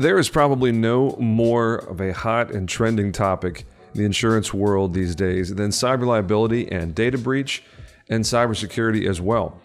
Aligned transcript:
There 0.00 0.18
is 0.18 0.30
probably 0.30 0.72
no 0.72 1.14
more 1.18 1.74
of 1.74 2.00
a 2.00 2.14
hot 2.14 2.52
and 2.52 2.66
trending 2.66 3.12
topic 3.12 3.66
in 3.92 4.00
the 4.00 4.06
insurance 4.06 4.54
world 4.54 4.94
these 4.94 5.14
days 5.14 5.54
than 5.54 5.68
cyber 5.72 6.06
liability 6.06 6.72
and 6.72 6.94
data 6.94 7.18
breach 7.18 7.62
and 8.08 8.24
cybersecurity 8.24 9.06
as 9.06 9.20
well. 9.20 9.60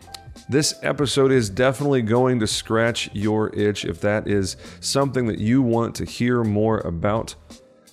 This 0.50 0.76
episode 0.84 1.32
is 1.32 1.50
definitely 1.50 2.02
going 2.02 2.42
to 2.42 2.48
scratch 2.48 3.10
your 3.14 3.56
itch 3.56 3.86
if 3.86 4.02
that 4.02 4.28
is 4.28 4.58
something 4.82 5.26
that 5.28 5.40
you 5.40 5.62
want 5.62 5.96
to 5.96 6.06
hear 6.06 6.44
more 6.44 6.80
about. 6.80 7.36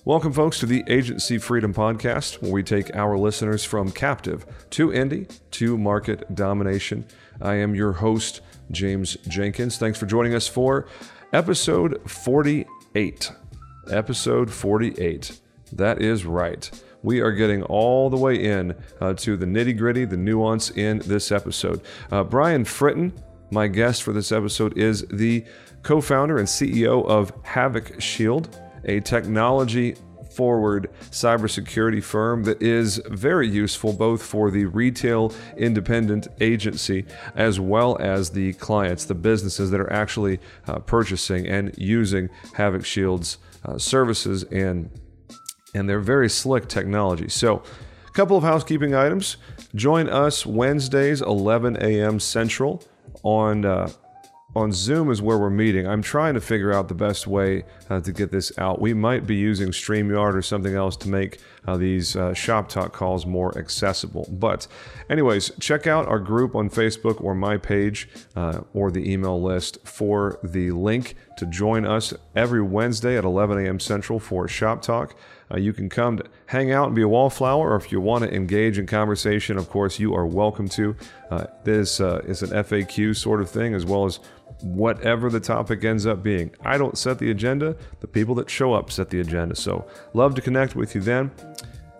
Welcome, 0.03 0.33
folks, 0.33 0.59
to 0.59 0.65
the 0.65 0.83
Agency 0.87 1.37
Freedom 1.37 1.73
Podcast, 1.73 2.41
where 2.41 2.51
we 2.51 2.61
take 2.61 2.93
our 2.93 3.17
listeners 3.17 3.63
from 3.63 3.89
captive 3.89 4.45
to 4.71 4.89
indie 4.89 5.33
to 5.51 5.77
market 5.77 6.35
domination. 6.35 7.05
I 7.41 7.55
am 7.55 7.73
your 7.73 7.93
host, 7.93 8.41
James 8.69 9.15
Jenkins. 9.29 9.77
Thanks 9.77 9.97
for 9.97 10.05
joining 10.05 10.35
us 10.35 10.45
for 10.45 10.87
episode 11.33 11.99
48. 12.09 13.31
Episode 13.89 14.51
48. 14.51 15.39
That 15.71 16.01
is 16.01 16.25
right. 16.25 16.69
We 17.01 17.21
are 17.21 17.31
getting 17.31 17.63
all 17.63 18.09
the 18.09 18.17
way 18.17 18.35
in 18.35 18.75
uh, 19.01 19.15
to 19.15 19.35
the 19.35 19.47
nitty 19.47 19.77
gritty, 19.77 20.05
the 20.05 20.15
nuance 20.15 20.69
in 20.69 20.99
this 20.99 21.31
episode. 21.31 21.81
Uh, 22.11 22.23
Brian 22.23 22.63
Fritton, 22.63 23.11
my 23.51 23.67
guest 23.67 24.03
for 24.03 24.13
this 24.13 24.31
episode, 24.31 24.77
is 24.77 25.05
the 25.07 25.43
co 25.81 25.99
founder 25.99 26.37
and 26.37 26.47
CEO 26.47 27.05
of 27.07 27.33
Havoc 27.43 27.99
Shield, 27.99 28.59
a 28.85 28.99
technology 28.99 29.95
forward 30.35 30.89
cybersecurity 31.11 32.03
firm 32.03 32.43
that 32.43 32.61
is 32.61 33.01
very 33.09 33.47
useful 33.47 33.93
both 33.93 34.23
for 34.23 34.51
the 34.51 34.65
retail 34.65 35.33
independent 35.57 36.27
agency 36.41 37.05
as 37.35 37.59
well 37.59 37.97
as 37.99 38.31
the 38.31 38.53
clients, 38.53 39.05
the 39.05 39.15
businesses 39.15 39.71
that 39.71 39.79
are 39.79 39.91
actually 39.91 40.39
uh, 40.67 40.79
purchasing 40.79 41.47
and 41.47 41.73
using 41.77 42.29
Havoc 42.53 42.85
Shield's 42.85 43.37
uh, 43.65 43.77
services 43.77 44.43
and 44.43 44.89
and 45.75 45.89
they're 45.89 45.99
very 45.99 46.29
slick 46.29 46.67
technology. 46.67 47.29
So, 47.29 47.63
a 48.07 48.11
couple 48.11 48.37
of 48.37 48.43
housekeeping 48.43 48.93
items. 48.93 49.37
Join 49.73 50.07
us 50.07 50.45
Wednesdays 50.45 51.21
11 51.21 51.77
a.m. 51.77 52.19
Central 52.19 52.83
on 53.23 53.65
uh, 53.65 53.89
on 54.55 54.71
Zoom 54.71 55.09
is 55.09 55.21
where 55.21 55.37
we're 55.37 55.49
meeting. 55.49 55.87
I'm 55.87 56.01
trying 56.01 56.35
to 56.35 56.41
figure 56.41 56.71
out 56.71 56.87
the 56.87 56.93
best 56.93 57.25
way 57.25 57.63
uh, 57.89 58.01
to 58.01 58.11
get 58.11 58.31
this 58.31 58.51
out. 58.57 58.79
We 58.79 58.93
might 58.93 59.25
be 59.25 59.35
using 59.35 59.69
StreamYard 59.69 60.35
or 60.35 60.41
something 60.41 60.75
else 60.75 60.95
to 60.97 61.09
make 61.09 61.39
uh, 61.65 61.77
these 61.77 62.15
uh, 62.15 62.33
shop 62.33 62.69
talk 62.69 62.93
calls 62.93 63.25
more 63.25 63.57
accessible. 63.57 64.27
But, 64.31 64.67
anyways, 65.09 65.51
check 65.59 65.87
out 65.87 66.07
our 66.07 66.19
group 66.19 66.55
on 66.55 66.69
Facebook 66.69 67.23
or 67.23 67.35
my 67.35 67.57
page 67.57 68.09
uh, 68.35 68.61
or 68.73 68.91
the 68.91 69.11
email 69.11 69.41
list 69.41 69.77
for 69.85 70.39
the 70.43 70.71
link 70.71 71.15
to 71.37 71.45
join 71.45 71.85
us 71.85 72.13
every 72.35 72.61
Wednesday 72.61 73.17
at 73.17 73.23
11 73.23 73.65
a.m. 73.65 73.79
Central 73.79 74.19
for 74.19 74.47
Shop 74.47 74.81
Talk. 74.81 75.15
Uh, 75.51 75.57
you 75.57 75.73
can 75.73 75.89
come 75.89 76.17
to 76.17 76.25
hang 76.47 76.71
out 76.71 76.87
and 76.87 76.95
be 76.95 77.01
a 77.01 77.07
wallflower, 77.07 77.71
or 77.71 77.75
if 77.75 77.91
you 77.91 78.01
want 78.01 78.23
to 78.23 78.33
engage 78.33 78.79
in 78.79 78.85
conversation, 78.87 79.57
of 79.57 79.69
course, 79.69 79.99
you 79.99 80.15
are 80.15 80.25
welcome 80.25 80.67
to. 80.67 80.95
Uh, 81.29 81.45
this 81.63 81.99
uh, 81.99 82.21
is 82.25 82.41
an 82.41 82.49
FAQ 82.49 83.15
sort 83.15 83.41
of 83.41 83.49
thing, 83.49 83.73
as 83.73 83.85
well 83.85 84.05
as 84.05 84.19
whatever 84.61 85.29
the 85.29 85.39
topic 85.39 85.83
ends 85.83 86.05
up 86.05 86.23
being. 86.23 86.51
I 86.63 86.77
don't 86.77 86.97
set 86.97 87.19
the 87.19 87.29
agenda, 87.29 87.75
the 87.99 88.07
people 88.07 88.35
that 88.35 88.49
show 88.49 88.73
up 88.73 88.91
set 88.91 89.09
the 89.09 89.19
agenda. 89.19 89.55
So, 89.55 89.85
love 90.13 90.35
to 90.35 90.41
connect 90.41 90.75
with 90.75 90.95
you 90.95 91.01
then. 91.01 91.31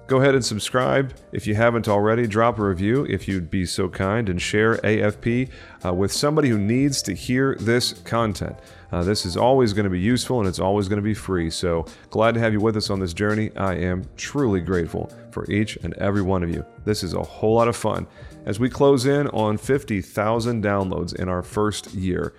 Go 0.05 0.19
ahead 0.19 0.35
and 0.35 0.43
subscribe 0.43 1.13
if 1.31 1.47
you 1.47 1.55
haven't 1.55 1.87
already. 1.87 2.27
Drop 2.27 2.59
a 2.59 2.63
review 2.63 3.05
if 3.09 3.25
you'd 3.25 3.49
be 3.49 3.65
so 3.65 3.87
kind 3.87 4.27
and 4.27 4.41
share 4.41 4.75
AFP 4.77 5.49
uh, 5.85 5.93
with 5.93 6.11
somebody 6.11 6.49
who 6.49 6.57
needs 6.57 7.01
to 7.03 7.13
hear 7.13 7.55
this 7.59 7.93
content. 8.01 8.57
Uh, 8.91 9.01
this 9.01 9.25
is 9.25 9.37
always 9.37 9.71
going 9.71 9.85
to 9.85 9.89
be 9.89 9.99
useful 9.99 10.39
and 10.39 10.47
it's 10.47 10.59
always 10.59 10.89
going 10.89 10.97
to 10.97 11.03
be 11.03 11.13
free. 11.13 11.49
So 11.49 11.85
glad 12.09 12.33
to 12.33 12.41
have 12.41 12.51
you 12.51 12.59
with 12.59 12.75
us 12.75 12.89
on 12.89 12.99
this 12.99 13.13
journey. 13.13 13.49
I 13.55 13.75
am 13.75 14.03
truly 14.17 14.59
grateful 14.59 15.09
for 15.31 15.49
each 15.49 15.77
and 15.77 15.93
every 15.93 16.21
one 16.21 16.43
of 16.43 16.49
you. 16.49 16.65
This 16.83 17.01
is 17.01 17.13
a 17.13 17.23
whole 17.23 17.55
lot 17.55 17.69
of 17.69 17.75
fun 17.75 18.05
as 18.45 18.59
we 18.59 18.69
close 18.69 19.05
in 19.05 19.27
on 19.29 19.57
50,000 19.57 20.61
downloads 20.61 21.15
in 21.15 21.29
our 21.29 21.41
first 21.41 21.93
year. 21.93 22.33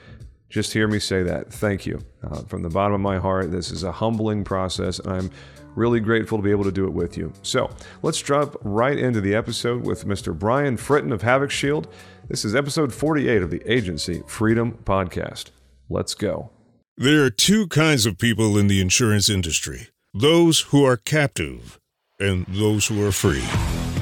Just 0.51 0.73
hear 0.73 0.87
me 0.87 0.99
say 0.99 1.23
that. 1.23 1.53
Thank 1.53 1.87
you. 1.87 2.01
Uh, 2.23 2.43
from 2.43 2.63
the 2.63 2.69
bottom 2.69 2.95
of 2.95 3.01
my 3.01 3.19
heart, 3.19 3.51
this 3.51 3.73
is 3.73 3.83
a 3.83 3.91
humbling 3.91 4.45
process, 4.45 5.01
and 5.01 5.13
I'm 5.13 5.31
really 5.77 6.01
grateful 6.01 6.39
to 6.39 6.43
be 6.43 6.51
able 6.51 6.65
to 6.65 6.73
do 6.73 6.85
it 6.85 6.93
with 6.93 7.17
you. 7.17 7.33
So 7.43 7.71
let's 8.03 8.21
drop 8.21 8.57
right 8.63 8.99
into 8.99 9.21
the 9.21 9.35
episode 9.35 9.85
with 9.85 10.07
Mr. 10.07 10.37
Brian 10.37 10.77
Fritton 10.77 11.13
of 11.13 11.23
Havoc 11.23 11.51
Shield. 11.51 11.89
This 12.29 12.45
is 12.45 12.55
episode 12.55 12.93
48 12.93 13.43
of 13.43 13.51
the 13.51 13.63
Agency 13.71 14.23
Freedom 14.27 14.79
Podcast. 14.85 15.51
Let's 15.89 16.15
go. 16.15 16.51
There 16.97 17.25
are 17.25 17.31
two 17.31 17.67
kinds 17.69 18.07
of 18.07 18.19
people 18.19 18.57
in 18.57 18.69
the 18.69 18.81
insurance 18.81 19.29
industry 19.29 19.89
those 20.17 20.61
who 20.61 20.85
are 20.85 20.97
captive 20.97 21.81
and 22.21 22.47
those 22.47 22.87
who 22.87 23.05
are 23.05 23.11
free. 23.11 23.43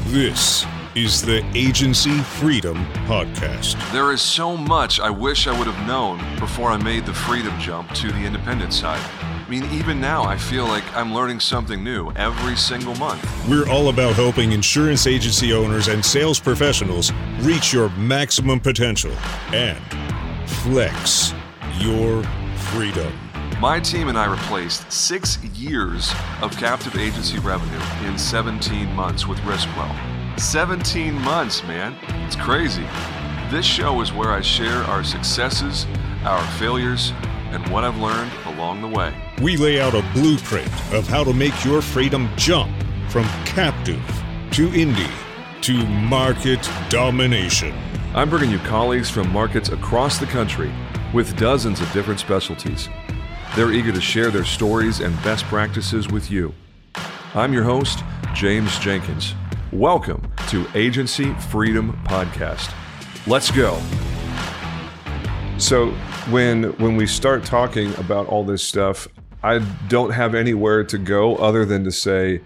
This 0.08 0.66
is 0.94 1.22
the 1.22 1.42
Agency 1.54 2.18
Freedom 2.18 2.84
Podcast. 3.06 3.80
There 3.92 4.12
is 4.12 4.20
so 4.20 4.58
much 4.58 5.00
I 5.00 5.08
wish 5.08 5.46
I 5.46 5.58
would 5.58 5.66
have 5.66 5.86
known 5.86 6.18
before 6.38 6.68
I 6.68 6.76
made 6.76 7.06
the 7.06 7.14
freedom 7.14 7.58
jump 7.58 7.90
to 7.94 8.12
the 8.12 8.18
independent 8.18 8.74
side. 8.74 9.02
I 9.52 9.54
mean, 9.54 9.70
even 9.70 10.00
now, 10.00 10.24
I 10.24 10.38
feel 10.38 10.64
like 10.64 10.82
I'm 10.96 11.12
learning 11.12 11.38
something 11.38 11.84
new 11.84 12.10
every 12.12 12.56
single 12.56 12.94
month. 12.94 13.22
We're 13.46 13.68
all 13.68 13.90
about 13.90 14.14
helping 14.14 14.52
insurance 14.52 15.06
agency 15.06 15.52
owners 15.52 15.88
and 15.88 16.02
sales 16.02 16.40
professionals 16.40 17.12
reach 17.40 17.70
your 17.70 17.90
maximum 17.90 18.60
potential 18.60 19.12
and 19.52 19.78
flex 20.48 21.34
your 21.80 22.22
freedom. 22.70 23.12
My 23.60 23.78
team 23.78 24.08
and 24.08 24.16
I 24.16 24.24
replaced 24.24 24.90
six 24.90 25.36
years 25.44 26.14
of 26.40 26.56
captive 26.56 26.96
agency 26.96 27.38
revenue 27.38 28.08
in 28.08 28.16
17 28.16 28.90
months 28.94 29.26
with 29.26 29.38
RiskWell. 29.40 30.40
17 30.40 31.12
months, 31.12 31.62
man. 31.64 31.94
It's 32.24 32.36
crazy. 32.36 32.86
This 33.50 33.66
show 33.66 34.00
is 34.00 34.14
where 34.14 34.30
I 34.30 34.40
share 34.40 34.82
our 34.84 35.04
successes, 35.04 35.86
our 36.24 36.42
failures, 36.52 37.12
and 37.52 37.68
what 37.68 37.84
I've 37.84 37.98
learned 37.98 38.32
along 38.46 38.80
the 38.80 38.88
way. 38.88 39.14
We 39.42 39.56
lay 39.56 39.80
out 39.80 39.94
a 39.94 40.02
blueprint 40.14 40.72
of 40.92 41.06
how 41.06 41.22
to 41.22 41.32
make 41.32 41.64
your 41.64 41.82
freedom 41.82 42.30
jump 42.36 42.72
from 43.08 43.24
captive 43.44 44.02
to 44.52 44.68
indie 44.70 45.12
to 45.62 45.86
market 45.86 46.68
domination. 46.88 47.74
I'm 48.14 48.30
bringing 48.30 48.50
you 48.50 48.58
colleagues 48.60 49.08
from 49.10 49.30
markets 49.30 49.68
across 49.68 50.18
the 50.18 50.26
country 50.26 50.72
with 51.14 51.36
dozens 51.36 51.80
of 51.80 51.92
different 51.92 52.20
specialties. 52.20 52.88
They're 53.54 53.72
eager 53.72 53.92
to 53.92 54.00
share 54.00 54.30
their 54.30 54.44
stories 54.44 55.00
and 55.00 55.14
best 55.22 55.44
practices 55.44 56.08
with 56.08 56.30
you. 56.30 56.54
I'm 57.34 57.52
your 57.52 57.64
host, 57.64 58.02
James 58.34 58.78
Jenkins. 58.78 59.34
Welcome 59.72 60.30
to 60.48 60.66
Agency 60.74 61.32
Freedom 61.34 61.98
Podcast. 62.04 62.74
Let's 63.26 63.50
go. 63.50 63.80
So, 65.58 65.94
when 66.30 66.64
when 66.78 66.96
we 66.96 67.06
start 67.06 67.44
talking 67.44 67.94
about 67.96 68.26
all 68.28 68.44
this 68.44 68.62
stuff, 68.62 69.08
I 69.42 69.58
don't 69.88 70.10
have 70.10 70.34
anywhere 70.34 70.84
to 70.84 70.98
go 70.98 71.36
other 71.36 71.64
than 71.64 71.84
to 71.84 71.92
say 71.92 72.40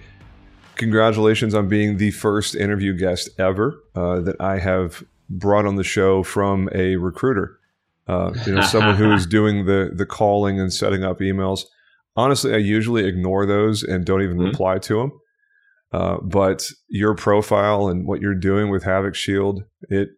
congratulations 0.76 1.54
on 1.54 1.68
being 1.68 1.96
the 1.96 2.10
first 2.10 2.54
interview 2.54 2.96
guest 2.96 3.30
ever 3.38 3.82
uh, 3.94 4.20
that 4.20 4.40
I 4.40 4.58
have 4.58 5.02
brought 5.28 5.66
on 5.66 5.76
the 5.76 5.84
show 5.84 6.22
from 6.22 6.68
a 6.74 6.96
recruiter. 6.96 7.58
Uh, 8.06 8.32
you 8.46 8.54
know, 8.54 8.60
someone 8.60 8.94
who 8.94 9.12
is 9.12 9.26
doing 9.38 9.66
the 9.66 9.90
the 9.92 10.06
calling 10.06 10.60
and 10.60 10.72
setting 10.72 11.04
up 11.04 11.18
emails. 11.18 11.64
Honestly, 12.14 12.54
I 12.54 12.58
usually 12.58 13.04
ignore 13.04 13.44
those 13.44 13.82
and 13.82 14.06
don't 14.06 14.22
even 14.22 14.38
mm-hmm. 14.38 14.46
reply 14.46 14.78
to 14.78 14.98
them. 15.00 15.12
Uh, 15.92 16.16
but 16.22 16.70
your 16.88 17.14
profile 17.14 17.88
and 17.88 18.06
what 18.06 18.20
you're 18.20 18.34
doing 18.34 18.70
with 18.70 18.84
Havoc 18.84 19.14
Shield, 19.14 19.64
it 19.88 20.10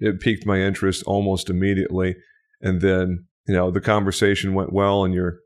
it 0.00 0.20
piqued 0.20 0.46
my 0.46 0.60
interest 0.60 1.02
almost 1.04 1.50
immediately. 1.50 2.16
And 2.64 2.80
then 2.80 3.26
you 3.46 3.54
know 3.54 3.70
the 3.70 3.80
conversation 3.80 4.54
went 4.54 4.72
well, 4.72 5.04
and 5.04 5.14
you're 5.14 5.38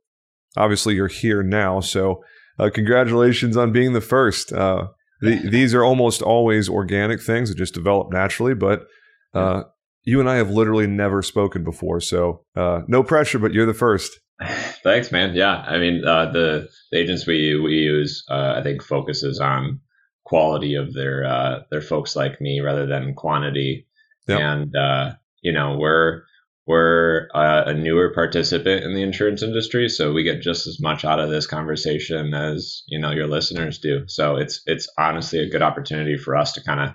obviously 0.57 0.95
you're 0.95 1.09
here 1.09 1.43
now. 1.43 1.81
So 1.81 2.25
uh, 2.59 2.71
congratulations 2.73 3.57
on 3.57 3.73
being 3.73 3.93
the 3.93 4.01
first. 4.01 4.53
Uh, 4.53 4.89
the, 5.21 5.37
these 5.49 5.75
are 5.75 5.85
almost 5.85 6.23
always 6.23 6.69
organic 6.69 7.21
things 7.21 7.49
that 7.49 7.59
just 7.59 7.75
develop 7.75 8.13
naturally, 8.13 8.55
but 8.55 8.87
uh, 9.35 9.65
you 10.05 10.21
and 10.21 10.31
I 10.31 10.37
have 10.37 10.51
literally 10.51 10.87
never 10.87 11.23
spoken 11.23 11.65
before. 11.65 12.01
So 12.01 12.45
uh, 12.57 12.81
no 12.89 13.03
pressure, 13.03 13.39
but 13.39 13.53
you're 13.53 13.67
the 13.67 13.75
first. 13.75 14.19
Thanks, 14.83 15.13
man. 15.13 15.35
Yeah, 15.35 15.65
I 15.67 15.79
mean, 15.79 16.05
uh, 16.05 16.31
the, 16.33 16.69
the, 16.93 16.99
agents 16.99 17.27
we 17.27 17.59
we 17.61 17.73
use, 17.73 18.25
uh, 18.31 18.55
I 18.57 18.63
think, 18.63 18.83
focuses 18.83 19.41
on 19.41 19.81
quality 20.25 20.75
of 20.75 20.95
their 20.95 21.25
uh, 21.25 21.61
their 21.71 21.81
folks 21.81 22.15
like 22.15 22.41
me 22.41 22.61
rather 22.61 22.87
than 22.87 23.15
quantity. 23.15 23.87
Yep. 24.29 24.41
And 24.41 24.77
uh, 24.77 25.13
you 25.43 25.53
know, 25.53 25.77
we're 25.77 26.23
we're 26.69 27.29
uh, 27.35 27.63
a 27.67 27.73
newer 27.73 28.13
participant 28.13 28.85
in 28.85 28.95
the 28.95 29.03
insurance 29.03 29.43
industry, 29.43 29.89
so 29.89 30.13
we 30.13 30.23
get 30.23 30.43
just 30.43 30.67
as 30.67 30.79
much 30.81 31.03
out 31.03 31.19
of 31.19 31.31
this 31.31 31.47
conversation 31.47 32.35
as 32.35 32.83
you 32.89 32.99
know 33.01 33.11
your 33.11 33.27
listeners 33.27 33.79
do. 33.79 34.05
So 34.07 34.37
it's 34.37 34.61
it's 34.67 34.87
honestly 34.99 35.39
a 35.39 35.49
good 35.49 35.63
opportunity 35.63 36.19
for 36.19 36.37
us 36.37 36.53
to 36.53 36.63
kind 36.63 36.81
of 36.81 36.95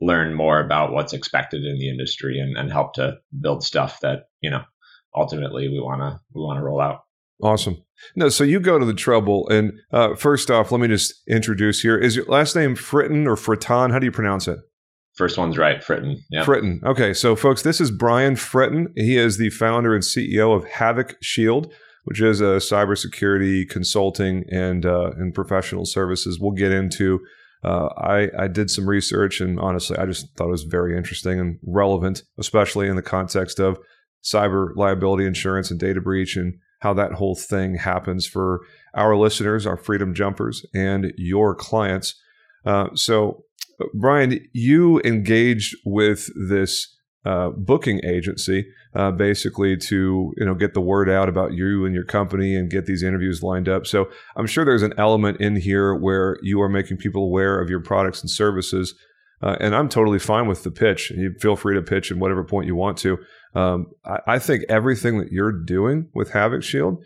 learn 0.00 0.32
more 0.34 0.58
about 0.58 0.92
what's 0.92 1.12
expected 1.12 1.64
in 1.64 1.78
the 1.78 1.90
industry 1.90 2.40
and, 2.40 2.56
and 2.56 2.72
help 2.72 2.94
to 2.94 3.18
build 3.42 3.62
stuff 3.62 4.00
that 4.00 4.28
you 4.40 4.48
know 4.48 4.62
ultimately 5.14 5.68
we 5.68 5.80
want 5.80 6.00
to 6.00 6.18
we 6.34 6.40
want 6.40 6.58
to 6.58 6.64
roll 6.64 6.80
out. 6.80 7.00
Awesome. 7.42 7.76
No, 8.16 8.30
so 8.30 8.42
you 8.42 8.58
go 8.58 8.78
to 8.78 8.86
the 8.86 8.94
trouble, 8.94 9.46
and 9.50 9.72
uh, 9.92 10.14
first 10.14 10.50
off, 10.50 10.72
let 10.72 10.80
me 10.80 10.88
just 10.88 11.12
introduce 11.28 11.82
here. 11.82 11.98
Is 11.98 12.16
your 12.16 12.24
last 12.24 12.56
name 12.56 12.74
Fritton 12.74 13.26
or 13.26 13.36
Fritton? 13.36 13.92
How 13.92 13.98
do 13.98 14.06
you 14.06 14.12
pronounce 14.12 14.48
it? 14.48 14.60
First 15.20 15.36
one's 15.36 15.58
right, 15.58 15.82
Fritton. 15.82 16.16
Yeah. 16.30 16.46
Fritton. 16.46 16.82
Okay, 16.82 17.12
so 17.12 17.36
folks, 17.36 17.60
this 17.60 17.78
is 17.78 17.90
Brian 17.90 18.36
Fritton. 18.36 18.86
He 18.96 19.18
is 19.18 19.36
the 19.36 19.50
founder 19.50 19.94
and 19.94 20.02
CEO 20.02 20.56
of 20.56 20.64
Havoc 20.64 21.18
Shield, 21.20 21.70
which 22.04 22.22
is 22.22 22.40
a 22.40 22.56
cybersecurity 22.56 23.68
consulting 23.68 24.46
and 24.50 24.86
uh, 24.86 25.10
and 25.18 25.34
professional 25.34 25.84
services. 25.84 26.40
We'll 26.40 26.52
get 26.52 26.72
into. 26.72 27.20
Uh, 27.62 27.88
I 27.98 28.30
I 28.38 28.48
did 28.48 28.70
some 28.70 28.88
research, 28.88 29.42
and 29.42 29.60
honestly, 29.60 29.98
I 29.98 30.06
just 30.06 30.34
thought 30.38 30.48
it 30.48 30.52
was 30.52 30.62
very 30.62 30.96
interesting 30.96 31.38
and 31.38 31.58
relevant, 31.66 32.22
especially 32.38 32.88
in 32.88 32.96
the 32.96 33.02
context 33.02 33.60
of 33.60 33.78
cyber 34.24 34.74
liability 34.74 35.26
insurance 35.26 35.70
and 35.70 35.78
data 35.78 36.00
breach 36.00 36.34
and 36.34 36.54
how 36.78 36.94
that 36.94 37.12
whole 37.12 37.34
thing 37.34 37.74
happens 37.74 38.26
for 38.26 38.60
our 38.94 39.14
listeners, 39.18 39.66
our 39.66 39.76
freedom 39.76 40.14
jumpers, 40.14 40.64
and 40.72 41.12
your 41.18 41.54
clients. 41.54 42.14
Uh, 42.64 42.88
so, 42.94 43.44
Brian, 43.94 44.40
you 44.52 45.00
engaged 45.04 45.76
with 45.84 46.28
this 46.48 46.96
uh, 47.24 47.50
booking 47.50 48.00
agency 48.04 48.66
uh, 48.94 49.10
basically 49.10 49.76
to 49.76 50.32
you 50.36 50.44
know 50.44 50.54
get 50.54 50.74
the 50.74 50.80
word 50.80 51.08
out 51.08 51.28
about 51.28 51.52
you 51.52 51.84
and 51.84 51.94
your 51.94 52.04
company 52.04 52.56
and 52.56 52.70
get 52.70 52.86
these 52.86 53.02
interviews 53.02 53.42
lined 53.42 53.68
up. 53.68 53.86
So 53.86 54.10
I'm 54.36 54.46
sure 54.46 54.64
there's 54.64 54.82
an 54.82 54.94
element 54.98 55.40
in 55.40 55.56
here 55.56 55.94
where 55.94 56.38
you 56.42 56.60
are 56.60 56.68
making 56.68 56.96
people 56.96 57.24
aware 57.24 57.60
of 57.60 57.70
your 57.70 57.80
products 57.80 58.20
and 58.20 58.30
services. 58.30 58.94
Uh, 59.42 59.56
and 59.60 59.74
I'm 59.74 59.88
totally 59.88 60.18
fine 60.18 60.48
with 60.48 60.64
the 60.64 60.70
pitch. 60.70 61.10
You 61.10 61.34
feel 61.40 61.56
free 61.56 61.74
to 61.74 61.82
pitch 61.82 62.10
at 62.10 62.18
whatever 62.18 62.44
point 62.44 62.66
you 62.66 62.74
want 62.74 62.98
to. 62.98 63.18
Um, 63.54 63.86
I, 64.04 64.18
I, 64.26 64.38
think 64.38 64.64
everything 64.68 65.18
that 65.18 65.32
you're 65.32 65.52
doing 65.52 66.08
with 66.14 66.32
Havoc 66.32 66.62
Shield 66.62 66.98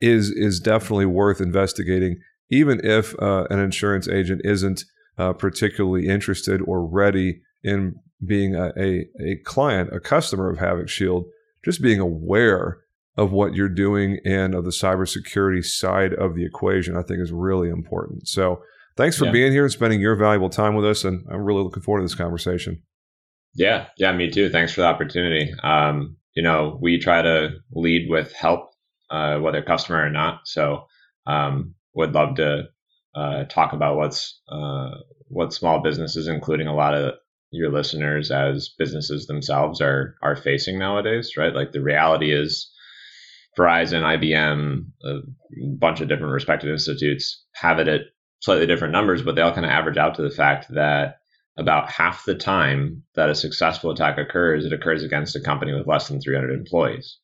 is 0.00 0.30
is 0.30 0.58
definitely 0.58 1.06
worth 1.06 1.40
investigating, 1.40 2.18
even 2.50 2.80
if 2.82 3.14
uh, 3.20 3.46
an 3.50 3.58
insurance 3.58 4.08
agent 4.08 4.40
isn't 4.44 4.84
uh, 5.18 5.32
particularly 5.32 6.08
interested 6.08 6.60
or 6.66 6.86
ready 6.86 7.40
in 7.62 7.94
being 8.24 8.54
a, 8.54 8.72
a, 8.78 9.06
a 9.20 9.36
client, 9.44 9.90
a 9.92 10.00
customer 10.00 10.50
of 10.50 10.58
Havoc 10.58 10.88
Shield. 10.88 11.24
Just 11.64 11.82
being 11.82 12.00
aware 12.00 12.78
of 13.16 13.32
what 13.32 13.54
you're 13.54 13.68
doing 13.68 14.18
and 14.24 14.54
of 14.54 14.64
the 14.64 14.70
cybersecurity 14.70 15.64
side 15.64 16.12
of 16.14 16.34
the 16.34 16.44
equation, 16.44 16.96
I 16.96 17.02
think, 17.02 17.20
is 17.20 17.32
really 17.32 17.70
important. 17.70 18.28
So, 18.28 18.60
thanks 18.96 19.16
for 19.16 19.26
yeah. 19.26 19.32
being 19.32 19.52
here 19.52 19.64
and 19.64 19.72
spending 19.72 20.00
your 20.00 20.16
valuable 20.16 20.50
time 20.50 20.74
with 20.74 20.86
us. 20.86 21.04
And 21.04 21.24
I'm 21.30 21.42
really 21.42 21.62
looking 21.62 21.82
forward 21.82 22.00
to 22.00 22.04
this 22.04 22.14
conversation. 22.14 22.82
Yeah, 23.54 23.86
yeah, 23.96 24.12
me 24.12 24.30
too. 24.30 24.50
Thanks 24.50 24.72
for 24.72 24.82
the 24.82 24.86
opportunity. 24.86 25.52
Um, 25.62 26.16
you 26.34 26.42
know, 26.42 26.78
we 26.80 26.98
try 26.98 27.22
to 27.22 27.56
lead 27.72 28.08
with 28.10 28.32
help, 28.34 28.68
uh, 29.10 29.38
whether 29.38 29.62
customer 29.62 30.04
or 30.04 30.10
not. 30.10 30.40
So, 30.44 30.86
um, 31.26 31.74
would 31.94 32.12
love 32.12 32.36
to 32.36 32.64
uh, 33.16 33.44
talk 33.44 33.72
about 33.72 33.96
what's 33.96 34.40
uh, 34.48 34.90
what 35.28 35.52
small 35.52 35.80
businesses, 35.80 36.28
including 36.28 36.66
a 36.66 36.74
lot 36.74 36.94
of 36.94 37.14
your 37.50 37.72
listeners, 37.72 38.30
as 38.30 38.68
businesses 38.78 39.26
themselves, 39.26 39.80
are 39.80 40.16
are 40.22 40.36
facing 40.36 40.78
nowadays. 40.78 41.32
Right, 41.36 41.54
like 41.54 41.72
the 41.72 41.82
reality 41.82 42.32
is, 42.32 42.70
Verizon, 43.58 44.02
IBM, 44.02 44.84
a 45.04 45.20
bunch 45.78 46.00
of 46.00 46.08
different 46.08 46.32
respected 46.32 46.70
institutes 46.70 47.44
have 47.54 47.78
it 47.78 47.88
at 47.88 48.02
slightly 48.40 48.66
different 48.66 48.92
numbers, 48.92 49.22
but 49.22 49.34
they 49.34 49.40
all 49.40 49.54
kind 49.54 49.64
of 49.66 49.72
average 49.72 49.96
out 49.96 50.14
to 50.16 50.22
the 50.22 50.30
fact 50.30 50.66
that 50.74 51.16
about 51.56 51.90
half 51.90 52.24
the 52.26 52.34
time 52.34 53.02
that 53.14 53.30
a 53.30 53.34
successful 53.34 53.90
attack 53.90 54.18
occurs, 54.18 54.66
it 54.66 54.74
occurs 54.74 55.02
against 55.02 55.36
a 55.36 55.40
company 55.40 55.72
with 55.72 55.86
less 55.86 56.08
than 56.08 56.20
300 56.20 56.52
employees. 56.52 57.18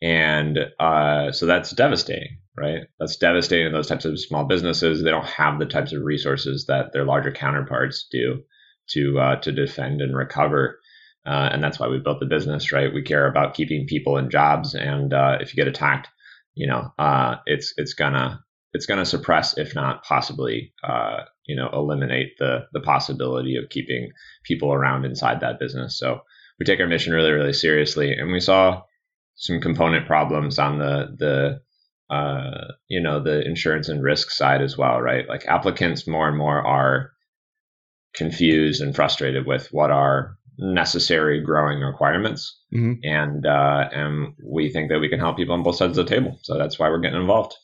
And 0.00 0.58
uh, 0.78 1.32
so 1.32 1.46
that's 1.46 1.70
devastating, 1.72 2.38
right? 2.56 2.82
That's 3.00 3.16
devastating 3.16 3.72
those 3.72 3.88
types 3.88 4.04
of 4.04 4.20
small 4.20 4.44
businesses. 4.44 5.02
They 5.02 5.10
don't 5.10 5.26
have 5.26 5.58
the 5.58 5.66
types 5.66 5.92
of 5.92 6.02
resources 6.02 6.66
that 6.66 6.92
their 6.92 7.04
larger 7.04 7.32
counterparts 7.32 8.06
do 8.10 8.42
to 8.90 9.18
uh, 9.18 9.36
to 9.40 9.52
defend 9.52 10.00
and 10.00 10.16
recover. 10.16 10.78
Uh, 11.26 11.50
and 11.52 11.62
that's 11.62 11.78
why 11.78 11.88
we 11.88 11.98
built 11.98 12.20
the 12.20 12.26
business, 12.26 12.72
right? 12.72 12.94
We 12.94 13.02
care 13.02 13.26
about 13.26 13.54
keeping 13.54 13.86
people 13.86 14.16
in 14.16 14.30
jobs, 14.30 14.74
and 14.74 15.12
uh, 15.12 15.38
if 15.40 15.52
you 15.52 15.62
get 15.62 15.68
attacked, 15.68 16.08
you 16.54 16.66
know, 16.66 16.92
uh, 16.98 17.36
it's 17.44 17.74
it's 17.76 17.92
gonna 17.94 18.42
it's 18.72 18.86
gonna 18.86 19.04
suppress, 19.04 19.58
if 19.58 19.74
not 19.74 20.04
possibly, 20.04 20.72
uh, 20.84 21.24
you 21.44 21.56
know 21.56 21.68
eliminate 21.72 22.38
the 22.38 22.66
the 22.72 22.80
possibility 22.80 23.56
of 23.56 23.68
keeping 23.68 24.10
people 24.44 24.72
around 24.72 25.04
inside 25.04 25.40
that 25.40 25.58
business. 25.58 25.98
So 25.98 26.20
we 26.58 26.64
take 26.64 26.80
our 26.80 26.86
mission 26.86 27.12
really 27.12 27.32
really 27.32 27.52
seriously, 27.52 28.12
and 28.12 28.32
we 28.32 28.40
saw 28.40 28.82
some 29.38 29.60
component 29.60 30.06
problems 30.06 30.58
on 30.58 30.78
the 30.78 31.14
the 31.16 32.14
uh, 32.14 32.72
you 32.88 33.00
know 33.00 33.22
the 33.22 33.46
insurance 33.46 33.88
and 33.88 34.02
risk 34.02 34.30
side 34.30 34.60
as 34.60 34.76
well, 34.76 35.00
right? 35.00 35.28
Like 35.28 35.46
applicants 35.46 36.06
more 36.06 36.28
and 36.28 36.36
more 36.36 36.66
are 36.66 37.12
confused 38.14 38.82
and 38.82 38.94
frustrated 38.94 39.46
with 39.46 39.68
what 39.68 39.90
are 39.90 40.36
necessary 40.58 41.40
growing 41.40 41.80
requirements, 41.80 42.58
mm-hmm. 42.74 42.94
and 43.04 43.46
uh, 43.46 43.88
and 43.92 44.34
we 44.44 44.70
think 44.70 44.90
that 44.90 44.98
we 44.98 45.08
can 45.08 45.20
help 45.20 45.36
people 45.36 45.54
on 45.54 45.62
both 45.62 45.76
sides 45.76 45.96
of 45.96 46.06
the 46.06 46.14
table. 46.14 46.38
So 46.42 46.58
that's 46.58 46.78
why 46.78 46.88
we're 46.88 47.00
getting 47.00 47.20
involved. 47.20 47.54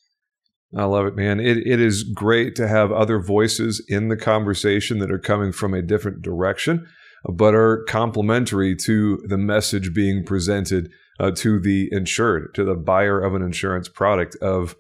I 0.77 0.85
love 0.85 1.07
it, 1.07 1.15
man. 1.15 1.39
It, 1.39 1.59
it 1.59 1.81
is 1.81 2.03
great 2.03 2.57
to 2.57 2.67
have 2.67 2.91
other 2.91 3.21
voices 3.21 3.85
in 3.89 4.09
the 4.09 4.17
conversation 4.17 4.99
that 4.99 5.11
are 5.11 5.21
coming 5.21 5.53
from 5.53 5.73
a 5.73 5.83
different 5.83 6.23
direction, 6.23 6.87
but 7.25 7.55
are 7.55 7.85
complementary 7.85 8.75
to 8.85 9.23
the 9.29 9.39
message 9.39 9.95
being 9.95 10.25
presented 10.25 10.91
uh, 11.21 11.31
to 11.31 11.61
the 11.61 11.89
insured, 11.93 12.55
to 12.55 12.65
the 12.65 12.75
buyer 12.75 13.21
of 13.21 13.35
an 13.35 13.43
insurance 13.43 13.89
product 13.89 14.37
of, 14.43 14.75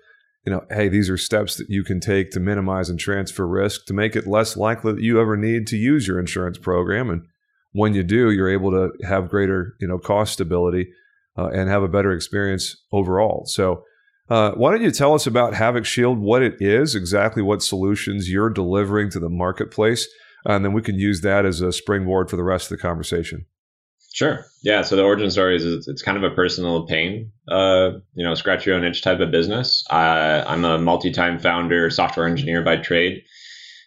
you 0.44 0.52
know, 0.52 0.64
hey, 0.70 0.88
these 0.88 1.08
are 1.08 1.16
steps 1.16 1.56
that 1.56 1.70
you 1.70 1.84
can 1.84 2.00
take 2.00 2.30
to 2.32 2.40
minimize 2.40 2.90
and 2.90 2.98
transfer 2.98 3.46
risk 3.46 3.86
to 3.86 3.94
make 3.94 4.16
it 4.16 4.26
less 4.26 4.56
likely 4.56 4.92
that 4.92 5.02
you 5.02 5.20
ever 5.20 5.36
need 5.36 5.66
to 5.68 5.76
use 5.76 6.06
your 6.06 6.18
insurance 6.18 6.58
program. 6.58 7.08
And 7.08 7.22
when 7.72 7.94
you 7.94 8.02
do, 8.02 8.30
you're 8.30 8.50
able 8.52 8.70
to 8.70 8.90
have 9.06 9.28
greater, 9.28 9.74
you 9.80 9.88
know, 9.88 9.98
cost 9.98 10.34
stability 10.34 10.88
uh, 11.36 11.48
and 11.48 11.68
have 11.68 11.82
a 11.82 11.88
better 11.88 12.12
experience 12.12 12.76
overall. 12.92 13.44
So, 13.46 13.84
uh, 14.30 14.52
why 14.52 14.70
don't 14.70 14.82
you 14.82 14.90
tell 14.90 15.12
us 15.12 15.26
about 15.26 15.52
Havoc 15.52 15.84
Shield, 15.84 16.18
what 16.18 16.42
it 16.42 16.54
is, 16.58 16.94
exactly 16.94 17.42
what 17.42 17.62
solutions 17.62 18.30
you're 18.30 18.48
delivering 18.48 19.10
to 19.10 19.20
the 19.20 19.28
marketplace, 19.28 20.08
and 20.46 20.64
then 20.64 20.72
we 20.72 20.80
can 20.80 20.98
use 20.98 21.20
that 21.20 21.44
as 21.44 21.60
a 21.60 21.72
springboard 21.72 22.30
for 22.30 22.36
the 22.36 22.42
rest 22.42 22.70
of 22.70 22.78
the 22.78 22.82
conversation. 22.82 23.44
Sure. 24.14 24.46
Yeah. 24.62 24.82
So 24.82 24.94
the 24.94 25.02
origin 25.02 25.28
story 25.28 25.56
is 25.56 25.88
it's, 25.88 26.00
kind 26.00 26.16
of 26.16 26.22
a 26.22 26.36
personal 26.36 26.86
pain, 26.86 27.32
uh, 27.48 27.90
you 28.14 28.24
know, 28.24 28.36
scratch 28.36 28.64
your 28.64 28.76
own 28.76 28.84
itch 28.84 29.02
type 29.02 29.18
of 29.18 29.32
business. 29.32 29.84
Uh, 29.90 30.44
I'm 30.46 30.64
a 30.64 30.78
multi-time 30.78 31.40
founder, 31.40 31.90
software 31.90 32.28
engineer 32.28 32.62
by 32.62 32.76
trade. 32.76 33.24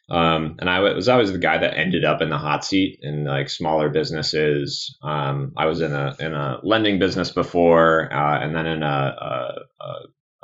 Um, 0.09 0.57
and 0.59 0.69
I 0.69 0.81
was 0.81 1.07
always 1.07 1.31
the 1.31 1.37
guy 1.37 1.57
that 1.59 1.77
ended 1.77 2.03
up 2.03 2.21
in 2.21 2.29
the 2.29 2.37
hot 2.37 2.65
seat 2.65 2.99
in 3.01 3.23
like 3.23 3.49
smaller 3.49 3.87
businesses. 3.87 4.97
Um, 5.01 5.53
I 5.55 5.65
was 5.65 5.79
in 5.79 5.93
a 5.93 6.13
in 6.19 6.33
a 6.33 6.59
lending 6.61 6.99
business 6.99 7.31
before, 7.31 8.11
uh, 8.13 8.43
and 8.43 8.53
then 8.53 8.65
in 8.65 8.83
a, 8.83 9.15
a, 9.21 9.85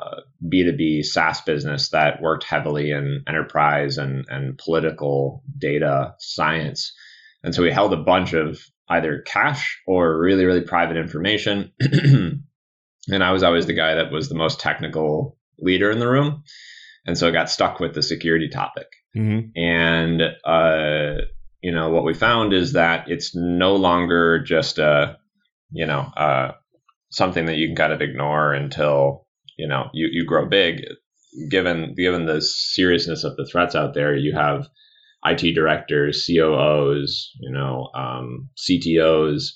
a 0.02 0.22
B2B 0.50 1.04
SaaS 1.04 1.42
business 1.42 1.90
that 1.90 2.22
worked 2.22 2.46
heavily 2.46 2.92
in 2.92 3.24
enterprise 3.28 3.98
and, 3.98 4.26
and 4.30 4.58
political 4.58 5.44
data 5.58 6.16
science. 6.20 6.94
And 7.44 7.54
so 7.54 7.62
we 7.62 7.72
held 7.72 7.92
a 7.92 7.98
bunch 7.98 8.32
of 8.32 8.62
either 8.98 9.22
cash 9.22 9.82
or 9.88 10.20
really, 10.20 10.46
really 10.46 10.62
private 10.62 10.98
information. 10.98 11.72
and 11.82 12.44
I 13.10 13.32
was 13.32 13.44
always 13.44 13.66
the 13.66 13.74
guy 13.74 13.96
that 13.96 14.12
was 14.12 14.30
the 14.30 14.36
most 14.36 14.60
technical 14.60 15.38
leader 15.60 15.92
in 15.92 16.00
the 16.00 16.10
room. 16.10 16.44
And 17.06 17.18
so 17.18 17.28
I 17.28 17.32
got 17.32 17.50
stuck 17.50 17.80
with 17.80 17.94
the 17.94 18.04
security 18.04 18.50
topic. 18.50 18.88
Mm-hmm. 19.16 19.60
And, 19.60 20.22
uh, 20.46 21.26
you 21.62 21.72
know, 21.72 21.90
what 21.90 22.06
we 22.06 22.14
found 22.14 22.54
is 22.54 22.74
that 22.74 23.10
it's 23.10 23.36
no 23.36 23.76
longer 23.76 24.40
just 24.40 24.80
a, 24.80 25.18
you 25.72 25.86
know, 25.86 26.00
uh, 26.00 26.54
something 27.14 27.46
that 27.46 27.58
you 27.58 27.68
can 27.68 27.76
kind 27.76 27.94
of 27.94 28.02
ignore 28.02 28.54
until 28.54 29.26
you 29.58 29.68
know 29.68 29.90
you, 29.94 30.10
you 30.12 30.26
grow 30.26 30.48
big 30.48 30.82
given 31.50 31.94
given 31.96 32.26
the 32.26 32.42
seriousness 32.42 33.24
of 33.24 33.38
the 33.38 33.46
threats 33.46 33.76
out 33.76 33.94
there 33.94 34.16
you 34.16 34.34
have 34.36 34.68
IT 35.26 35.54
directors 35.54 36.26
COOs 36.26 37.32
you 37.40 37.52
know 37.52 37.90
um, 37.96 38.50
CTOs 38.58 39.52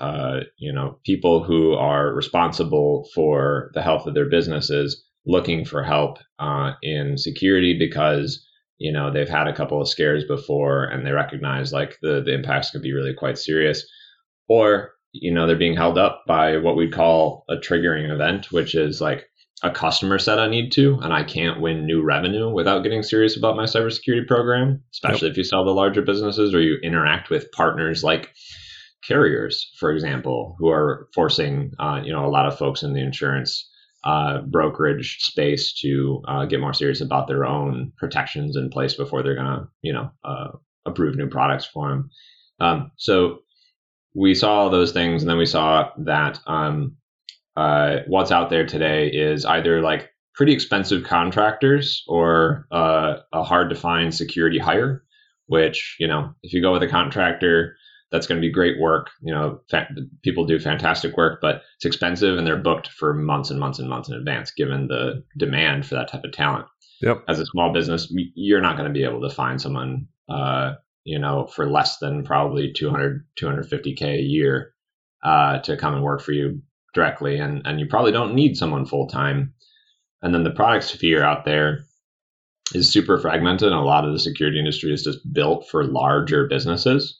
uh, 0.00 0.40
you 0.58 0.72
know 0.72 0.98
people 1.04 1.44
who 1.44 1.74
are 1.74 2.12
responsible 2.12 3.08
for 3.14 3.70
the 3.74 3.82
health 3.82 4.06
of 4.06 4.14
their 4.14 4.28
businesses 4.28 5.04
looking 5.26 5.64
for 5.64 5.82
help 5.82 6.18
uh, 6.38 6.72
in 6.82 7.16
security 7.16 7.76
because 7.78 8.44
you 8.78 8.92
know 8.92 9.12
they've 9.12 9.28
had 9.28 9.46
a 9.46 9.54
couple 9.54 9.80
of 9.80 9.88
scares 9.88 10.24
before 10.24 10.84
and 10.84 11.06
they 11.06 11.12
recognize 11.12 11.72
like 11.72 11.98
the 12.02 12.22
the 12.24 12.34
impacts 12.34 12.70
could 12.70 12.82
be 12.82 12.92
really 12.92 13.14
quite 13.14 13.38
serious. 13.38 13.86
Or 14.48 14.92
you 15.12 15.32
know, 15.32 15.46
they're 15.46 15.56
being 15.56 15.76
held 15.76 15.98
up 15.98 16.24
by 16.26 16.56
what 16.56 16.76
we'd 16.76 16.92
call 16.92 17.44
a 17.48 17.56
triggering 17.56 18.10
event, 18.10 18.50
which 18.50 18.74
is 18.74 19.00
like 19.00 19.28
a 19.62 19.70
customer 19.70 20.18
said 20.18 20.38
I 20.38 20.48
need 20.48 20.72
to, 20.72 20.98
and 21.02 21.12
I 21.12 21.22
can't 21.22 21.60
win 21.60 21.86
new 21.86 22.02
revenue 22.02 22.50
without 22.50 22.82
getting 22.82 23.02
serious 23.02 23.36
about 23.36 23.56
my 23.56 23.64
cybersecurity 23.64 24.26
program, 24.26 24.82
especially 24.92 25.28
yep. 25.28 25.32
if 25.32 25.36
you 25.38 25.44
sell 25.44 25.64
to 25.64 25.70
larger 25.70 26.02
businesses 26.02 26.52
or 26.52 26.60
you 26.60 26.78
interact 26.82 27.30
with 27.30 27.50
partners 27.52 28.02
like 28.02 28.30
carriers, 29.06 29.70
for 29.78 29.92
example, 29.92 30.56
who 30.58 30.68
are 30.68 31.08
forcing, 31.14 31.72
uh, 31.78 32.00
you 32.04 32.12
know, 32.12 32.24
a 32.24 32.30
lot 32.30 32.46
of 32.46 32.58
folks 32.58 32.82
in 32.82 32.92
the 32.92 33.00
insurance 33.00 33.68
uh, 34.04 34.40
brokerage 34.40 35.18
space 35.20 35.72
to 35.80 36.22
uh, 36.26 36.44
get 36.44 36.60
more 36.60 36.74
serious 36.74 37.00
about 37.00 37.28
their 37.28 37.44
own 37.44 37.92
protections 37.98 38.56
in 38.56 38.68
place 38.68 38.94
before 38.94 39.22
they're 39.22 39.36
going 39.36 39.46
to, 39.46 39.68
you 39.82 39.92
know, 39.92 40.10
uh, 40.24 40.48
approve 40.86 41.14
new 41.16 41.28
products 41.28 41.64
for 41.64 41.88
them. 41.88 42.10
Um, 42.58 42.90
so 42.96 43.38
we 44.14 44.34
saw 44.34 44.54
all 44.54 44.70
those 44.70 44.92
things, 44.92 45.22
and 45.22 45.30
then 45.30 45.38
we 45.38 45.46
saw 45.46 45.90
that 45.98 46.40
um, 46.46 46.96
uh, 47.56 47.98
what's 48.06 48.30
out 48.30 48.50
there 48.50 48.66
today 48.66 49.08
is 49.08 49.44
either 49.44 49.80
like 49.80 50.10
pretty 50.34 50.52
expensive 50.52 51.04
contractors 51.04 52.04
or 52.08 52.66
uh, 52.70 53.16
a 53.32 53.42
hard 53.42 53.70
to 53.70 53.76
find 53.76 54.14
security 54.14 54.58
hire. 54.58 55.04
Which 55.46 55.96
you 55.98 56.06
know, 56.06 56.32
if 56.42 56.52
you 56.52 56.62
go 56.62 56.72
with 56.72 56.82
a 56.82 56.88
contractor, 56.88 57.76
that's 58.12 58.26
going 58.26 58.40
to 58.40 58.46
be 58.46 58.52
great 58.52 58.78
work. 58.78 59.10
You 59.22 59.34
know, 59.34 59.60
fa- 59.68 59.88
people 60.22 60.44
do 60.44 60.58
fantastic 60.58 61.16
work, 61.16 61.40
but 61.42 61.62
it's 61.76 61.84
expensive 61.84 62.38
and 62.38 62.46
they're 62.46 62.56
booked 62.56 62.88
for 62.88 63.12
months 63.14 63.50
and 63.50 63.58
months 63.58 63.78
and 63.78 63.88
months 63.88 64.08
in 64.08 64.14
advance, 64.14 64.52
given 64.52 64.86
the 64.86 65.24
demand 65.38 65.86
for 65.86 65.96
that 65.96 66.08
type 66.08 66.24
of 66.24 66.32
talent. 66.32 66.66
Yep. 67.00 67.24
As 67.28 67.40
a 67.40 67.46
small 67.46 67.72
business, 67.72 68.12
you're 68.34 68.60
not 68.60 68.76
going 68.76 68.86
to 68.86 68.92
be 68.92 69.02
able 69.02 69.22
to 69.22 69.34
find 69.34 69.60
someone, 69.60 70.06
uh, 70.28 70.74
you 71.04 71.18
know, 71.18 71.46
for 71.46 71.68
less 71.68 71.98
than 71.98 72.22
probably 72.22 72.72
200, 72.72 73.26
250k 73.40 74.02
a 74.02 74.22
year 74.22 74.72
uh, 75.24 75.58
to 75.60 75.76
come 75.76 75.94
and 75.94 76.04
work 76.04 76.22
for 76.22 76.32
you 76.32 76.62
directly, 76.94 77.38
and 77.38 77.62
and 77.64 77.80
you 77.80 77.86
probably 77.86 78.12
don't 78.12 78.34
need 78.34 78.56
someone 78.56 78.86
full 78.86 79.08
time. 79.08 79.54
And 80.22 80.32
then 80.32 80.44
the 80.44 80.50
product 80.50 80.84
sphere 80.84 81.22
out 81.22 81.44
there 81.44 81.84
is 82.74 82.92
super 82.92 83.18
fragmented, 83.18 83.68
and 83.68 83.76
a 83.76 83.84
lot 83.84 84.04
of 84.04 84.12
the 84.12 84.18
security 84.18 84.58
industry 84.58 84.92
is 84.92 85.02
just 85.02 85.18
built 85.32 85.68
for 85.68 85.84
larger 85.84 86.46
businesses. 86.46 87.18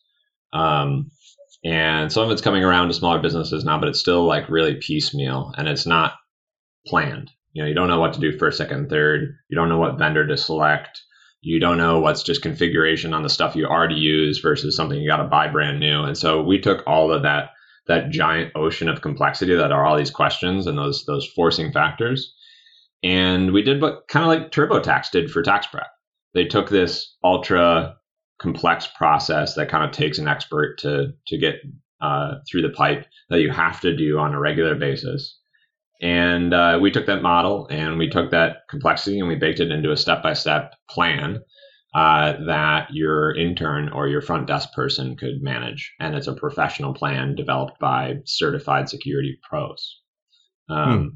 Um, 0.52 1.10
and 1.64 2.10
some 2.10 2.24
of 2.24 2.30
it's 2.30 2.42
coming 2.42 2.64
around 2.64 2.88
to 2.88 2.94
smaller 2.94 3.20
businesses 3.20 3.64
now, 3.64 3.78
but 3.78 3.88
it's 3.88 4.00
still 4.00 4.24
like 4.24 4.48
really 4.48 4.74
piecemeal 4.74 5.52
and 5.56 5.68
it's 5.68 5.86
not 5.86 6.14
planned. 6.86 7.30
You 7.52 7.62
know, 7.62 7.68
you 7.68 7.74
don't 7.74 7.88
know 7.88 8.00
what 8.00 8.14
to 8.14 8.20
do 8.20 8.36
first, 8.36 8.58
second, 8.58 8.88
third. 8.88 9.36
You 9.48 9.56
don't 9.56 9.68
know 9.68 9.78
what 9.78 9.98
vendor 9.98 10.26
to 10.26 10.36
select. 10.36 11.00
You 11.40 11.60
don't 11.60 11.76
know 11.76 12.00
what's 12.00 12.22
just 12.22 12.42
configuration 12.42 13.14
on 13.14 13.22
the 13.22 13.28
stuff 13.28 13.54
you 13.54 13.66
already 13.66 13.96
use 13.96 14.40
versus 14.40 14.74
something 14.74 14.98
you 15.00 15.08
got 15.08 15.18
to 15.18 15.28
buy 15.28 15.48
brand 15.48 15.78
new. 15.78 16.02
And 16.02 16.16
so 16.16 16.42
we 16.42 16.60
took 16.60 16.82
all 16.86 17.12
of 17.12 17.22
that 17.22 17.50
that 17.86 18.10
giant 18.10 18.52
ocean 18.54 18.88
of 18.88 19.00
complexity 19.00 19.54
that 19.54 19.72
are 19.72 19.84
all 19.84 19.96
these 19.96 20.10
questions 20.10 20.66
and 20.66 20.78
those 20.78 21.04
those 21.06 21.26
forcing 21.26 21.72
factors, 21.72 22.34
and 23.02 23.52
we 23.52 23.62
did 23.62 23.80
what 23.80 24.08
kind 24.08 24.24
of 24.24 24.28
like 24.28 24.52
TurboTax 24.52 25.10
did 25.10 25.30
for 25.30 25.42
tax 25.42 25.66
prep. 25.66 25.88
They 26.34 26.44
took 26.44 26.70
this 26.70 27.16
ultra 27.24 27.96
complex 28.40 28.88
process 28.96 29.54
that 29.54 29.68
kind 29.68 29.84
of 29.84 29.92
takes 29.92 30.18
an 30.18 30.28
expert 30.28 30.78
to 30.78 31.12
to 31.26 31.38
get 31.38 31.56
uh, 32.00 32.34
through 32.50 32.62
the 32.62 32.70
pipe 32.70 33.06
that 33.30 33.40
you 33.40 33.50
have 33.50 33.80
to 33.80 33.96
do 33.96 34.18
on 34.18 34.34
a 34.34 34.40
regular 34.40 34.74
basis. 34.74 35.38
And 36.00 36.52
uh, 36.52 36.80
we 36.82 36.90
took 36.90 37.06
that 37.06 37.22
model 37.22 37.68
and 37.70 37.96
we 37.96 38.08
took 38.08 38.32
that 38.32 38.62
complexity 38.68 39.20
and 39.20 39.28
we 39.28 39.36
baked 39.36 39.60
it 39.60 39.70
into 39.70 39.92
a 39.92 39.96
step 39.96 40.20
by 40.20 40.32
step 40.32 40.74
plan 40.90 41.40
uh, 41.94 42.34
that 42.46 42.88
your 42.92 43.34
intern 43.36 43.90
or 43.90 44.08
your 44.08 44.22
front 44.22 44.46
desk 44.46 44.72
person 44.72 45.16
could 45.16 45.42
manage. 45.42 45.94
And 46.00 46.14
it's 46.14 46.26
a 46.26 46.34
professional 46.34 46.94
plan 46.94 47.34
developed 47.34 47.78
by 47.78 48.16
certified 48.24 48.88
security 48.88 49.38
pros. 49.48 50.00
Um, 50.68 50.98
hmm. 50.98 51.08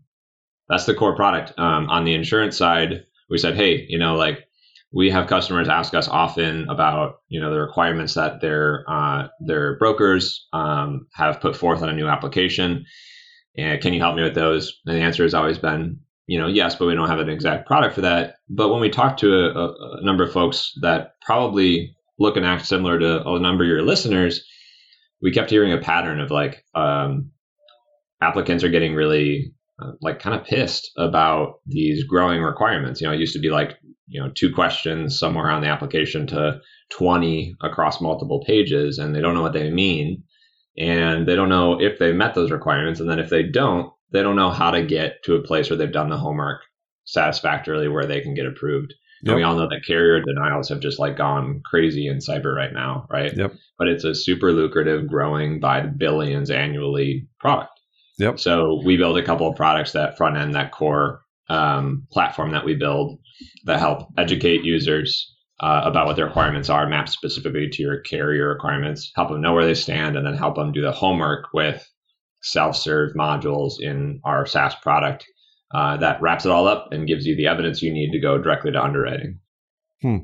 That's 0.68 0.86
the 0.86 0.94
core 0.94 1.16
product. 1.16 1.58
Um, 1.58 1.88
on 1.88 2.04
the 2.04 2.14
insurance 2.14 2.56
side, 2.56 3.04
we 3.30 3.38
said, 3.38 3.54
hey, 3.54 3.86
you 3.88 3.98
know, 3.98 4.16
like 4.16 4.46
we 4.92 5.10
have 5.10 5.26
customers 5.26 5.68
ask 5.68 5.94
us 5.94 6.08
often 6.08 6.68
about 6.68 7.20
you 7.28 7.40
know 7.40 7.50
the 7.50 7.60
requirements 7.60 8.14
that 8.14 8.40
their 8.40 8.84
uh, 8.88 9.28
their 9.40 9.76
brokers 9.78 10.46
um, 10.52 11.06
have 11.12 11.40
put 11.40 11.56
forth 11.56 11.82
on 11.82 11.88
a 11.88 11.94
new 11.94 12.06
application 12.06 12.86
and 13.56 13.80
can 13.80 13.92
you 13.92 14.00
help 14.00 14.16
me 14.16 14.22
with 14.22 14.34
those 14.34 14.80
and 14.86 14.96
the 14.96 15.00
answer 15.00 15.22
has 15.22 15.34
always 15.34 15.58
been 15.58 16.00
you 16.26 16.38
know 16.38 16.46
yes 16.46 16.74
but 16.74 16.86
we 16.86 16.94
don't 16.94 17.08
have 17.08 17.20
an 17.20 17.28
exact 17.28 17.66
product 17.66 17.94
for 17.94 18.00
that 18.02 18.36
but 18.48 18.68
when 18.68 18.80
we 18.80 18.90
talk 18.90 19.16
to 19.16 19.32
a, 19.32 19.98
a 19.98 20.04
number 20.04 20.24
of 20.24 20.32
folks 20.32 20.72
that 20.82 21.12
probably 21.22 21.94
look 22.18 22.36
and 22.36 22.46
act 22.46 22.66
similar 22.66 22.98
to 22.98 23.26
a 23.26 23.38
number 23.38 23.64
of 23.64 23.68
your 23.68 23.82
listeners 23.82 24.44
we 25.22 25.32
kept 25.32 25.50
hearing 25.50 25.72
a 25.72 25.78
pattern 25.78 26.20
of 26.20 26.30
like 26.30 26.64
um, 26.74 27.30
applicants 28.20 28.64
are 28.64 28.68
getting 28.68 28.94
really 28.94 29.52
uh, 29.82 29.92
like 30.00 30.18
kind 30.18 30.38
of 30.38 30.46
pissed 30.46 30.90
about 30.96 31.60
these 31.66 32.04
growing 32.04 32.42
requirements. 32.42 33.00
You 33.00 33.06
know, 33.06 33.12
it 33.12 33.20
used 33.20 33.34
to 33.34 33.40
be 33.40 33.50
like, 33.50 33.76
you 34.08 34.22
know, 34.22 34.30
two 34.34 34.54
questions 34.54 35.18
somewhere 35.18 35.50
on 35.50 35.62
the 35.62 35.68
application 35.68 36.26
to 36.28 36.60
20 36.90 37.56
across 37.62 38.00
multiple 38.00 38.42
pages, 38.46 38.98
and 38.98 39.14
they 39.14 39.20
don't 39.20 39.34
know 39.34 39.42
what 39.42 39.52
they 39.52 39.70
mean. 39.70 40.22
And 40.78 41.26
they 41.26 41.36
don't 41.36 41.48
know 41.48 41.80
if 41.80 41.98
they 41.98 42.12
met 42.12 42.34
those 42.34 42.50
requirements. 42.50 43.00
And 43.00 43.08
then 43.08 43.18
if 43.18 43.30
they 43.30 43.42
don't, 43.42 43.92
they 44.12 44.22
don't 44.22 44.36
know 44.36 44.50
how 44.50 44.70
to 44.70 44.84
get 44.84 45.22
to 45.24 45.34
a 45.34 45.42
place 45.42 45.68
where 45.68 45.76
they've 45.76 45.92
done 45.92 46.10
the 46.10 46.16
homework 46.16 46.60
satisfactorily 47.04 47.88
where 47.88 48.06
they 48.06 48.20
can 48.20 48.34
get 48.34 48.46
approved. 48.46 48.94
Yep. 49.22 49.32
And 49.32 49.36
we 49.36 49.42
all 49.42 49.56
know 49.56 49.68
that 49.68 49.86
carrier 49.86 50.20
denials 50.20 50.68
have 50.68 50.80
just 50.80 50.98
like 50.98 51.16
gone 51.16 51.62
crazy 51.64 52.06
in 52.06 52.18
cyber 52.18 52.54
right 52.54 52.72
now, 52.72 53.06
right? 53.10 53.34
Yep. 53.34 53.54
But 53.78 53.88
it's 53.88 54.04
a 54.04 54.14
super 54.14 54.52
lucrative, 54.52 55.08
growing 55.08 55.58
by 55.58 55.82
billions 55.82 56.50
annually 56.50 57.26
product. 57.40 57.70
Yep. 58.18 58.38
So 58.40 58.82
we 58.84 58.96
build 58.96 59.18
a 59.18 59.24
couple 59.24 59.48
of 59.48 59.56
products 59.56 59.92
that 59.92 60.16
front 60.16 60.36
end 60.36 60.54
that 60.54 60.72
core 60.72 61.22
um, 61.48 62.06
platform 62.10 62.52
that 62.52 62.64
we 62.64 62.74
build 62.74 63.18
that 63.64 63.78
help 63.78 64.08
educate 64.18 64.64
users 64.64 65.34
uh, 65.60 65.82
about 65.84 66.06
what 66.06 66.16
their 66.16 66.26
requirements 66.26 66.68
are, 66.68 66.86
map 66.86 67.08
specifically 67.08 67.68
to 67.68 67.82
your 67.82 68.00
carrier 68.00 68.48
requirements, 68.48 69.12
help 69.14 69.30
them 69.30 69.40
know 69.40 69.54
where 69.54 69.64
they 69.64 69.74
stand, 69.74 70.16
and 70.16 70.26
then 70.26 70.36
help 70.36 70.56
them 70.56 70.72
do 70.72 70.82
the 70.82 70.92
homework 70.92 71.46
with 71.54 71.86
self-serve 72.46 73.12
modules 73.14 73.74
in 73.80 74.20
our 74.24 74.46
SaaS 74.46 74.74
product 74.76 75.26
uh, 75.74 75.96
that 75.96 76.20
wraps 76.22 76.44
it 76.44 76.52
all 76.52 76.66
up 76.66 76.88
and 76.92 77.08
gives 77.08 77.26
you 77.26 77.36
the 77.36 77.46
evidence 77.46 77.82
you 77.82 77.92
need 77.92 78.12
to 78.12 78.20
go 78.20 78.38
directly 78.38 78.72
to 78.72 78.82
underwriting. 78.82 79.40
Hmm. 80.00 80.16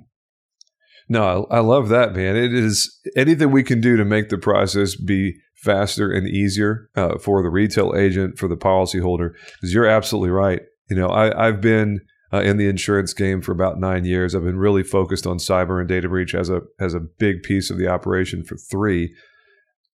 No, 1.08 1.46
I, 1.50 1.56
I 1.56 1.60
love 1.60 1.88
that, 1.88 2.14
man. 2.14 2.36
It 2.36 2.54
is 2.54 3.00
anything 3.16 3.50
we 3.50 3.64
can 3.64 3.80
do 3.80 3.96
to 3.96 4.04
make 4.04 4.28
the 4.28 4.38
process 4.38 4.94
be 4.94 5.34
faster 5.56 6.10
and 6.10 6.28
easier 6.28 6.88
uh, 6.96 7.18
for 7.18 7.42
the 7.42 7.50
retail 7.50 7.94
agent, 7.96 8.38
for 8.38 8.48
the 8.48 8.56
policyholder. 8.56 9.32
Because 9.54 9.74
you're 9.74 9.86
absolutely 9.86 10.30
right. 10.30 10.60
You 10.88 10.96
know, 10.96 11.08
I, 11.08 11.48
I've 11.48 11.60
been 11.60 12.00
uh, 12.32 12.40
in 12.40 12.56
the 12.56 12.68
insurance 12.68 13.12
game 13.12 13.42
for 13.42 13.52
about 13.52 13.78
nine 13.78 14.04
years. 14.04 14.34
I've 14.34 14.44
been 14.44 14.58
really 14.58 14.82
focused 14.82 15.26
on 15.26 15.38
cyber 15.38 15.80
and 15.80 15.88
data 15.88 16.08
breach 16.08 16.34
as 16.34 16.48
a 16.50 16.60
as 16.80 16.94
a 16.94 17.00
big 17.00 17.42
piece 17.42 17.70
of 17.70 17.78
the 17.78 17.88
operation 17.88 18.44
for 18.44 18.56
three. 18.56 19.14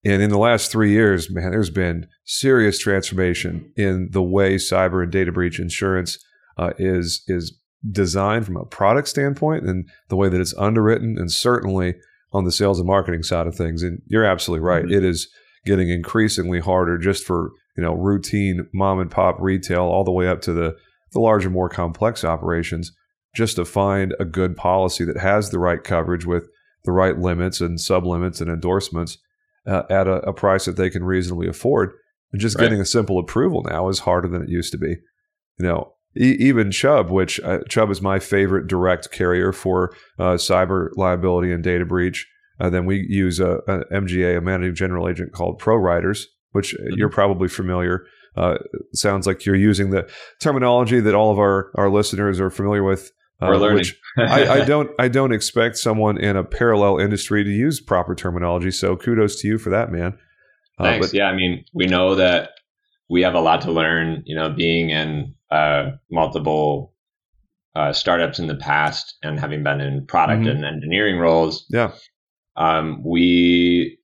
And 0.06 0.22
in 0.22 0.30
the 0.30 0.38
last 0.38 0.72
three 0.72 0.92
years, 0.92 1.30
man, 1.30 1.52
there's 1.52 1.70
been 1.70 2.08
serious 2.24 2.80
transformation 2.80 3.72
in 3.76 4.10
the 4.12 4.22
way 4.22 4.56
cyber 4.56 5.04
and 5.04 5.12
data 5.12 5.32
breach 5.32 5.60
insurance 5.60 6.18
uh, 6.58 6.72
is 6.78 7.24
is 7.28 7.58
designed 7.92 8.46
from 8.46 8.58
a 8.58 8.66
product 8.66 9.08
standpoint 9.08 9.66
and 9.66 9.88
the 10.10 10.16
way 10.16 10.30
that 10.30 10.42
it's 10.42 10.56
underwritten, 10.58 11.18
and 11.18 11.32
certainly 11.32 11.96
on 12.34 12.44
the 12.44 12.52
sales 12.52 12.80
and 12.80 12.88
marketing 12.88 13.24
side 13.24 13.48
of 13.48 13.56
things. 13.56 13.84
And 13.84 14.02
you're 14.08 14.26
absolutely 14.26 14.66
right. 14.66 14.84
Mm-hmm. 14.84 14.94
It 14.94 15.04
is 15.04 15.28
getting 15.66 15.90
increasingly 15.90 16.60
harder 16.60 16.98
just 16.98 17.26
for 17.26 17.52
you 17.76 17.84
know 17.84 17.94
routine 17.94 18.68
mom 18.74 19.00
and 19.00 19.12
pop 19.12 19.38
retail 19.40 19.84
all 19.84 20.04
the 20.04 20.12
way 20.12 20.28
up 20.28 20.42
to 20.42 20.54
the 20.54 20.76
the 21.12 21.20
larger 21.20 21.50
more 21.50 21.70
complex 21.70 22.24
operations 22.24 22.92
just 23.36 23.56
to 23.58 23.66
find 23.66 24.16
a 24.20 24.26
good 24.26 24.56
policy 24.56 25.04
that 25.06 25.18
has 25.18 25.50
the 25.50 25.60
right 25.60 25.84
coverage 25.84 26.26
with 26.26 26.50
the 26.86 26.92
right 26.92 27.18
limits 27.18 27.62
and 27.62 27.78
sublimits 27.78 28.42
and 28.42 28.50
endorsements 28.50 29.18
uh, 29.68 29.84
at 29.90 30.08
a, 30.08 30.16
a, 30.28 30.34
price 30.34 30.66
that 30.66 30.78
they 30.78 30.90
can 30.90 31.04
reasonably 31.04 31.48
afford 31.48 31.92
and 32.32 32.42
just 32.42 32.58
right. 32.58 32.66
getting 32.66 32.80
a 32.80 32.86
simple 32.86 33.20
approval 33.20 33.64
now 33.70 33.90
is 33.90 34.00
harder 34.00 34.28
than 34.28 34.42
it 34.42 34.50
used 34.50 34.72
to 34.72 34.78
be 34.78 34.96
you 35.60 35.66
know 35.66 35.94
e- 36.18 36.38
even 36.40 36.72
chubb 36.72 37.10
which 37.10 37.40
uh, 37.42 37.60
chubb 37.70 37.90
is 37.90 38.02
my 38.02 38.20
favorite 38.20 38.68
direct 38.68 39.12
carrier 39.12 39.52
for 39.52 39.94
uh, 40.20 40.34
cyber 40.34 40.90
liability 40.96 41.52
and 41.52 41.64
data 41.64 41.86
breach 41.86 42.28
uh, 42.60 42.70
then 42.70 42.86
we 42.86 43.06
use 43.08 43.40
a, 43.40 43.58
a, 43.68 43.86
MGA, 43.94 44.38
a 44.38 44.42
managing 44.42 44.76
general 44.76 45.08
agent 45.08 45.32
called 45.32 45.62
ProWriters, 45.62 46.24
which 46.52 46.74
uh, 46.74 46.78
mm-hmm. 46.78 46.94
you're 46.98 47.10
probably 47.10 47.48
familiar. 47.48 48.06
Uh, 48.36 48.58
sounds 48.94 49.26
like 49.26 49.46
you're 49.46 49.56
using 49.56 49.90
the 49.90 50.10
terminology 50.42 51.00
that 51.00 51.16
all 51.16 51.32
of 51.32 51.40
our, 51.40 51.72
our 51.76 51.90
listeners 51.90 52.40
are 52.40 52.50
familiar 52.50 52.84
with. 52.84 53.12
Uh, 53.42 53.48
We're 53.48 53.58
learning. 53.58 53.86
I, 54.18 54.48
I, 54.48 54.66
don't 54.66 54.90
I 55.00 55.08
don't 55.08 55.32
expect 55.32 55.78
someone 55.78 56.18
in 56.18 56.36
a 56.36 56.44
parallel 56.44 56.98
industry 56.98 57.44
to 57.44 57.50
use 57.50 57.80
proper 57.80 58.16
terminology. 58.16 58.72
So 58.72 58.96
kudos 58.96 59.42
to 59.42 59.48
you 59.48 59.58
for 59.58 59.70
that, 59.70 59.92
man. 59.92 60.18
Uh, 60.80 60.84
Thanks. 60.84 61.08
But, 61.08 61.14
yeah, 61.16 61.26
I 61.26 61.36
mean, 61.36 61.66
we 61.74 61.86
know 61.86 62.16
that 62.16 62.52
we 63.10 63.22
have 63.22 63.36
a 63.36 63.40
lot 63.40 63.62
to 63.62 63.72
learn. 63.72 64.24
You 64.26 64.36
know, 64.36 64.50
being 64.50 64.90
in 64.90 65.36
uh, 65.52 65.92
multiple 66.10 66.94
startups 67.92 68.40
in 68.40 68.48
the 68.48 68.56
past 68.56 69.18
and 69.22 69.40
having 69.40 69.62
been 69.62 69.80
in 69.82 70.04
product 70.08 70.42
mm-hmm. 70.42 70.50
and 70.50 70.66
engineering 70.66 71.20
roles. 71.20 71.64
Yeah 71.70 71.92
um, 72.58 73.02
we 73.06 74.00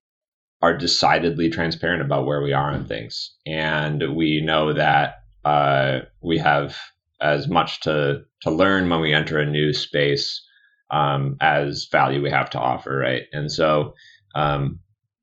are 0.61 0.77
decidedly 0.77 1.49
transparent 1.49 2.01
about 2.01 2.25
where 2.25 2.41
we 2.41 2.53
are 2.53 2.71
on 2.71 2.85
things, 2.85 3.35
and 3.45 4.15
we 4.15 4.41
know 4.41 4.73
that 4.73 5.15
uh, 5.43 5.99
we 6.21 6.37
have 6.37 6.77
as 7.21 7.47
much 7.47 7.81
to 7.81 8.23
to 8.41 8.51
learn 8.51 8.89
when 8.89 9.01
we 9.01 9.13
enter 9.13 9.39
a 9.39 9.49
new 9.49 9.73
space 9.73 10.45
um, 10.91 11.37
as 11.41 11.87
value 11.91 12.21
we 12.21 12.29
have 12.29 12.49
to 12.51 12.59
offer, 12.59 12.95
right? 12.95 13.23
And 13.31 13.51
so 13.51 13.93
um, 14.35 14.79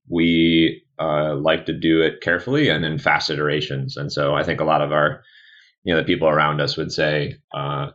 we 0.09 0.83
uh, 0.99 1.35
like 1.37 1.67
to 1.67 1.73
do 1.73 2.03
it 2.03 2.21
carefully 2.21 2.69
and 2.69 2.85
in 2.85 2.99
fast 2.99 3.31
iterations. 3.31 3.97
And 3.97 4.13
so 4.13 4.35
I 4.35 4.43
think 4.43 4.61
a 4.61 4.65
lot 4.65 4.83
of 4.83 4.93
our 4.93 5.23
you 5.85 5.95
know 5.95 6.01
the 6.01 6.07
people 6.07 6.29
around 6.29 6.61
us 6.61 6.77
would 6.77 6.93
say, 6.93 7.37
uh, 7.55 7.91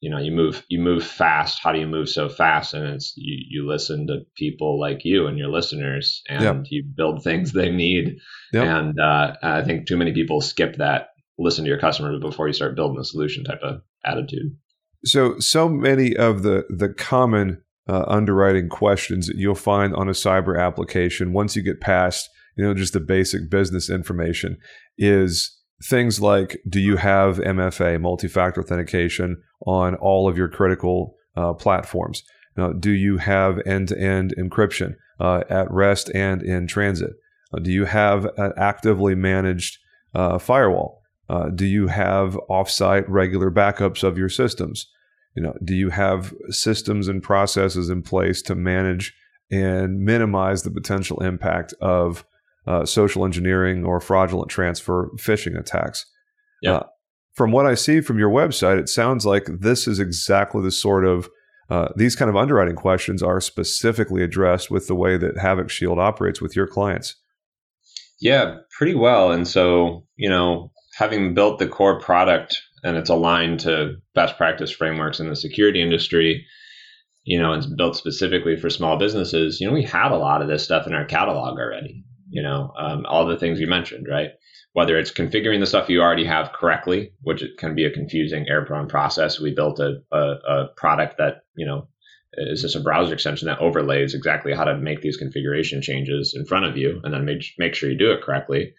you 0.00 0.10
know, 0.10 0.18
you 0.18 0.30
move 0.30 0.64
you 0.68 0.78
move 0.78 1.04
fast. 1.04 1.60
How 1.62 1.72
do 1.72 1.78
you 1.78 1.86
move 1.86 2.08
so 2.08 2.28
fast? 2.28 2.74
And 2.74 2.86
it's 2.86 3.14
you 3.16 3.38
you 3.48 3.68
listen 3.68 4.06
to 4.06 4.26
people 4.36 4.78
like 4.78 5.04
you 5.04 5.26
and 5.26 5.38
your 5.38 5.48
listeners, 5.48 6.22
and 6.28 6.42
yep. 6.42 6.64
you 6.70 6.84
build 6.84 7.22
things 7.22 7.52
they 7.52 7.70
need. 7.70 8.18
Yep. 8.52 8.64
And 8.64 9.00
uh, 9.00 9.34
I 9.42 9.62
think 9.62 9.86
too 9.86 9.96
many 9.96 10.12
people 10.12 10.40
skip 10.40 10.76
that. 10.76 11.08
Listen 11.38 11.64
to 11.64 11.68
your 11.68 11.78
customers 11.78 12.20
before 12.20 12.46
you 12.46 12.52
start 12.52 12.76
building 12.76 12.98
a 12.98 13.04
solution 13.04 13.44
type 13.44 13.60
of 13.62 13.82
attitude. 14.04 14.56
So 15.04 15.38
so 15.38 15.68
many 15.68 16.16
of 16.16 16.42
the 16.42 16.64
the 16.68 16.88
common 16.88 17.62
uh, 17.88 18.04
underwriting 18.08 18.68
questions 18.68 19.26
that 19.26 19.36
you'll 19.36 19.54
find 19.54 19.94
on 19.94 20.08
a 20.08 20.12
cyber 20.12 20.60
application 20.60 21.32
once 21.32 21.54
you 21.54 21.62
get 21.62 21.80
past 21.80 22.28
you 22.56 22.64
know 22.64 22.74
just 22.74 22.92
the 22.92 23.00
basic 23.00 23.48
business 23.48 23.88
information 23.88 24.58
is 24.98 25.56
things 25.84 26.20
like 26.20 26.58
do 26.68 26.80
you 26.80 26.96
have 26.96 27.38
MFA 27.38 28.00
multi-factor 28.00 28.60
authentication 28.60 29.42
on 29.66 29.94
all 29.96 30.28
of 30.28 30.36
your 30.36 30.48
critical 30.48 31.14
uh, 31.36 31.52
platforms? 31.52 32.22
Now, 32.56 32.72
do 32.72 32.90
you 32.90 33.18
have 33.18 33.60
end-to-end 33.66 34.34
encryption 34.38 34.94
uh, 35.20 35.42
at 35.50 35.70
rest 35.70 36.10
and 36.14 36.42
in 36.42 36.66
transit? 36.66 37.12
Uh, 37.52 37.58
do 37.58 37.70
you 37.70 37.84
have 37.84 38.24
an 38.38 38.52
actively 38.56 39.14
managed 39.14 39.78
uh, 40.14 40.38
firewall 40.38 40.95
uh, 41.28 41.48
do 41.50 41.66
you 41.66 41.88
have 41.88 42.38
offsite 42.48 43.04
regular 43.08 43.50
backups 43.50 44.02
of 44.02 44.16
your 44.16 44.28
systems? 44.28 44.86
You 45.34 45.42
know 45.42 45.54
do 45.64 45.74
you 45.74 45.90
have 45.90 46.34
systems 46.48 47.08
and 47.08 47.22
processes 47.22 47.90
in 47.90 48.02
place 48.02 48.42
to 48.42 48.54
manage 48.54 49.14
and 49.50 50.00
minimize 50.00 50.62
the 50.62 50.70
potential 50.70 51.22
impact 51.22 51.74
of 51.80 52.24
uh, 52.66 52.84
social 52.84 53.24
engineering 53.24 53.84
or 53.84 54.00
fraudulent 54.00 54.50
transfer 54.50 55.10
phishing 55.16 55.58
attacks? 55.58 56.06
Yeah. 56.62 56.76
Uh, 56.76 56.86
from 57.34 57.52
what 57.52 57.66
i 57.66 57.74
see 57.74 58.00
from 58.00 58.18
your 58.18 58.30
website 58.30 58.78
it 58.78 58.88
sounds 58.88 59.26
like 59.26 59.46
this 59.60 59.86
is 59.86 60.00
exactly 60.00 60.62
the 60.62 60.70
sort 60.70 61.04
of 61.04 61.28
uh, 61.68 61.88
these 61.96 62.14
kind 62.14 62.28
of 62.28 62.36
underwriting 62.36 62.76
questions 62.76 63.22
are 63.22 63.40
specifically 63.40 64.22
addressed 64.22 64.70
with 64.70 64.86
the 64.86 64.94
way 64.94 65.16
that 65.16 65.36
havoc 65.36 65.68
shield 65.68 65.98
operates 65.98 66.40
with 66.40 66.54
your 66.54 66.66
clients. 66.66 67.16
Yeah 68.20 68.58
pretty 68.78 68.94
well. 68.94 69.32
And 69.32 69.46
so 69.46 70.06
you 70.16 70.28
know 70.28 70.70
having 70.96 71.34
built 71.34 71.58
the 71.58 71.68
core 71.68 72.00
product 72.00 72.62
and 72.82 72.96
it's 72.96 73.10
aligned 73.10 73.60
to 73.60 73.96
best 74.14 74.36
practice 74.38 74.70
frameworks 74.70 75.20
in 75.20 75.28
the 75.28 75.36
security 75.36 75.82
industry, 75.82 76.46
you 77.24 77.38
know, 77.38 77.52
it's 77.52 77.66
built 77.66 77.96
specifically 77.96 78.56
for 78.56 78.70
small 78.70 78.96
businesses, 78.96 79.60
you 79.60 79.66
know, 79.66 79.74
we 79.74 79.82
had 79.82 80.10
a 80.10 80.16
lot 80.16 80.40
of 80.40 80.48
this 80.48 80.64
stuff 80.64 80.86
in 80.86 80.94
our 80.94 81.04
catalog 81.04 81.58
already, 81.58 82.02
you 82.30 82.42
know, 82.42 82.72
um, 82.78 83.04
all 83.06 83.26
the 83.26 83.36
things 83.36 83.60
you 83.60 83.66
mentioned, 83.66 84.06
right? 84.08 84.30
Whether 84.72 84.98
it's 84.98 85.12
configuring 85.12 85.60
the 85.60 85.66
stuff 85.66 85.90
you 85.90 86.00
already 86.00 86.24
have 86.24 86.52
correctly, 86.52 87.12
which 87.20 87.44
can 87.58 87.74
be 87.74 87.84
a 87.84 87.90
confusing 87.90 88.46
error 88.48 88.64
prone 88.64 88.88
process. 88.88 89.38
We 89.38 89.54
built 89.54 89.78
a, 89.80 90.00
a, 90.12 90.16
a 90.16 90.68
product 90.78 91.18
that, 91.18 91.42
you 91.56 91.66
know, 91.66 91.88
is 92.38 92.62
just 92.62 92.76
a 92.76 92.80
browser 92.80 93.12
extension 93.12 93.46
that 93.48 93.58
overlays 93.58 94.14
exactly 94.14 94.54
how 94.54 94.64
to 94.64 94.78
make 94.78 95.02
these 95.02 95.16
configuration 95.18 95.82
changes 95.82 96.34
in 96.34 96.46
front 96.46 96.64
of 96.64 96.76
you 96.78 97.00
and 97.04 97.12
then 97.12 97.26
make, 97.26 97.44
make 97.58 97.74
sure 97.74 97.90
you 97.90 97.98
do 97.98 98.12
it 98.12 98.22
correctly 98.22 98.72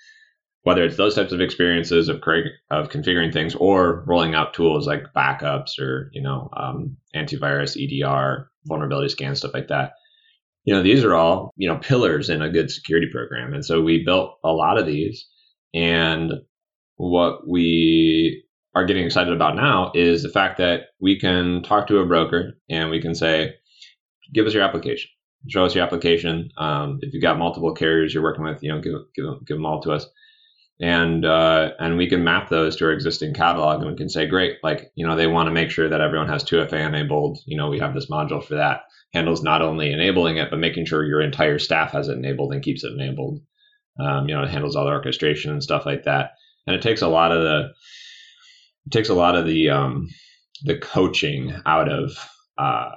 whether 0.68 0.84
it's 0.84 0.98
those 0.98 1.16
types 1.16 1.32
of 1.32 1.40
experiences 1.40 2.10
of 2.10 2.18
of 2.72 2.90
configuring 2.90 3.32
things 3.32 3.56
or 3.56 4.04
rolling 4.06 4.36
out 4.36 4.54
tools 4.54 4.86
like 4.86 5.14
backups 5.16 5.80
or 5.80 6.10
you 6.12 6.22
know 6.22 6.50
um, 6.58 6.98
antivirus, 7.16 7.78
EDR, 7.82 8.52
vulnerability 8.66 9.08
scan, 9.08 9.34
stuff 9.34 9.54
like 9.54 9.70
that. 9.70 9.94
You 10.66 10.74
know, 10.74 10.84
these 10.84 11.06
are 11.06 11.16
all 11.16 11.54
you 11.56 11.70
know 11.70 11.78
pillars 11.78 12.30
in 12.30 12.42
a 12.42 12.50
good 12.50 12.70
security 12.70 13.08
program, 13.10 13.54
and 13.54 13.64
so 13.64 13.82
we 13.82 14.04
built 14.04 14.40
a 14.44 14.52
lot 14.52 14.78
of 14.78 14.86
these. 14.86 15.26
And 15.74 16.34
what 16.98 17.48
we 17.48 18.44
are 18.76 18.84
getting 18.84 19.06
excited 19.06 19.32
about 19.32 19.56
now 19.56 19.94
is 19.96 20.22
the 20.22 20.28
fact 20.28 20.58
that 20.58 20.88
we 21.00 21.18
can 21.18 21.64
talk 21.64 21.88
to 21.88 22.00
a 22.00 22.06
broker 22.06 22.58
and 22.70 22.90
we 22.90 23.00
can 23.00 23.16
say, 23.16 23.54
"Give 24.34 24.46
us 24.46 24.54
your 24.54 24.64
application." 24.64 25.10
Show 25.48 25.64
us 25.64 25.74
your 25.74 25.86
application. 25.86 26.50
Um, 26.58 27.00
if 27.02 27.14
you've 27.14 27.24
got 27.24 27.38
multiple 27.38 27.74
carriers 27.74 28.14
you're 28.14 28.22
working 28.22 28.44
with, 28.44 28.62
you 28.62 28.70
know, 28.70 28.82
give, 28.82 28.96
give, 29.16 29.46
give 29.46 29.56
them 29.56 29.66
all 29.66 29.82
to 29.84 29.94
us 29.94 30.06
and 30.80 31.26
uh, 31.26 31.72
and 31.80 31.98
we 31.98 32.08
can 32.08 32.24
map 32.24 32.50
those 32.50 32.76
to 32.76 32.86
our 32.86 32.92
existing 32.92 33.34
catalog 33.34 33.82
and 33.82 33.90
we 33.90 33.98
can 33.98 34.10
say 34.10 34.28
great 34.28 34.58
like 34.64 34.92
you 34.96 35.06
know 35.08 35.16
they 35.16 35.28
want 35.28 35.48
to 35.48 35.54
make 35.54 35.72
sure 35.72 35.90
that 35.90 36.02
everyone 36.02 36.30
has 36.30 36.44
2fa 36.44 36.74
enabled. 36.74 37.40
You 37.46 37.58
know 37.58 37.70
we 37.70 37.80
have 37.80 37.94
this 37.94 38.10
module 38.10 38.44
for 38.44 38.56
that. 38.56 38.82
Handles 39.14 39.42
not 39.42 39.62
only 39.62 39.92
enabling 39.92 40.38
it 40.38 40.50
but 40.52 40.60
making 40.60 40.86
sure 40.86 41.04
your 41.04 41.22
entire 41.22 41.58
staff 41.58 41.92
has 41.92 42.08
it 42.10 42.18
enabled 42.18 42.54
and 42.54 42.64
keeps 42.64 42.84
it 42.84 42.94
enabled. 42.94 43.42
Um, 44.00 44.30
you 44.30 44.36
know 44.36 44.44
it 44.44 44.50
handles 44.50 44.76
all 44.76 44.86
the 44.86 44.92
orchestration 44.92 45.52
and 45.52 45.64
stuff 45.64 45.86
like 45.86 46.04
that. 46.04 46.32
And 46.68 46.76
it 46.76 46.82
takes 46.82 47.02
a 47.02 47.08
lot 47.08 47.32
of 47.32 47.42
the 47.42 47.70
it 48.86 48.92
takes 48.92 49.10
a 49.10 49.16
lot 49.16 49.36
of 49.36 49.48
the 49.48 49.70
um, 49.70 50.10
the 50.64 50.78
coaching 50.78 51.54
out 51.66 51.90
of 51.92 52.12
uh, 52.58 52.92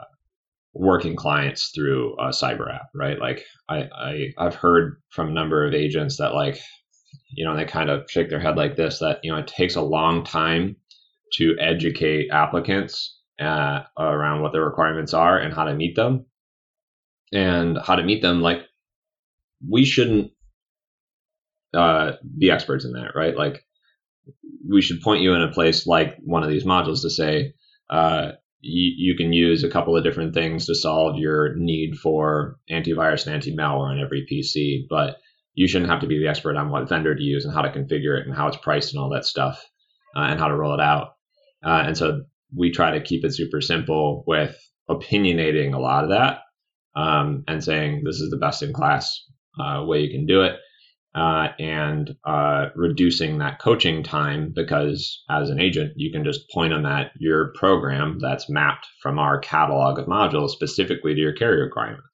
working 0.74 1.16
clients 1.16 1.72
through 1.74 2.14
a 2.18 2.28
cyber 2.28 2.72
app 2.74 2.88
right? 2.94 3.18
Like 3.18 3.44
I, 3.68 3.88
I 3.94 4.28
i've 4.38 4.54
heard 4.54 5.00
from 5.08 5.28
a 5.28 5.32
number 5.32 5.66
of 5.66 5.74
agents 5.74 6.18
that 6.18 6.34
like 6.34 6.60
you 7.30 7.44
know, 7.44 7.56
they 7.56 7.64
kind 7.64 7.90
of 7.90 8.10
shake 8.10 8.28
their 8.28 8.40
head 8.40 8.56
like 8.56 8.76
this 8.76 8.98
that, 8.98 9.20
you 9.22 9.30
know, 9.30 9.38
it 9.38 9.46
takes 9.46 9.76
a 9.76 9.82
long 9.82 10.24
time 10.24 10.76
to 11.34 11.56
educate 11.60 12.30
applicants 12.30 13.18
uh, 13.40 13.82
around 13.98 14.42
what 14.42 14.52
the 14.52 14.60
requirements 14.60 15.14
are 15.14 15.38
and 15.38 15.54
how 15.54 15.64
to 15.64 15.74
meet 15.74 15.96
them 15.96 16.26
and 17.32 17.78
how 17.78 17.96
to 17.96 18.02
meet 18.02 18.22
them. 18.22 18.40
Like, 18.40 18.62
we 19.68 19.84
shouldn't 19.84 20.32
uh, 21.72 22.12
be 22.38 22.50
experts 22.50 22.84
in 22.84 22.92
that, 22.92 23.12
right? 23.14 23.36
Like, 23.36 23.64
we 24.68 24.82
should 24.82 25.00
point 25.00 25.22
you 25.22 25.34
in 25.34 25.42
a 25.42 25.52
place 25.52 25.86
like 25.86 26.16
one 26.24 26.42
of 26.42 26.50
these 26.50 26.64
modules 26.64 27.02
to 27.02 27.10
say, 27.10 27.54
uh, 27.88 28.32
you, 28.60 29.12
you, 29.12 29.16
can 29.16 29.32
use 29.32 29.64
a 29.64 29.70
couple 29.70 29.96
of 29.96 30.04
different 30.04 30.34
things 30.34 30.66
to 30.66 30.74
solve 30.74 31.16
your 31.16 31.54
need 31.56 31.96
for 31.96 32.58
antivirus 32.70 33.26
and 33.26 33.34
anti 33.34 33.56
malware 33.56 33.90
on 33.90 34.00
every 34.00 34.26
PC, 34.30 34.86
but 34.88 35.16
you 35.60 35.68
shouldn't 35.68 35.90
have 35.90 36.00
to 36.00 36.06
be 36.06 36.18
the 36.18 36.26
expert 36.26 36.56
on 36.56 36.70
what 36.70 36.88
vendor 36.88 37.14
to 37.14 37.22
use 37.22 37.44
and 37.44 37.52
how 37.52 37.60
to 37.60 37.68
configure 37.68 38.18
it 38.18 38.26
and 38.26 38.34
how 38.34 38.48
it's 38.48 38.56
priced 38.56 38.94
and 38.94 39.02
all 39.02 39.10
that 39.10 39.26
stuff 39.26 39.62
uh, 40.16 40.20
and 40.20 40.40
how 40.40 40.48
to 40.48 40.56
roll 40.56 40.72
it 40.72 40.80
out. 40.80 41.16
Uh, 41.62 41.82
and 41.84 41.98
so 41.98 42.22
we 42.56 42.70
try 42.70 42.92
to 42.92 43.04
keep 43.04 43.26
it 43.26 43.34
super 43.34 43.60
simple 43.60 44.24
with 44.26 44.56
opinionating 44.88 45.74
a 45.74 45.78
lot 45.78 46.04
of 46.04 46.10
that 46.10 46.38
um, 46.96 47.44
and 47.46 47.62
saying 47.62 48.00
this 48.06 48.20
is 48.20 48.30
the 48.30 48.38
best 48.38 48.62
in 48.62 48.72
class 48.72 49.22
uh, 49.60 49.84
way 49.84 50.00
you 50.00 50.10
can 50.10 50.24
do 50.24 50.40
it. 50.40 50.56
Uh, 51.14 51.48
and 51.58 52.16
uh, 52.24 52.66
reducing 52.74 53.36
that 53.36 53.60
coaching 53.60 54.02
time 54.02 54.54
because 54.56 55.22
as 55.28 55.50
an 55.50 55.60
agent, 55.60 55.92
you 55.96 56.10
can 56.10 56.24
just 56.24 56.48
point 56.50 56.72
them 56.72 56.86
at 56.86 57.10
your 57.18 57.52
program 57.58 58.18
that's 58.18 58.48
mapped 58.48 58.86
from 59.02 59.18
our 59.18 59.38
catalog 59.40 59.98
of 59.98 60.06
modules 60.06 60.50
specifically 60.50 61.14
to 61.14 61.20
your 61.20 61.34
carrier 61.34 61.64
requirements. 61.64 62.09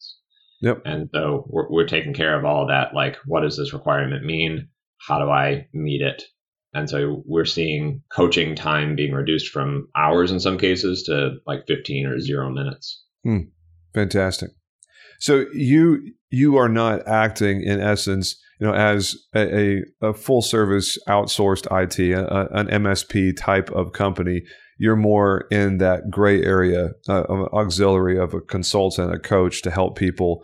Yep. 0.61 0.83
And 0.85 1.09
so 1.13 1.45
we're, 1.49 1.71
we're 1.71 1.87
taking 1.87 2.15
care 2.15 2.39
of 2.39 2.45
all 2.45 2.63
of 2.63 2.69
that. 2.69 2.95
Like, 2.95 3.17
what 3.27 3.43
does 3.43 3.57
this 3.57 3.73
requirement 3.73 4.25
mean? 4.25 4.69
How 5.07 5.19
do 5.19 5.31
I 5.31 5.67
meet 5.73 6.01
it? 6.03 6.23
And 6.73 6.91
so 6.91 7.23
we're 7.25 7.45
seeing 7.45 8.03
coaching 8.13 8.55
time 8.55 8.97
being 8.97 9.13
reduced 9.13 9.49
from 9.49 9.89
hours 9.97 10.31
in 10.31 10.41
some 10.41 10.59
cases 10.59 11.05
to 11.05 11.37
like 11.47 11.67
15 11.67 12.07
or 12.07 12.21
zero 12.21 12.51
minutes. 12.51 13.03
Hmm. 13.25 13.49
Fantastic. 13.95 14.51
So 15.19 15.47
you 15.55 16.13
you 16.31 16.57
are 16.57 16.69
not 16.69 17.07
acting 17.09 17.63
in 17.63 17.81
essence, 17.81 18.37
you 18.61 18.67
know, 18.67 18.75
as 18.75 19.17
a, 19.35 19.83
a, 20.03 20.13
full 20.13 20.43
service 20.43 20.99
outsourced 21.09 21.67
IT, 21.71 22.13
a, 22.13 22.59
an 22.59 22.67
MSP 22.67 23.37
type 23.39 23.71
of 23.71 23.93
company. 23.93 24.43
You're 24.79 24.97
more 24.97 25.47
in 25.51 25.79
that 25.79 26.11
gray 26.11 26.43
area, 26.43 26.91
uh, 27.09 27.23
of 27.23 27.53
auxiliary 27.53 28.19
of 28.19 28.35
a 28.35 28.41
consultant, 28.41 29.15
a 29.15 29.19
coach 29.19 29.63
to 29.63 29.71
help 29.71 29.97
people 29.97 30.43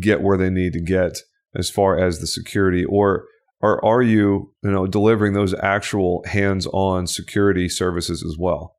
get 0.00 0.22
where 0.22 0.38
they 0.38 0.50
need 0.50 0.72
to 0.74 0.80
get 0.80 1.18
as 1.56 1.70
far 1.70 1.98
as 1.98 2.20
the 2.20 2.26
security, 2.26 2.84
or 2.84 3.24
or 3.60 3.84
are 3.84 4.02
you, 4.02 4.52
you 4.62 4.70
know, 4.70 4.86
delivering 4.86 5.32
those 5.32 5.52
actual 5.54 6.22
hands-on 6.26 7.08
security 7.08 7.68
services 7.68 8.24
as 8.24 8.36
well? 8.38 8.76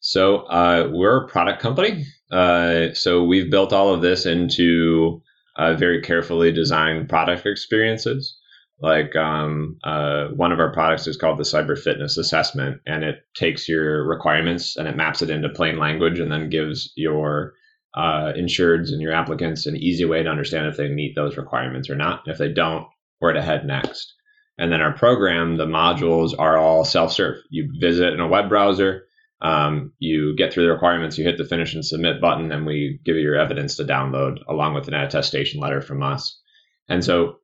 So 0.00 0.40
uh, 0.48 0.90
we're 0.92 1.24
a 1.24 1.28
product 1.28 1.62
company. 1.62 2.04
Uh, 2.30 2.92
so 2.92 3.24
we've 3.24 3.50
built 3.50 3.72
all 3.72 3.94
of 3.94 4.02
this 4.02 4.26
into 4.26 5.22
uh, 5.56 5.74
very 5.74 6.02
carefully 6.02 6.52
designed 6.52 7.08
product 7.08 7.46
experiences. 7.46 8.35
Like 8.78 9.16
um, 9.16 9.78
uh, 9.84 10.26
one 10.28 10.52
of 10.52 10.60
our 10.60 10.72
products 10.72 11.06
is 11.06 11.16
called 11.16 11.38
the 11.38 11.44
Cyber 11.44 11.78
Fitness 11.78 12.18
Assessment, 12.18 12.82
and 12.86 13.04
it 13.04 13.16
takes 13.34 13.68
your 13.68 14.06
requirements 14.06 14.76
and 14.76 14.86
it 14.86 14.96
maps 14.96 15.22
it 15.22 15.30
into 15.30 15.48
plain 15.48 15.78
language, 15.78 16.18
and 16.20 16.30
then 16.30 16.50
gives 16.50 16.92
your 16.94 17.54
uh, 17.96 18.32
insureds 18.36 18.92
and 18.92 19.00
your 19.00 19.14
applicants 19.14 19.64
an 19.66 19.76
easy 19.76 20.04
way 20.04 20.22
to 20.22 20.28
understand 20.28 20.66
if 20.66 20.76
they 20.76 20.88
meet 20.88 21.14
those 21.16 21.38
requirements 21.38 21.88
or 21.88 21.96
not. 21.96 22.22
If 22.26 22.36
they 22.36 22.52
don't, 22.52 22.86
where 23.18 23.32
to 23.32 23.40
head 23.40 23.64
next. 23.64 24.12
And 24.58 24.70
then 24.70 24.82
our 24.82 24.92
program, 24.92 25.56
the 25.56 25.66
modules 25.66 26.34
are 26.38 26.58
all 26.58 26.84
self-serve. 26.84 27.36
You 27.50 27.70
visit 27.80 28.12
in 28.12 28.20
a 28.20 28.28
web 28.28 28.48
browser, 28.48 29.04
um, 29.40 29.92
you 29.98 30.34
get 30.36 30.52
through 30.52 30.64
the 30.64 30.72
requirements, 30.72 31.18
you 31.18 31.24
hit 31.24 31.38
the 31.38 31.44
finish 31.44 31.74
and 31.74 31.84
submit 31.84 32.20
button, 32.20 32.52
and 32.52 32.66
we 32.66 33.00
give 33.04 33.16
you 33.16 33.22
your 33.22 33.38
evidence 33.38 33.76
to 33.76 33.84
download 33.84 34.38
along 34.48 34.74
with 34.74 34.88
an 34.88 34.94
attestation 34.94 35.60
letter 35.60 35.80
from 35.80 36.02
us. 36.02 36.40
And 36.88 37.04
so 37.04 37.36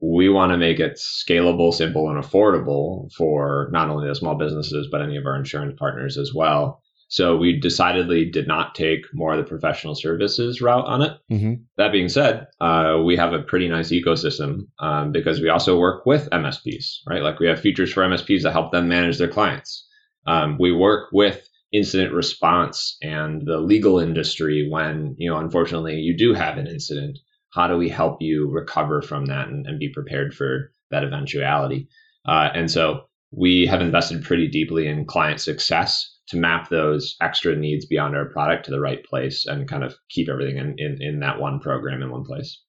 we 0.00 0.28
want 0.28 0.52
to 0.52 0.58
make 0.58 0.80
it 0.80 0.98
scalable, 0.98 1.72
simple, 1.72 2.08
and 2.08 2.22
affordable 2.22 3.12
for 3.12 3.68
not 3.72 3.90
only 3.90 4.08
the 4.08 4.14
small 4.14 4.34
businesses, 4.34 4.88
but 4.90 5.02
any 5.02 5.16
of 5.16 5.26
our 5.26 5.36
insurance 5.36 5.76
partners 5.78 6.16
as 6.16 6.32
well. 6.34 6.82
So 7.08 7.36
we 7.36 7.58
decidedly 7.58 8.30
did 8.30 8.46
not 8.46 8.76
take 8.76 9.04
more 9.12 9.32
of 9.32 9.38
the 9.38 9.48
professional 9.48 9.96
services 9.96 10.62
route 10.62 10.86
on 10.86 11.02
it. 11.02 11.18
Mm-hmm. 11.30 11.54
That 11.76 11.90
being 11.90 12.08
said, 12.08 12.46
uh, 12.60 13.02
we 13.04 13.16
have 13.16 13.32
a 13.32 13.42
pretty 13.42 13.68
nice 13.68 13.90
ecosystem 13.90 14.68
um, 14.78 15.10
because 15.10 15.40
we 15.40 15.48
also 15.48 15.76
work 15.76 16.06
with 16.06 16.30
MSPs, 16.30 17.00
right? 17.08 17.20
Like 17.20 17.40
we 17.40 17.48
have 17.48 17.60
features 17.60 17.92
for 17.92 18.04
MSPs 18.04 18.42
that 18.42 18.52
help 18.52 18.70
them 18.70 18.88
manage 18.88 19.18
their 19.18 19.28
clients. 19.28 19.88
Um, 20.24 20.56
we 20.60 20.70
work 20.70 21.08
with 21.12 21.48
incident 21.72 22.12
response 22.12 22.96
and 23.02 23.44
the 23.44 23.58
legal 23.58 23.98
industry 23.98 24.68
when, 24.70 25.16
you 25.18 25.30
know, 25.30 25.38
unfortunately 25.38 25.96
you 25.96 26.16
do 26.16 26.32
have 26.32 26.58
an 26.58 26.68
incident. 26.68 27.18
How 27.52 27.66
do 27.66 27.76
we 27.76 27.88
help 27.88 28.20
you 28.20 28.48
recover 28.48 29.02
from 29.02 29.26
that 29.26 29.48
and, 29.48 29.66
and 29.66 29.78
be 29.78 29.88
prepared 29.88 30.34
for 30.34 30.72
that 30.90 31.04
eventuality? 31.04 31.88
Uh, 32.26 32.50
and 32.54 32.70
so 32.70 33.04
we 33.32 33.66
have 33.66 33.80
invested 33.80 34.24
pretty 34.24 34.48
deeply 34.48 34.86
in 34.86 35.04
client 35.04 35.40
success 35.40 36.16
to 36.28 36.36
map 36.36 36.68
those 36.68 37.16
extra 37.20 37.56
needs 37.56 37.86
beyond 37.86 38.16
our 38.16 38.26
product 38.26 38.64
to 38.64 38.70
the 38.70 38.80
right 38.80 39.04
place 39.04 39.46
and 39.46 39.68
kind 39.68 39.82
of 39.82 39.96
keep 40.08 40.28
everything 40.28 40.58
in, 40.58 40.74
in, 40.78 40.98
in 41.00 41.20
that 41.20 41.40
one 41.40 41.58
program 41.58 42.02
in 42.02 42.10
one 42.10 42.24
place. 42.24 42.60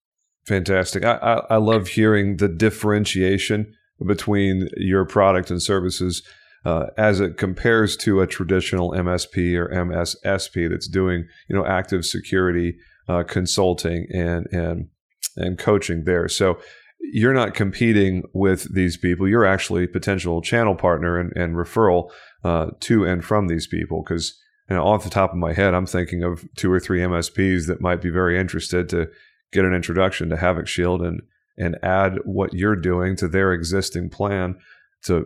Fantastic. 0.45 1.05
I, 1.05 1.15
I, 1.17 1.33
I 1.51 1.55
love 1.57 1.87
hearing 1.87 2.37
the 2.37 2.47
differentiation 2.47 3.73
between 4.05 4.67
your 4.77 5.05
product 5.05 5.51
and 5.51 5.61
services 5.61 6.23
uh, 6.65 6.87
as 6.97 7.19
it 7.19 7.37
compares 7.37 7.95
to 7.97 8.21
a 8.21 8.27
traditional 8.27 8.91
MSP 8.91 9.55
or 9.55 9.67
MSSP 9.69 10.69
that's 10.69 10.87
doing 10.87 11.27
you 11.47 11.55
know 11.55 11.65
active 11.65 12.05
security 12.05 12.77
uh, 13.11 13.23
consulting 13.23 14.07
and 14.13 14.47
and 14.51 14.87
and 15.35 15.57
coaching 15.57 16.03
there. 16.05 16.27
So 16.27 16.59
you're 16.99 17.33
not 17.33 17.53
competing 17.53 18.23
with 18.33 18.73
these 18.73 18.95
people. 18.95 19.27
You're 19.27 19.45
actually 19.45 19.87
potential 19.87 20.41
channel 20.41 20.75
partner 20.75 21.19
and, 21.19 21.35
and 21.35 21.55
referral 21.55 22.11
uh, 22.43 22.67
to 22.81 23.05
and 23.05 23.23
from 23.23 23.47
these 23.47 23.67
people. 23.67 24.03
Because 24.03 24.37
you 24.69 24.75
know, 24.75 24.83
off 24.83 25.03
the 25.03 25.09
top 25.09 25.31
of 25.31 25.37
my 25.37 25.53
head, 25.53 25.73
I'm 25.73 25.85
thinking 25.85 26.23
of 26.23 26.45
two 26.55 26.71
or 26.71 26.79
three 26.79 26.99
MSPs 26.99 27.67
that 27.67 27.81
might 27.81 28.01
be 28.01 28.09
very 28.09 28.39
interested 28.39 28.87
to 28.89 29.07
get 29.51 29.65
an 29.65 29.73
introduction 29.73 30.29
to 30.29 30.37
Havoc 30.37 30.67
Shield 30.67 31.01
and 31.01 31.21
and 31.57 31.77
add 31.83 32.19
what 32.23 32.53
you're 32.53 32.77
doing 32.77 33.15
to 33.17 33.27
their 33.27 33.51
existing 33.51 34.09
plan 34.09 34.57
to 35.03 35.25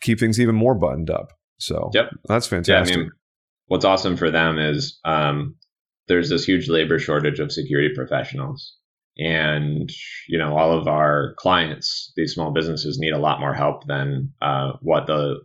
keep 0.00 0.20
things 0.20 0.38
even 0.40 0.54
more 0.54 0.74
buttoned 0.74 1.10
up. 1.10 1.32
So 1.58 1.90
yep. 1.94 2.10
that's 2.28 2.46
fantastic. 2.46 2.94
Yeah, 2.94 3.00
I 3.00 3.04
mean, 3.04 3.12
what's 3.66 3.84
awesome 3.84 4.16
for 4.16 4.30
them 4.30 4.58
is 4.58 5.00
um, 5.04 5.56
there's 6.08 6.28
this 6.28 6.44
huge 6.44 6.68
labor 6.68 6.98
shortage 6.98 7.40
of 7.40 7.52
security 7.52 7.94
professionals. 7.94 8.76
And 9.18 9.90
you 10.26 10.38
know 10.38 10.56
all 10.56 10.72
of 10.72 10.88
our 10.88 11.34
clients 11.36 12.12
these 12.16 12.32
small 12.32 12.50
businesses 12.50 12.98
need 12.98 13.12
a 13.12 13.18
lot 13.18 13.40
more 13.40 13.52
help 13.52 13.86
than 13.86 14.32
uh, 14.40 14.72
what 14.80 15.06
the 15.06 15.36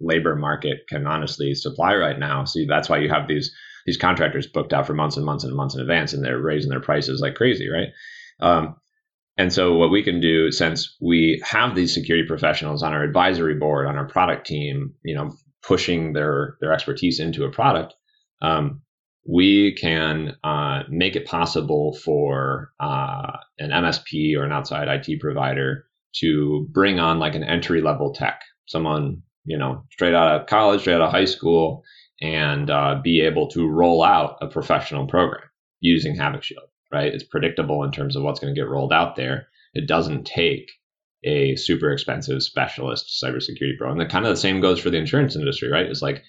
labor 0.00 0.36
market 0.36 0.80
can 0.88 1.06
honestly 1.06 1.54
supply 1.54 1.94
right 1.94 2.18
now. 2.18 2.44
So 2.44 2.60
that's 2.68 2.90
why 2.90 2.98
you 2.98 3.08
have 3.08 3.26
these 3.26 3.54
these 3.86 3.96
contractors 3.96 4.46
booked 4.46 4.72
out 4.72 4.86
for 4.86 4.94
months 4.94 5.16
and 5.16 5.24
months 5.24 5.44
and 5.44 5.54
months 5.54 5.74
in 5.74 5.80
advance 5.80 6.12
and 6.12 6.24
they're 6.24 6.38
raising 6.38 6.70
their 6.70 6.80
prices 6.80 7.20
like 7.20 7.36
crazy 7.36 7.68
right? 7.70 7.88
Um, 8.40 8.76
and 9.38 9.52
so 9.52 9.74
what 9.74 9.90
we 9.90 10.02
can 10.02 10.20
do 10.20 10.50
since 10.50 10.96
we 11.00 11.42
have 11.44 11.74
these 11.74 11.94
security 11.94 12.26
professionals 12.26 12.82
on 12.82 12.92
our 12.92 13.02
advisory 13.02 13.54
board 13.54 13.86
on 13.86 13.96
our 13.96 14.06
product 14.06 14.46
team 14.46 14.94
you 15.04 15.14
know 15.14 15.32
pushing 15.62 16.12
their 16.12 16.56
their 16.60 16.72
expertise 16.72 17.20
into 17.20 17.44
a 17.44 17.50
product 17.50 17.94
um, 18.42 18.82
we 19.28 19.74
can 19.74 20.36
uh, 20.44 20.84
make 20.88 21.16
it 21.16 21.26
possible 21.26 21.94
for 22.04 22.70
uh, 22.78 23.32
an 23.58 23.70
MSP 23.70 24.36
or 24.36 24.44
an 24.44 24.52
outside 24.52 24.88
IT 24.88 25.20
provider 25.20 25.84
to 26.20 26.66
bring 26.70 26.98
on 26.98 27.18
like 27.18 27.34
an 27.34 27.44
entry 27.44 27.80
level 27.80 28.12
tech, 28.12 28.42
someone 28.66 29.22
you 29.44 29.58
know 29.58 29.84
straight 29.90 30.14
out 30.14 30.40
of 30.40 30.46
college, 30.46 30.82
straight 30.82 30.94
out 30.94 31.02
of 31.02 31.10
high 31.10 31.24
school, 31.24 31.82
and 32.20 32.70
uh, 32.70 33.00
be 33.02 33.20
able 33.20 33.48
to 33.48 33.68
roll 33.68 34.02
out 34.02 34.36
a 34.40 34.46
professional 34.46 35.06
program 35.06 35.42
using 35.80 36.14
Havoc 36.14 36.42
Shield. 36.42 36.68
Right, 36.92 37.12
it's 37.12 37.24
predictable 37.24 37.82
in 37.82 37.90
terms 37.90 38.14
of 38.14 38.22
what's 38.22 38.38
going 38.38 38.54
to 38.54 38.58
get 38.60 38.68
rolled 38.68 38.92
out 38.92 39.16
there. 39.16 39.48
It 39.74 39.88
doesn't 39.88 40.24
take 40.24 40.70
a 41.24 41.56
super 41.56 41.90
expensive 41.90 42.42
specialist 42.42 43.20
cybersecurity 43.22 43.76
pro, 43.76 43.90
and 43.90 44.00
the 44.00 44.06
kind 44.06 44.24
of 44.24 44.30
the 44.30 44.40
same 44.40 44.60
goes 44.60 44.78
for 44.78 44.90
the 44.90 44.98
insurance 44.98 45.34
industry. 45.34 45.68
Right, 45.68 45.86
it's 45.86 46.02
like 46.02 46.22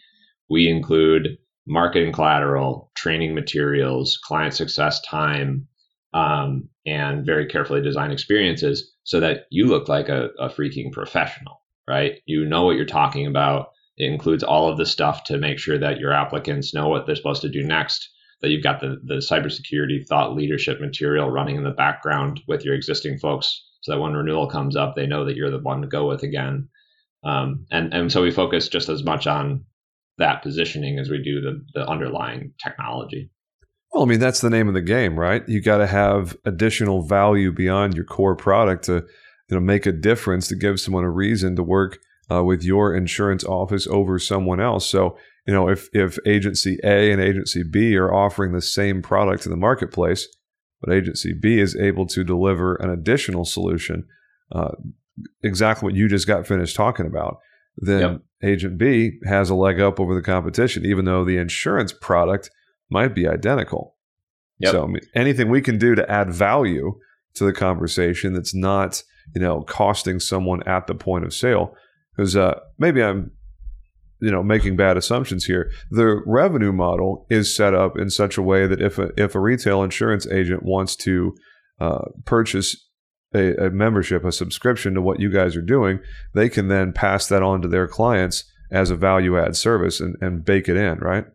we 0.50 0.68
include 0.68 1.38
marketing 1.68 2.14
collateral, 2.14 2.92
training 2.96 3.36
materials, 3.36 4.18
client 4.24 4.54
success 4.54 5.02
time, 5.02 5.68
um, 6.14 6.70
and 6.86 7.26
very 7.26 7.46
carefully 7.46 7.82
designed 7.82 8.14
experiences 8.14 8.94
so 9.04 9.20
that 9.20 9.42
you 9.52 9.68
look 9.68 9.90
like 9.90 10.10
a, 10.10 10.30
a 10.40 10.50
freaking 10.50 10.92
professional, 10.92 11.62
right? 11.88 12.22
You 12.26 12.46
know 12.46 12.64
what 12.64 12.78
you're 12.78 12.86
talking 12.86 13.28
about. 13.28 13.68
It 13.98 14.12
includes 14.12 14.44
all 14.44 14.70
of 14.70 14.78
the 14.78 14.86
stuff 14.86 15.26
to 15.26 15.38
make 15.38 15.60
sure 15.60 15.78
that 15.78 16.00
your 16.00 16.14
applicants 16.14 16.74
know 16.74 16.88
what 16.88 17.06
they're 17.06 17.16
supposed 17.16 17.42
to 17.42 17.50
do 17.50 17.64
next, 17.64 18.10
that 18.42 18.50
you've 18.50 18.64
got 18.64 18.80
the, 18.80 18.98
the 19.04 19.16
cybersecurity 19.16 20.08
thought 20.08 20.36
leadership 20.36 20.80
material 20.80 21.30
running 21.30 21.58
in 21.58 21.64
the 21.64 21.72
background 21.72 22.42
with 22.48 22.64
your 22.64 22.76
existing 22.76 23.18
folks 23.18 23.66
so 23.82 23.92
that 23.92 24.00
when 24.00 24.14
renewal 24.14 24.48
comes 24.48 24.76
up, 24.76 24.96
they 24.96 25.08
know 25.08 25.26
that 25.26 25.36
you're 25.36 25.52
the 25.52 25.60
one 25.60 25.82
to 25.82 25.88
go 25.88 26.08
with 26.08 26.24
again. 26.24 26.70
Um, 27.24 27.66
and, 27.72 27.94
and 27.94 28.12
so 28.12 28.22
we 28.22 28.32
focus 28.32 28.70
just 28.70 28.90
as 28.90 29.04
much 29.04 29.28
on 29.28 29.66
that 30.18 30.42
positioning 30.42 31.00
as 31.00 31.10
we 31.10 31.22
do 31.22 31.42
the, 31.42 31.64
the 31.74 31.88
underlying 31.88 32.54
technology. 32.64 33.30
Well, 33.92 34.04
I 34.04 34.06
mean, 34.06 34.20
that's 34.20 34.42
the 34.42 34.50
name 34.50 34.68
of 34.68 34.74
the 34.74 34.82
game, 34.82 35.18
right? 35.18 35.48
You 35.48 35.62
got 35.62 35.78
to 35.78 35.88
have 35.88 36.36
additional 36.46 37.04
value 37.04 37.52
beyond 37.52 37.96
your 37.96 38.06
core 38.06 38.36
product 38.36 38.86
to 38.86 39.06
you 39.50 39.56
know 39.56 39.60
make 39.60 39.86
a 39.86 39.92
difference 39.92 40.48
to 40.50 40.56
give 40.56 40.80
someone 40.80 41.04
a 41.04 41.10
reason 41.10 41.56
to 41.56 41.64
work 41.64 42.00
uh, 42.32 42.44
with 42.44 42.64
your 42.64 42.96
insurance 42.96 43.44
office 43.44 43.88
over 43.88 44.20
someone 44.20 44.60
else. 44.60 44.90
So, 44.90 45.18
you 45.46 45.54
know, 45.54 45.70
if 45.70 45.90
if 45.94 46.18
agency 46.26 46.78
A 46.84 47.12
and 47.12 47.22
agency 47.22 47.64
B 47.64 47.96
are 47.96 48.14
offering 48.14 48.52
the 48.52 48.62
same 48.62 49.02
product 49.02 49.44
to 49.44 49.50
the 49.50 49.56
marketplace, 49.56 50.28
but 50.82 50.94
agency 50.94 51.34
B 51.34 51.60
is 51.60 51.76
able 51.76 52.06
to 52.08 52.24
deliver 52.24 52.76
an 52.76 52.90
additional 52.90 53.46
solution, 53.46 54.06
uh, 54.52 54.72
exactly 55.44 55.86
what 55.86 55.96
you 55.96 56.08
just 56.08 56.28
got 56.28 56.46
finished 56.46 56.76
talking 56.76 57.06
about, 57.06 57.38
then 57.78 58.02
yep. 58.02 58.22
Agent 58.44 58.78
B 58.78 59.20
has 59.26 59.50
a 59.50 59.56
leg 59.56 59.80
up 59.80 60.00
over 60.00 60.14
the 60.14 60.22
competition, 60.22 60.86
even 60.86 61.06
though 61.06 61.26
the 61.26 61.38
insurance 61.38 61.94
product 61.94 62.50
might 62.90 63.16
be 63.16 63.28
identical. 63.28 63.96
Yep. 64.60 64.72
So 64.72 64.84
I 64.84 64.88
mean, 64.88 65.02
anything 65.16 65.50
we 65.50 65.62
can 65.62 65.78
do 65.78 65.96
to 65.96 66.10
add 66.10 66.32
value 66.32 66.94
to 67.36 67.46
the 67.46 67.54
conversation 67.54 68.34
that's 68.34 68.56
not, 68.56 69.04
you 69.36 69.42
know, 69.42 69.62
costing 69.62 70.20
someone 70.20 70.64
at 70.64 70.88
the 70.88 70.96
point 70.96 71.26
of 71.26 71.34
sale. 71.34 71.76
Because 72.16 72.36
uh, 72.36 72.60
maybe 72.80 73.04
I'm, 73.04 73.32
you 74.20 74.32
know, 74.32 74.42
making 74.42 74.76
bad 74.76 74.98
assumptions 74.98 75.46
here. 75.46 75.70
The 75.92 76.22
revenue 76.26 76.72
model 76.72 77.28
is 77.30 77.56
set 77.56 77.76
up 77.76 77.98
in 77.98 78.10
such 78.10 78.38
a 78.38 78.42
way 78.42 78.66
that 78.66 78.82
if 78.82 78.98
a 78.98 79.10
if 79.16 79.36
a 79.36 79.40
retail 79.40 79.84
insurance 79.84 80.26
agent 80.28 80.64
wants 80.64 80.96
to 80.98 81.36
uh, 81.80 82.06
purchase 82.26 82.87
a, 83.34 83.68
a 83.68 83.70
membership, 83.70 84.24
a 84.24 84.32
subscription 84.32 84.94
to 84.94 85.02
what 85.02 85.20
you 85.20 85.32
guys 85.32 85.56
are 85.56 85.62
doing, 85.62 86.00
they 86.34 86.50
can 86.50 86.68
then 86.68 86.94
pass 86.94 87.28
that 87.28 87.44
on 87.44 87.62
to 87.62 87.68
their 87.68 87.88
clients 87.88 88.44
as 88.72 88.90
a 88.90 88.96
value 88.96 89.38
add 89.38 89.56
service 89.56 90.00
and, 90.00 90.16
and 90.22 90.44
bake 90.44 90.68
it 90.68 90.78
in, 90.78 91.00
right? 91.00 91.26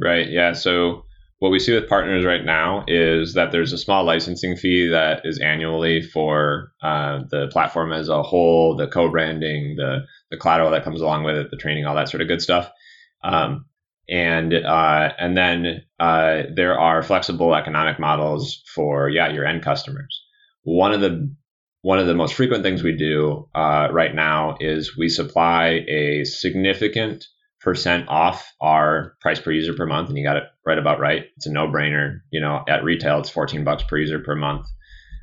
Right. 0.00 0.28
Yeah. 0.28 0.52
So 0.52 1.04
what 1.38 1.50
we 1.50 1.58
see 1.58 1.74
with 1.74 1.88
partners 1.88 2.24
right 2.24 2.44
now 2.44 2.84
is 2.86 3.34
that 3.34 3.50
there's 3.50 3.72
a 3.72 3.78
small 3.78 4.04
licensing 4.04 4.56
fee 4.56 4.88
that 4.88 5.22
is 5.24 5.40
annually 5.40 6.00
for 6.00 6.72
uh, 6.82 7.20
the 7.30 7.48
platform 7.48 7.92
as 7.92 8.08
a 8.08 8.22
whole, 8.22 8.76
the 8.76 8.86
co-branding, 8.86 9.76
the 9.76 10.06
the 10.30 10.36
collateral 10.36 10.70
that 10.70 10.84
comes 10.84 11.00
along 11.00 11.24
with 11.24 11.36
it, 11.36 11.50
the 11.50 11.56
training, 11.56 11.84
all 11.84 11.96
that 11.96 12.08
sort 12.08 12.22
of 12.22 12.28
good 12.28 12.40
stuff. 12.40 12.70
Um, 13.24 13.66
and 14.08 14.54
uh, 14.54 15.12
and 15.18 15.36
then 15.36 15.82
uh, 15.98 16.42
there 16.54 16.78
are 16.78 17.02
flexible 17.02 17.54
economic 17.54 17.98
models 17.98 18.62
for 18.72 19.08
yeah 19.08 19.28
your 19.28 19.44
end 19.44 19.62
customers 19.62 20.21
one 20.62 20.92
of 20.92 21.00
the 21.00 21.34
one 21.82 21.98
of 21.98 22.06
the 22.06 22.14
most 22.14 22.34
frequent 22.34 22.62
things 22.62 22.82
we 22.82 22.96
do 22.96 23.48
uh, 23.54 23.88
right 23.90 24.14
now 24.14 24.56
is 24.60 24.96
we 24.96 25.08
supply 25.08 25.84
a 25.88 26.24
significant 26.24 27.26
percent 27.60 28.08
off 28.08 28.52
our 28.60 29.14
price 29.20 29.40
per 29.40 29.50
user 29.50 29.74
per 29.74 29.86
month, 29.86 30.08
and 30.08 30.16
you 30.16 30.24
got 30.24 30.36
it 30.36 30.44
right 30.64 30.78
about 30.78 31.00
right. 31.00 31.26
It's 31.36 31.46
a 31.46 31.52
no 31.52 31.66
brainer. 31.66 32.20
You 32.30 32.40
know, 32.40 32.64
at 32.68 32.84
retail, 32.84 33.18
it's 33.18 33.30
14 33.30 33.64
bucks 33.64 33.82
per 33.82 33.98
user 33.98 34.20
per 34.20 34.36
month. 34.36 34.66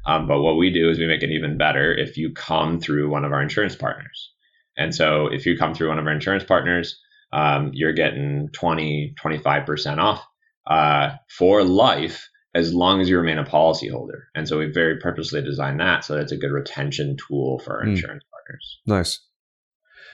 Um, 0.05 0.27
but 0.27 0.41
what 0.41 0.57
we 0.57 0.71
do 0.71 0.89
is 0.89 0.97
we 0.97 1.07
make 1.07 1.23
it 1.23 1.31
even 1.31 1.57
better 1.57 1.93
if 1.93 2.17
you 2.17 2.33
come 2.33 2.79
through 2.79 3.09
one 3.09 3.25
of 3.25 3.31
our 3.31 3.41
insurance 3.41 3.75
partners. 3.75 4.31
And 4.77 4.95
so 4.95 5.27
if 5.27 5.45
you 5.45 5.57
come 5.57 5.73
through 5.73 5.89
one 5.89 5.99
of 5.99 6.07
our 6.07 6.13
insurance 6.13 6.43
partners, 6.43 6.99
um, 7.33 7.71
you're 7.73 7.93
getting 7.93 8.49
20, 8.53 9.13
25% 9.21 9.97
off 9.97 10.25
uh, 10.67 11.11
for 11.29 11.63
life 11.63 12.28
as 12.55 12.73
long 12.73 12.99
as 12.99 13.09
you 13.09 13.17
remain 13.17 13.37
a 13.37 13.43
policyholder. 13.43 14.23
And 14.35 14.47
so 14.47 14.57
we 14.59 14.71
very 14.71 14.97
purposely 14.97 15.41
designed 15.41 15.79
that 15.79 16.03
so 16.03 16.15
that's 16.15 16.31
a 16.31 16.37
good 16.37 16.51
retention 16.51 17.15
tool 17.27 17.59
for 17.59 17.77
our 17.77 17.85
mm. 17.85 17.89
insurance 17.89 18.23
partners. 18.31 18.79
Nice. 18.85 19.19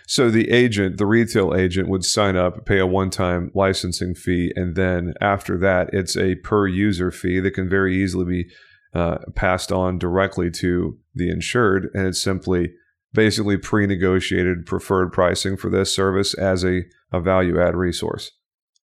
So 0.08 0.30
the 0.30 0.52
agent, 0.52 0.98
the 0.98 1.06
retail 1.06 1.56
agent, 1.56 1.90
would 1.90 2.06
sign 2.06 2.36
up, 2.36 2.66
pay 2.66 2.78
a 2.78 2.86
one-time 2.86 3.52
licensing 3.56 4.14
fee, 4.14 4.52
and 4.56 4.76
then 4.76 5.16
after 5.20 5.58
that, 5.60 5.90
it's 5.94 6.16
a 6.16 6.36
per 6.36 6.68
user 6.68 7.10
fee 7.10 7.40
that 7.40 7.56
can 7.56 7.68
very 7.68 7.96
easily 7.96 8.26
be 8.26 8.52
uh, 8.94 9.18
passed 9.36 9.72
on 9.72 9.98
directly 9.98 10.52
to 10.52 10.98
the 11.16 11.30
insured, 11.30 11.90
and 11.96 12.06
it's 12.06 12.22
simply 12.22 12.74
basically 13.14 13.58
pre-negotiated 13.58 14.66
preferred 14.66 15.12
pricing 15.12 15.58
for 15.58 15.72
this 15.72 15.96
service 15.96 16.34
as 16.36 16.64
a, 16.64 16.84
a 17.12 17.20
value 17.20 17.60
add 17.60 17.76
resource. 17.76 18.32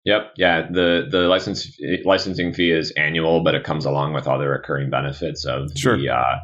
Yep. 0.08 0.32
Yeah. 0.36 0.66
The 0.70 1.06
the 1.10 1.28
license 1.28 1.78
licensing 2.06 2.54
fee 2.54 2.70
is 2.70 2.92
annual, 2.92 3.44
but 3.44 3.54
it 3.54 3.62
comes 3.62 3.84
along 3.84 4.14
with 4.14 4.26
all 4.26 4.38
the 4.38 4.48
recurring 4.48 4.88
benefits 4.88 5.44
of 5.44 5.70
sure. 5.76 5.98
the 5.98 6.08
uh, 6.08 6.38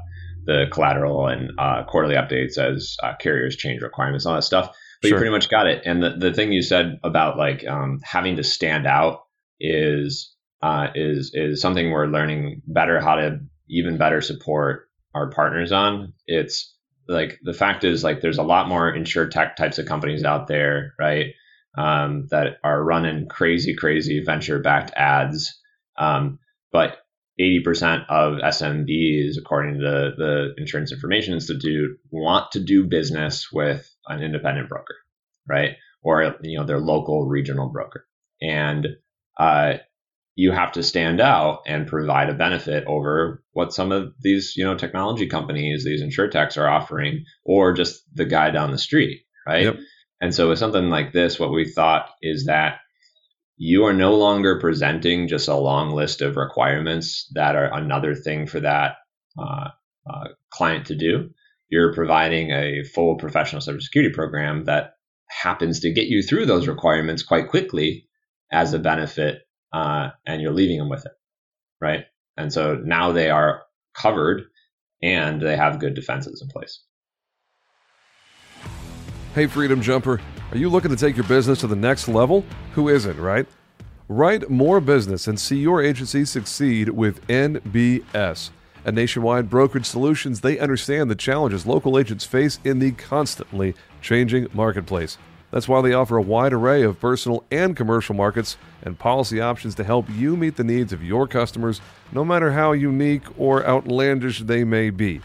the 0.45 0.67
collateral 0.71 1.27
and 1.29 1.51
uh, 1.59 1.83
quarterly 1.85 2.15
updates 2.15 2.59
as 2.59 2.99
uh, 3.03 3.15
carriers 3.19 3.57
change 3.57 3.81
requirements, 3.81 4.27
all 4.27 4.35
that 4.35 4.43
stuff. 4.43 4.77
But 5.01 5.09
sure. 5.09 5.17
you 5.17 5.21
pretty 5.21 5.35
much 5.35 5.49
got 5.49 5.67
it. 5.67 5.81
And 5.87 6.03
the, 6.03 6.11
the 6.11 6.35
thing 6.35 6.53
you 6.53 6.61
said 6.61 6.99
about 7.03 7.39
like 7.39 7.67
um, 7.67 8.01
having 8.05 8.37
to 8.37 8.45
stand 8.45 8.87
out 8.87 9.21
is 9.59 10.35
uh, 10.63 10.89
is 10.95 11.31
is 11.33 11.63
something 11.63 11.91
we're 11.91 12.07
learning 12.07 12.61
better 12.67 13.01
how 13.01 13.15
to 13.15 13.39
even 13.71 13.97
better 13.97 14.21
support 14.21 14.91
our 15.15 15.31
partners 15.31 15.73
on. 15.73 16.13
It's 16.27 16.77
like 17.09 17.39
the 17.43 17.55
fact 17.55 17.83
is 17.83 18.05
like 18.05 18.21
there's 18.21 18.37
a 18.37 18.43
lot 18.43 18.69
more 18.69 18.95
insure 18.95 19.27
tech 19.27 19.57
types 19.57 19.79
of 19.79 19.87
companies 19.87 20.23
out 20.23 20.49
there, 20.49 20.93
right? 20.99 21.29
Um, 21.77 22.29
that 22.31 22.59
are 22.63 22.85
running 22.85 23.27
crazy, 23.29 23.75
crazy 23.75 24.23
venture 24.25 24.61
backed 24.61 24.93
ads. 24.95 25.61
Um, 25.99 26.39
but 26.71 26.99
80% 27.41 28.07
of 28.09 28.39
SMBs, 28.39 29.39
according 29.39 29.81
to 29.81 30.13
the 30.17 30.55
Insurance 30.57 30.93
Information 30.93 31.35
Institute, 31.35 31.99
want 32.11 32.53
to 32.53 32.61
do 32.61 32.85
business 32.85 33.51
with 33.53 33.93
an 34.07 34.23
independent 34.23 34.69
broker, 34.69 34.95
right? 35.49 35.77
Or 36.03 36.37
you 36.43 36.59
know 36.59 36.65
their 36.65 36.79
local 36.79 37.27
regional 37.27 37.71
broker, 37.71 38.07
and 38.41 38.87
uh, 39.39 39.75
you 40.37 40.53
have 40.53 40.73
to 40.73 40.83
stand 40.83 41.21
out 41.21 41.63
and 41.67 41.89
provide 41.89 42.29
a 42.29 42.35
benefit 42.35 42.85
over 42.87 43.43
what 43.53 43.73
some 43.73 43.91
of 43.91 44.13
these 44.21 44.55
you 44.57 44.65
know 44.65 44.77
technology 44.77 45.27
companies, 45.27 45.85
these 45.85 46.03
insurtechs 46.03 46.57
are 46.57 46.69
offering, 46.69 47.25
or 47.45 47.73
just 47.73 48.03
the 48.15 48.27
guy 48.27 48.51
down 48.51 48.71
the 48.71 48.79
street, 48.79 49.23
right? 49.47 49.65
Yep. 49.65 49.77
And 50.21 50.35
so 50.35 50.49
with 50.49 50.59
something 50.59 50.91
like 50.91 51.13
this, 51.13 51.39
what 51.39 51.53
we 51.53 51.71
thought 51.71 52.09
is 52.23 52.47
that 52.47 52.79
you 53.57 53.85
are 53.85 53.93
no 53.93 54.15
longer 54.15 54.59
presenting 54.59 55.29
just 55.29 55.49
a 55.49 55.55
long 55.57 55.91
list 55.91 56.23
of 56.23 56.37
requirements 56.37 57.31
that 57.35 57.57
are 57.57 57.73
another 57.73 58.15
thing 58.15 58.47
for 58.47 58.61
that 58.61 58.97
uh, 59.39 59.69
uh, 60.11 60.29
client 60.51 60.87
to 60.87 60.95
do. 60.95 61.31
You're 61.69 61.95
providing 61.95 62.51
a 62.51 62.85
full 62.85 63.17
professional 63.17 63.63
cybersecurity 63.63 64.13
program 64.13 64.65
that 64.65 64.95
happens 65.29 65.81
to 65.81 65.93
get 65.93 66.07
you 66.07 66.23
through 66.23 66.47
those 66.47 66.69
requirements 66.69 67.23
quite 67.23 67.49
quickly 67.49 68.07
as 68.53 68.73
a 68.73 68.79
benefit, 68.79 69.43
uh, 69.73 70.11
and 70.27 70.41
you're 70.41 70.53
leaving 70.53 70.79
them 70.79 70.89
with 70.89 71.07
it, 71.07 71.13
right? 71.81 72.05
And 72.37 72.53
so 72.53 72.75
now 72.77 73.13
they 73.13 73.31
are 73.31 73.63
covered 73.95 74.43
and 75.03 75.41
they 75.41 75.57
have 75.57 75.81
good 75.81 75.95
defenses 75.95 76.43
in 76.43 76.49
place. 76.49 76.83
Hey, 79.35 79.49
Freedom 79.49 79.83
Jumper, 79.83 80.21
are 80.53 80.57
you 80.57 80.71
looking 80.71 80.93
to 80.93 80.97
take 80.97 81.17
your 81.17 81.27
business 81.27 81.59
to 81.59 81.67
the 81.67 81.75
next 81.75 82.07
level? 82.07 82.45
Who 82.75 82.89
isn't, 82.89 83.19
right? 83.19 83.49
Write 84.09 84.49
more 84.49 84.81
business 84.81 85.27
and 85.27 85.41
see 85.41 85.57
your 85.57 85.83
agency 85.83 86.25
succeed 86.25 86.89
with 86.89 87.27
NBS. 87.27 88.51
At 88.85 88.95
Nationwide 88.95 89.51
Brokerage 89.51 89.87
Solutions, 89.87 90.41
they 90.41 90.61
understand 90.61 91.11
the 91.11 91.17
challenges 91.17 91.67
local 91.67 91.99
agents 91.99 92.25
face 92.25 92.61
in 92.63 92.79
the 92.79 92.93
constantly 92.93 93.75
changing 94.01 94.47
marketplace. 94.53 95.19
That's 95.51 95.67
why 95.67 95.83
they 95.83 95.95
offer 95.95 96.17
a 96.17 96.23
wide 96.23 96.53
array 96.53 96.85
of 96.85 97.01
personal 97.01 97.43
and 97.51 97.77
commercial 97.77 98.15
markets 98.15 98.57
and 98.83 98.97
policy 98.97 99.41
options 99.41 99.75
to 99.75 99.83
help 99.83 100.09
you 100.11 100.37
meet 100.37 100.55
the 100.55 100.63
needs 100.63 100.93
of 100.93 101.03
your 101.03 101.27
customers, 101.27 101.81
no 102.13 102.25
matter 102.25 102.53
how 102.53 102.71
unique 102.71 103.25
or 103.37 103.67
outlandish 103.67 104.43
they 104.43 104.63
may 104.63 104.91
be. 104.91 105.21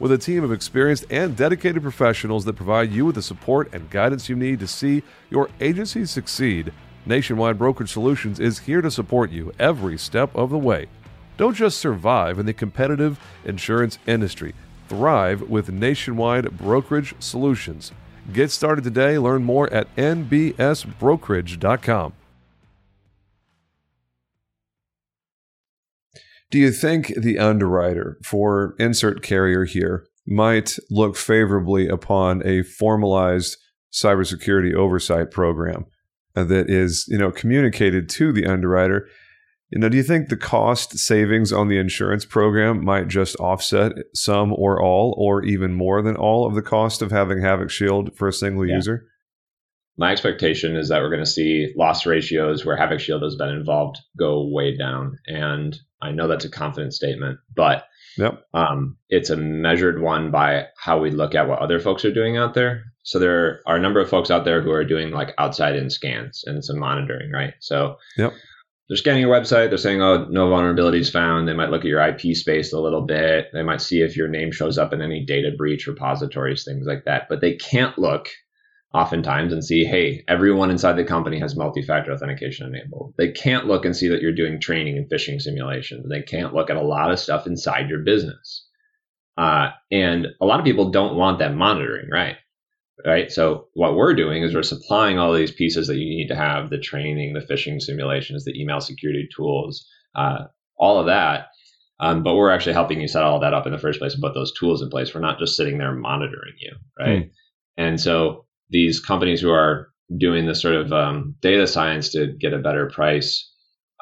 With 0.00 0.10
a 0.12 0.18
team 0.18 0.42
of 0.42 0.50
experienced 0.50 1.04
and 1.10 1.36
dedicated 1.36 1.82
professionals 1.82 2.46
that 2.46 2.56
provide 2.56 2.90
you 2.90 3.04
with 3.04 3.16
the 3.16 3.22
support 3.22 3.68
and 3.74 3.90
guidance 3.90 4.30
you 4.30 4.34
need 4.34 4.58
to 4.60 4.66
see 4.66 5.02
your 5.28 5.50
agency 5.60 6.06
succeed, 6.06 6.72
Nationwide 7.04 7.58
Brokerage 7.58 7.92
Solutions 7.92 8.40
is 8.40 8.60
here 8.60 8.80
to 8.80 8.90
support 8.90 9.30
you 9.30 9.52
every 9.58 9.98
step 9.98 10.34
of 10.34 10.48
the 10.48 10.56
way. 10.56 10.86
Don't 11.36 11.54
just 11.54 11.76
survive 11.78 12.38
in 12.38 12.46
the 12.46 12.54
competitive 12.54 13.20
insurance 13.44 13.98
industry, 14.06 14.54
thrive 14.88 15.42
with 15.42 15.70
Nationwide 15.70 16.56
Brokerage 16.56 17.14
Solutions. 17.18 17.92
Get 18.32 18.50
started 18.50 18.84
today. 18.84 19.18
Learn 19.18 19.44
more 19.44 19.70
at 19.70 19.94
nbsbrokerage.com. 19.96 22.12
Do 26.50 26.58
you 26.58 26.72
think 26.72 27.14
the 27.16 27.38
underwriter 27.38 28.18
for 28.24 28.74
insert 28.78 29.22
carrier 29.22 29.64
here 29.64 30.06
might 30.26 30.76
look 30.90 31.16
favorably 31.16 31.88
upon 31.88 32.44
a 32.46 32.62
formalized 32.62 33.56
cybersecurity 33.92 34.74
oversight 34.74 35.30
program 35.30 35.86
that 36.34 36.70
is, 36.70 37.06
you 37.08 37.18
know, 37.18 37.30
communicated 37.30 38.08
to 38.08 38.32
the 38.32 38.46
underwriter 38.46 39.08
you 39.70 39.78
know, 39.78 39.88
do 39.88 39.96
you 39.96 40.02
think 40.02 40.28
the 40.28 40.36
cost 40.36 40.98
savings 40.98 41.52
on 41.52 41.68
the 41.68 41.78
insurance 41.78 42.24
program 42.24 42.84
might 42.84 43.06
just 43.06 43.36
offset 43.36 43.92
some 44.14 44.52
or 44.52 44.82
all, 44.82 45.14
or 45.16 45.44
even 45.44 45.72
more 45.72 46.02
than 46.02 46.16
all 46.16 46.44
of 46.44 46.56
the 46.56 46.62
cost 46.62 47.02
of 47.02 47.12
having 47.12 47.40
Havoc 47.40 47.70
Shield 47.70 48.16
for 48.16 48.26
a 48.26 48.32
single 48.32 48.66
yeah. 48.66 48.74
user? 48.74 49.06
My 49.96 50.10
expectation 50.10 50.74
is 50.76 50.88
that 50.88 51.00
we're 51.00 51.10
going 51.10 51.24
to 51.24 51.30
see 51.30 51.72
loss 51.76 52.04
ratios 52.04 52.64
where 52.64 52.76
Havoc 52.76 52.98
Shield 52.98 53.22
has 53.22 53.36
been 53.36 53.50
involved 53.50 53.98
go 54.18 54.48
way 54.48 54.76
down. 54.76 55.16
And 55.28 55.78
I 56.02 56.12
know 56.12 56.28
that's 56.28 56.44
a 56.44 56.50
confident 56.50 56.94
statement, 56.94 57.38
but 57.54 57.84
yep. 58.16 58.44
um, 58.54 58.96
it's 59.08 59.30
a 59.30 59.36
measured 59.36 60.00
one 60.00 60.30
by 60.30 60.66
how 60.76 60.98
we 61.00 61.10
look 61.10 61.34
at 61.34 61.48
what 61.48 61.58
other 61.58 61.80
folks 61.80 62.04
are 62.04 62.14
doing 62.14 62.36
out 62.36 62.54
there. 62.54 62.84
So 63.02 63.18
there 63.18 63.60
are 63.66 63.76
a 63.76 63.80
number 63.80 64.00
of 64.00 64.10
folks 64.10 64.30
out 64.30 64.44
there 64.44 64.62
who 64.62 64.70
are 64.72 64.84
doing 64.84 65.10
like 65.10 65.34
outside 65.38 65.76
in 65.76 65.90
scans 65.90 66.44
and 66.46 66.64
some 66.64 66.78
monitoring, 66.78 67.30
right? 67.32 67.54
So 67.60 67.96
yep 68.16 68.32
they're 68.90 68.96
scanning 68.96 69.22
your 69.22 69.32
website. 69.32 69.68
They're 69.68 69.78
saying, 69.78 70.02
oh, 70.02 70.26
no 70.30 70.48
vulnerabilities 70.48 71.12
found. 71.12 71.46
They 71.46 71.54
might 71.54 71.70
look 71.70 71.82
at 71.82 71.86
your 71.86 72.00
IP 72.00 72.34
space 72.34 72.72
a 72.72 72.80
little 72.80 73.02
bit. 73.02 73.46
They 73.52 73.62
might 73.62 73.80
see 73.80 74.02
if 74.02 74.16
your 74.16 74.26
name 74.26 74.50
shows 74.50 74.78
up 74.78 74.92
in 74.92 75.00
any 75.00 75.24
data 75.24 75.52
breach 75.56 75.86
repositories, 75.86 76.64
things 76.64 76.88
like 76.88 77.04
that. 77.04 77.28
But 77.28 77.40
they 77.40 77.54
can't 77.54 77.96
look 77.96 78.26
oftentimes 78.92 79.52
and 79.52 79.64
see, 79.64 79.84
hey, 79.84 80.24
everyone 80.26 80.70
inside 80.70 80.94
the 80.94 81.04
company 81.04 81.38
has 81.38 81.56
multi 81.56 81.82
factor 81.82 82.12
authentication 82.12 82.66
enabled. 82.66 83.14
They 83.16 83.30
can't 83.30 83.66
look 83.66 83.84
and 83.84 83.96
see 83.96 84.08
that 84.08 84.20
you're 84.20 84.32
doing 84.32 84.60
training 84.60 84.96
and 84.96 85.08
phishing 85.08 85.40
simulations. 85.40 86.08
They 86.08 86.22
can't 86.22 86.54
look 86.54 86.70
at 86.70 86.76
a 86.76 86.82
lot 86.82 87.12
of 87.12 87.20
stuff 87.20 87.46
inside 87.46 87.88
your 87.88 88.00
business. 88.00 88.66
Uh, 89.36 89.70
and 89.92 90.26
a 90.40 90.44
lot 90.44 90.58
of 90.58 90.66
people 90.66 90.90
don't 90.90 91.16
want 91.16 91.38
that 91.38 91.54
monitoring, 91.54 92.10
right? 92.10 92.36
right? 93.06 93.30
So 93.30 93.68
what 93.74 93.94
we're 93.94 94.14
doing 94.14 94.42
is 94.42 94.54
we're 94.54 94.62
supplying 94.62 95.18
all 95.18 95.32
these 95.32 95.52
pieces 95.52 95.86
that 95.86 95.96
you 95.96 96.04
need 96.04 96.28
to 96.28 96.36
have 96.36 96.68
the 96.68 96.78
training, 96.78 97.32
the 97.32 97.40
phishing 97.40 97.80
simulations, 97.80 98.44
the 98.44 98.60
email 98.60 98.80
security 98.80 99.28
tools, 99.34 99.86
uh, 100.14 100.46
all 100.76 100.98
of 100.98 101.06
that. 101.06 101.46
Um, 102.00 102.22
but 102.22 102.34
we're 102.34 102.50
actually 102.50 102.72
helping 102.72 103.00
you 103.00 103.08
set 103.08 103.22
all 103.22 103.40
that 103.40 103.54
up 103.54 103.66
in 103.66 103.72
the 103.72 103.78
first 103.78 104.00
place 104.00 104.14
and 104.14 104.22
put 104.22 104.34
those 104.34 104.52
tools 104.58 104.82
in 104.82 104.88
place. 104.88 105.14
We're 105.14 105.20
not 105.20 105.38
just 105.38 105.56
sitting 105.56 105.78
there 105.78 105.92
monitoring 105.92 106.54
you, 106.58 106.72
right? 106.98 107.22
Hmm. 107.22 107.28
And 107.76 108.00
so 108.00 108.46
these 108.70 109.00
companies 109.00 109.40
who 109.40 109.50
are 109.50 109.90
doing 110.16 110.46
this 110.46 110.62
sort 110.62 110.74
of 110.74 110.92
um, 110.92 111.34
data 111.40 111.66
science 111.66 112.10
to 112.10 112.26
get 112.26 112.52
a 112.52 112.58
better 112.58 112.88
price, 112.88 113.50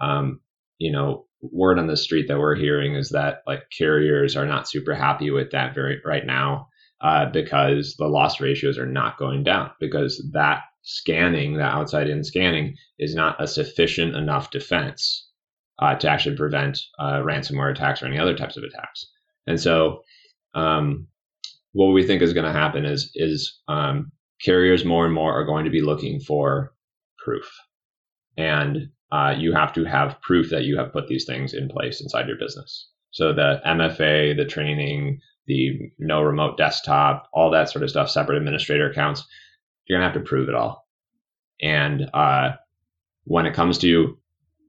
um, 0.00 0.40
you 0.78 0.92
know, 0.92 1.26
word 1.40 1.78
on 1.78 1.87
the 1.87 1.96
street 1.96 2.28
that 2.28 2.38
we're 2.38 2.57
hearing 2.57 2.94
is 2.94 3.11
that 3.11 3.42
like 3.46 3.62
carriers 3.76 4.37
are 4.37 4.46
not 4.46 4.68
super 4.68 4.94
happy 4.94 5.31
with 5.31 5.52
that 5.52 5.74
very 5.74 6.00
right 6.04 6.26
now 6.26 6.68
uh, 7.00 7.26
because 7.26 7.94
the 7.96 8.07
loss 8.07 8.40
ratios 8.40 8.78
are 8.78 8.87
not 8.87 9.18
going 9.18 9.44
down 9.44 9.70
because 9.78 10.24
that 10.33 10.62
scanning, 10.83 11.59
that 11.59 11.74
outside 11.74 12.09
in 12.09 12.24
scanning, 12.24 12.76
is 12.98 13.14
not 13.14 13.42
a 13.42 13.46
sufficient 13.46 14.16
enough 14.16 14.50
defense 14.50 15.28
uh, 15.78 15.94
to 15.94 16.09
actually 16.09 16.37
prevent 16.37 16.81
uh, 16.98 17.18
ransomware 17.18 17.70
attacks 17.70 18.02
or 18.02 18.07
any 18.07 18.18
other 18.18 18.37
types 18.37 18.57
of 18.57 18.64
attacks. 18.64 19.07
And 19.46 19.61
so, 19.61 20.02
um, 20.54 21.07
what 21.72 21.92
we 21.92 22.04
think 22.04 22.22
is 22.22 22.33
going 22.33 22.46
to 22.46 22.59
happen 22.59 22.85
is 22.85 23.12
is 23.14 23.61
um, 23.68 24.11
carriers 24.42 24.85
more 24.85 25.05
and 25.05 25.14
more 25.14 25.33
are 25.33 25.44
going 25.44 25.64
to 25.64 25.70
be 25.70 25.81
looking 25.81 26.20
for 26.20 26.74
proof, 27.18 27.51
and 28.37 28.90
uh, 29.11 29.35
you 29.37 29.53
have 29.53 29.72
to 29.74 29.85
have 29.85 30.20
proof 30.20 30.51
that 30.51 30.64
you 30.64 30.77
have 30.77 30.92
put 30.92 31.09
these 31.09 31.24
things 31.24 31.55
in 31.55 31.68
place 31.68 32.01
inside 32.01 32.29
your 32.29 32.38
business. 32.38 32.90
So 33.11 33.33
the 33.33 33.61
MFA, 33.66 34.37
the 34.37 34.44
training, 34.44 35.20
the 35.46 35.90
no 35.98 36.22
remote 36.22 36.59
desktop, 36.59 37.29
all 37.33 37.51
that 37.51 37.70
sort 37.70 37.83
of 37.83 37.90
stuff, 37.90 38.11
separate 38.11 38.37
administrator 38.37 38.90
accounts. 38.90 39.24
You're 39.87 39.98
gonna 39.98 40.12
have 40.12 40.22
to 40.22 40.29
prove 40.29 40.48
it 40.48 40.55
all. 40.55 40.87
And 41.61 42.11
uh, 42.12 42.53
when 43.24 43.46
it 43.46 43.55
comes 43.55 43.79
to 43.79 44.18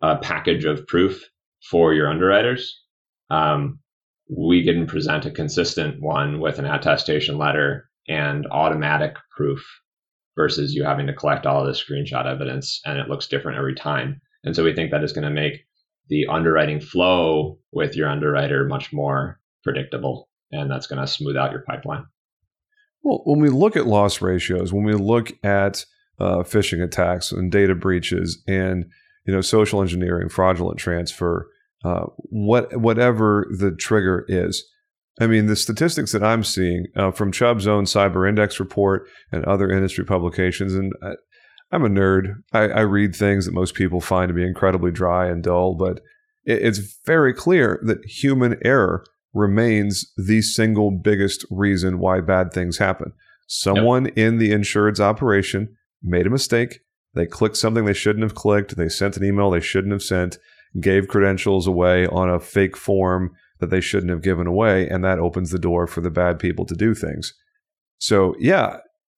a 0.02 0.18
package 0.18 0.66
of 0.66 0.88
proof 0.88 1.30
for 1.70 1.94
your 1.94 2.08
underwriters, 2.08 2.82
um, 3.30 3.80
we 4.30 4.64
can 4.64 4.88
present 4.88 5.26
a 5.26 5.32
consistent 5.32 6.02
one 6.02 6.40
with 6.40 6.60
an 6.60 6.66
attestation 6.66 7.38
letter 7.38 7.89
and 8.08 8.48
automatic 8.48 9.16
proof 9.36 9.64
versus 10.36 10.74
you 10.74 10.84
having 10.84 11.08
to 11.08 11.14
collect 11.14 11.46
all 11.46 11.62
of 11.62 11.68
this 11.68 11.84
screenshot 11.84 12.26
evidence 12.26 12.82
and 12.86 12.98
it 12.98 13.10
looks 13.10 13.28
different 13.28 13.58
every 13.58 13.76
time. 13.76 14.22
And 14.44 14.56
so 14.56 14.64
we 14.64 14.74
think 14.74 14.92
that 14.92 15.04
is 15.04 15.12
going 15.12 15.28
to 15.28 15.30
make 15.30 15.66
the 16.08 16.26
underwriting 16.28 16.80
flow 16.80 17.60
with 17.72 17.96
your 17.96 18.10
underwriter 18.10 18.66
much 18.66 18.92
more 18.92 19.40
predictable, 19.64 20.28
and 20.52 20.70
that's 20.70 20.88
going 20.88 21.02
to 21.02 21.08
smooth 21.08 21.38
out 21.38 21.52
your 21.52 21.62
pipeline. 21.62 22.06
Well, 23.04 23.22
when 23.26 23.40
we 23.40 23.50
look 23.50 23.76
at 23.76 23.86
loss 23.86 24.22
ratios, 24.22 24.74
when 24.74 24.84
we 24.84 24.94
look 24.94 25.32
at 25.44 25.86
uh, 26.20 26.38
phishing 26.38 26.84
attacks 26.84 27.32
and 27.32 27.52
data 27.52 27.76
breaches, 27.76 28.42
and 28.48 28.86
you 29.26 29.34
know 29.34 29.42
social 29.42 29.82
engineering, 29.82 30.30
fraudulent 30.30 30.80
transfer, 30.80 31.50
uh, 31.86 32.06
what 32.16 32.76
whatever 32.78 33.48
the 33.58 33.72
trigger 33.72 34.26
is. 34.28 34.66
I 35.20 35.28
mean, 35.28 35.48
the 35.48 35.56
statistics 35.56 36.14
that 36.14 36.24
I'm 36.24 36.44
seeing 36.44 36.88
uh, 36.96 37.12
from 37.12 37.32
Chubb's 37.32 37.68
own 37.68 37.84
Cyber 37.84 38.28
Index 38.28 38.60
report 38.60 39.08
and 39.32 39.44
other 39.46 39.70
industry 39.70 40.06
publications, 40.06 40.74
and 40.74 40.94
I, 41.04 41.16
am 41.74 41.84
a 41.84 41.90
nerd. 41.90 42.42
I, 42.54 42.70
I, 42.70 42.80
read 42.82 43.16
things 43.16 43.46
that 43.46 43.54
most 43.54 43.76
people 43.76 44.00
find 44.00 44.30
to 44.30 44.34
be 44.34 44.46
incredibly 44.46 44.92
dry 44.92 45.28
and 45.28 45.44
dull, 45.44 45.76
but 45.76 46.00
it, 46.46 46.62
it's 46.64 46.98
very 47.06 47.34
clear 47.34 47.80
that 47.84 48.06
human 48.06 48.58
error 48.64 49.04
remains 49.34 50.12
the 50.16 50.42
single 50.42 50.90
biggest 50.90 51.46
reason 51.52 52.00
why 52.00 52.22
bad 52.22 52.54
things 52.54 52.78
happen. 52.78 53.12
Someone 53.48 54.06
yep. 54.06 54.18
in 54.18 54.38
the 54.38 54.52
insured's 54.52 55.02
operation 55.02 55.76
made 56.02 56.28
a 56.28 56.32
mistake. 56.32 56.80
They 57.14 57.26
clicked 57.26 57.58
something 57.58 57.86
they 57.86 57.94
shouldn't 57.94 58.24
have 58.24 58.36
clicked. 58.36 58.78
They 58.78 58.90
sent 58.90 59.18
an 59.18 59.26
email 59.26 59.50
they 59.50 59.60
shouldn't 59.60 59.92
have 59.92 60.04
sent, 60.04 60.38
gave 60.80 61.08
credentials 61.08 61.68
away 61.68 62.08
on 62.08 62.30
a 62.30 62.40
fake 62.40 62.78
form 62.78 63.36
that 63.60 63.70
they 63.70 63.82
shouldn't 63.82 64.12
have 64.12 64.22
given 64.22 64.48
away. 64.48 64.88
And 64.88 65.04
that 65.04 65.20
opens 65.20 65.52
the 65.52 65.60
door 65.60 65.88
for 65.88 66.02
the 66.02 66.10
bad 66.10 66.40
people 66.40 66.66
to 66.66 66.76
do 66.76 66.94
things. 66.94 67.34
So, 67.98 68.36
yeah, 68.40 68.78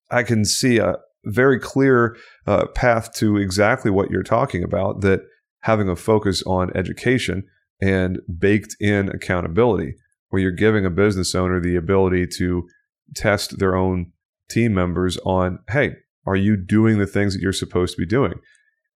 I 0.10 0.24
can 0.24 0.46
see 0.46 0.78
a 0.78 0.96
very 1.26 1.60
clear 1.60 2.18
uh, 2.48 2.66
path 2.74 3.14
to 3.14 3.38
exactly 3.38 3.92
what 3.92 4.10
you're 4.10 4.24
talking 4.24 4.64
about 4.64 5.02
that 5.02 5.22
having 5.62 5.88
a 5.88 5.96
focus 5.96 6.42
on 6.48 6.76
education 6.76 7.44
and 7.80 8.20
baked 8.40 8.76
in 8.80 9.10
accountability, 9.10 9.96
where 10.30 10.42
you're 10.42 10.52
giving 10.52 10.86
a 10.86 10.90
business 10.90 11.36
owner 11.36 11.60
the 11.60 11.76
ability 11.76 12.26
to 12.26 12.68
test 13.16 13.60
their 13.60 13.76
own 13.76 14.12
team 14.50 14.74
members 14.74 15.18
on, 15.26 15.60
hey, 15.70 15.96
are 16.26 16.36
you 16.36 16.56
doing 16.56 16.98
the 16.98 17.08
things 17.08 17.34
that 17.34 17.42
you're 17.42 17.54
supposed 17.54 17.96
to 17.96 18.02
be 18.02 18.06
doing? 18.06 18.34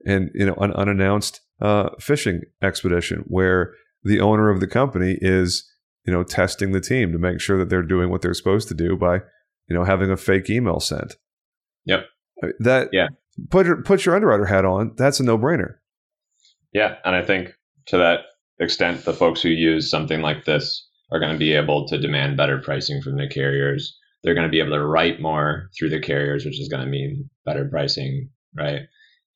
And 0.05 0.29
you 0.33 0.45
know, 0.45 0.55
an 0.55 0.71
unannounced 0.73 1.41
uh, 1.61 1.89
phishing 1.99 2.41
expedition 2.61 3.23
where 3.27 3.73
the 4.05 4.21
owner 4.21 4.49
of 4.49 4.59
the 4.59 4.67
company 4.67 5.17
is 5.19 5.69
you 6.05 6.13
know 6.13 6.23
testing 6.23 6.71
the 6.71 6.79
team 6.79 7.11
to 7.11 7.17
make 7.17 7.41
sure 7.41 7.57
that 7.57 7.69
they're 7.69 7.83
doing 7.83 8.09
what 8.09 8.21
they're 8.21 8.33
supposed 8.33 8.67
to 8.69 8.73
do 8.73 8.95
by 8.95 9.15
you 9.67 9.75
know 9.75 9.83
having 9.83 10.11
a 10.11 10.17
fake 10.17 10.49
email 10.49 10.79
sent. 10.79 11.15
Yep. 11.85 12.05
That 12.59 12.89
yeah. 12.93 13.07
Put 13.49 13.65
your 13.65 13.81
put 13.81 14.05
your 14.05 14.15
underwriter 14.15 14.45
hat 14.45 14.63
on. 14.63 14.93
That's 14.95 15.19
a 15.19 15.23
no 15.23 15.37
brainer. 15.37 15.75
Yeah, 16.73 16.95
and 17.03 17.15
I 17.15 17.23
think 17.23 17.53
to 17.87 17.97
that 17.97 18.21
extent, 18.59 19.03
the 19.05 19.13
folks 19.13 19.41
who 19.41 19.49
use 19.49 19.89
something 19.89 20.21
like 20.21 20.45
this 20.45 20.87
are 21.11 21.19
going 21.19 21.33
to 21.33 21.37
be 21.37 21.53
able 21.53 21.87
to 21.87 21.97
demand 21.97 22.37
better 22.37 22.59
pricing 22.59 23.01
from 23.01 23.17
the 23.17 23.27
carriers. 23.27 23.97
They're 24.23 24.33
going 24.33 24.47
to 24.47 24.51
be 24.51 24.59
able 24.59 24.71
to 24.71 24.85
write 24.85 25.21
more 25.21 25.69
through 25.77 25.89
the 25.89 25.99
carriers, 25.99 26.45
which 26.45 26.59
is 26.59 26.69
going 26.69 26.83
to 26.83 26.89
mean 26.89 27.29
better 27.45 27.65
pricing, 27.65 28.29
right? 28.55 28.81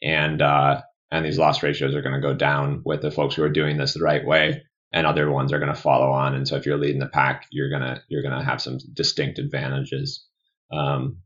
And 0.01 0.41
uh, 0.41 0.81
and 1.11 1.25
these 1.25 1.37
loss 1.37 1.63
ratios 1.63 1.95
are 1.95 2.01
going 2.01 2.15
to 2.15 2.21
go 2.21 2.33
down 2.33 2.81
with 2.85 3.01
the 3.01 3.11
folks 3.11 3.35
who 3.35 3.43
are 3.43 3.49
doing 3.49 3.77
this 3.77 3.93
the 3.93 4.03
right 4.03 4.25
way, 4.25 4.63
and 4.91 5.07
other 5.07 5.31
ones 5.31 5.51
are 5.51 5.59
going 5.59 5.73
to 5.73 5.79
follow 5.79 6.11
on. 6.11 6.35
And 6.35 6.47
so 6.47 6.55
if 6.55 6.65
you're 6.65 6.77
leading 6.77 6.99
the 6.99 7.07
pack, 7.07 7.47
you're 7.51 7.69
gonna 7.69 8.01
you're 8.09 8.23
gonna 8.23 8.43
have 8.43 8.61
some 8.61 8.77
distinct 8.93 9.39
advantages. 9.39 10.25
Um, 10.71 11.17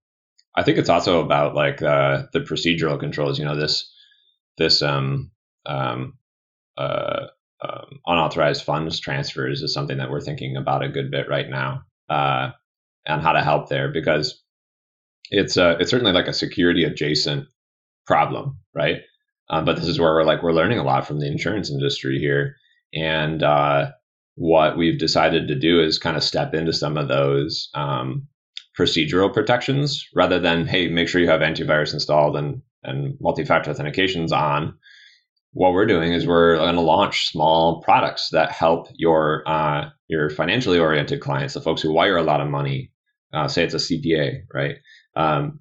I 0.55 0.63
think 0.63 0.77
it's 0.77 0.89
also 0.89 1.21
about 1.23 1.55
like 1.55 1.81
uh, 1.81 2.23
the 2.33 2.41
procedural 2.41 2.99
controls. 2.99 3.39
You 3.39 3.45
know, 3.45 3.55
this 3.55 3.91
this 4.57 4.81
um, 4.81 5.31
um, 5.65 6.17
uh, 6.77 7.27
um, 7.61 7.99
unauthorized 8.05 8.63
funds 8.63 8.99
transfers 8.99 9.61
is 9.61 9.73
something 9.73 9.97
that 9.97 10.11
we're 10.11 10.21
thinking 10.21 10.57
about 10.57 10.83
a 10.83 10.89
good 10.89 11.09
bit 11.11 11.27
right 11.29 11.49
now, 11.49 11.83
uh, 12.09 12.51
and 13.05 13.21
how 13.21 13.33
to 13.33 13.41
help 13.41 13.69
there 13.69 13.91
because 13.91 14.41
it's 15.31 15.57
uh, 15.57 15.77
it's 15.79 15.89
certainly 15.89 16.13
like 16.13 16.27
a 16.27 16.33
security 16.33 16.83
adjacent 16.83 17.47
problem, 18.05 18.59
right? 18.75 19.01
Um, 19.49 19.65
but 19.65 19.75
this 19.75 19.87
is 19.87 19.99
where 19.99 20.13
we're 20.13 20.23
like 20.23 20.41
we're 20.41 20.53
learning 20.53 20.79
a 20.79 20.83
lot 20.83 21.05
from 21.05 21.19
the 21.19 21.27
insurance 21.27 21.69
industry 21.69 22.19
here, 22.19 22.55
and 22.93 23.43
uh, 23.43 23.91
what 24.35 24.77
we've 24.77 24.99
decided 24.99 25.47
to 25.47 25.55
do 25.55 25.81
is 25.81 25.99
kind 25.99 26.17
of 26.17 26.23
step 26.23 26.53
into 26.53 26.73
some 26.73 26.97
of 26.97 27.07
those 27.07 27.69
um, 27.75 28.27
procedural 28.77 29.33
protections 29.33 30.07
rather 30.15 30.39
than 30.39 30.65
hey 30.65 30.87
make 30.87 31.07
sure 31.07 31.21
you 31.21 31.29
have 31.29 31.41
antivirus 31.41 31.93
installed 31.93 32.35
and 32.35 32.61
and 32.83 33.15
multi-factor 33.21 33.71
authentications 33.71 34.31
on 34.31 34.73
what 35.53 35.73
we're 35.73 35.85
doing 35.85 36.13
is 36.13 36.25
we're 36.27 36.57
going 36.57 36.75
to 36.75 36.81
launch 36.81 37.29
small 37.31 37.81
products 37.81 38.29
that 38.31 38.51
help 38.51 38.87
your 38.95 39.43
uh, 39.47 39.89
your 40.07 40.29
financially 40.29 40.79
oriented 40.79 41.21
clients, 41.21 41.53
the 41.53 41.61
folks 41.61 41.81
who 41.81 41.93
wire 41.93 42.17
a 42.17 42.23
lot 42.23 42.41
of 42.41 42.49
money. 42.49 42.91
Uh, 43.31 43.47
say 43.47 43.63
it's 43.63 43.73
a 43.73 43.77
CPA, 43.77 44.41
right? 44.53 44.75
Um, 45.15 45.59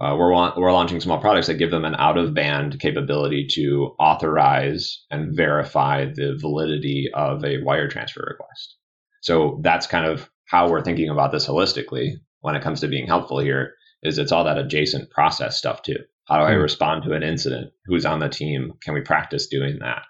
uh, 0.00 0.14
we're 0.18 0.30
we're 0.56 0.72
launching 0.72 1.00
small 1.00 1.20
products 1.20 1.46
that 1.46 1.54
give 1.54 1.70
them 1.70 1.84
an 1.84 1.94
out 1.96 2.18
of 2.18 2.34
band 2.34 2.78
capability 2.80 3.46
to 3.52 3.94
authorize 3.98 5.04
and 5.10 5.34
verify 5.36 6.04
the 6.04 6.36
validity 6.40 7.08
of 7.14 7.44
a 7.44 7.62
wire 7.62 7.88
transfer 7.88 8.24
request. 8.28 8.76
So 9.22 9.58
that's 9.62 9.86
kind 9.86 10.06
of 10.06 10.28
how 10.44 10.68
we're 10.68 10.84
thinking 10.84 11.08
about 11.08 11.32
this 11.32 11.46
holistically 11.46 12.12
when 12.40 12.54
it 12.54 12.62
comes 12.62 12.80
to 12.80 12.88
being 12.88 13.06
helpful 13.06 13.38
here. 13.38 13.74
Is 14.02 14.18
it's 14.18 14.32
all 14.32 14.44
that 14.44 14.58
adjacent 14.58 15.10
process 15.10 15.56
stuff 15.56 15.82
too. 15.82 15.96
How 16.26 16.38
do 16.38 16.44
I 16.44 16.54
hmm. 16.54 16.60
respond 16.60 17.04
to 17.04 17.12
an 17.12 17.22
incident? 17.22 17.72
Who's 17.86 18.04
on 18.04 18.20
the 18.20 18.28
team? 18.28 18.74
Can 18.82 18.94
we 18.94 19.00
practice 19.00 19.46
doing 19.46 19.78
that? 19.80 20.02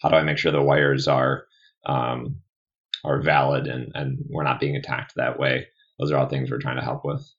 How 0.00 0.08
do 0.08 0.16
I 0.16 0.22
make 0.22 0.38
sure 0.38 0.52
the 0.52 0.62
wires 0.62 1.06
are 1.06 1.44
um, 1.86 2.40
are 3.04 3.20
valid 3.20 3.66
and 3.66 3.92
and 3.94 4.24
we're 4.30 4.44
not 4.44 4.60
being 4.60 4.76
attacked 4.76 5.14
that 5.16 5.38
way? 5.38 5.66
Those 5.98 6.10
are 6.10 6.16
all 6.16 6.28
things 6.28 6.50
we're 6.50 6.58
trying 6.58 6.76
to 6.76 6.82
help 6.82 7.04
with. 7.04 7.30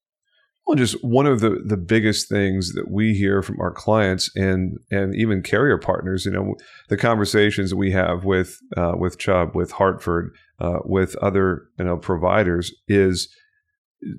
Well, 0.66 0.76
just 0.76 1.04
one 1.04 1.28
of 1.28 1.42
the 1.42 1.62
the 1.64 1.78
biggest 1.78 2.28
things 2.28 2.74
that 2.74 2.90
we 2.90 3.14
hear 3.14 3.44
from 3.44 3.60
our 3.60 3.72
clients 3.72 4.32
and 4.36 4.78
and 4.90 5.14
even 5.16 5.44
carrier 5.44 5.78
partners, 5.78 6.26
you 6.26 6.32
know, 6.32 6.56
the 6.90 6.98
conversations 6.98 7.76
we 7.76 7.92
have 7.92 8.26
with 8.26 8.60
uh, 8.76 8.94
with 8.98 9.20
Chubb, 9.20 9.56
with 9.56 9.72
Hartford, 9.72 10.34
uh, 10.60 10.80
with 10.84 11.16
other 11.18 11.68
you 11.78 11.86
know 11.86 11.98
providers 11.98 12.74
is 12.88 13.30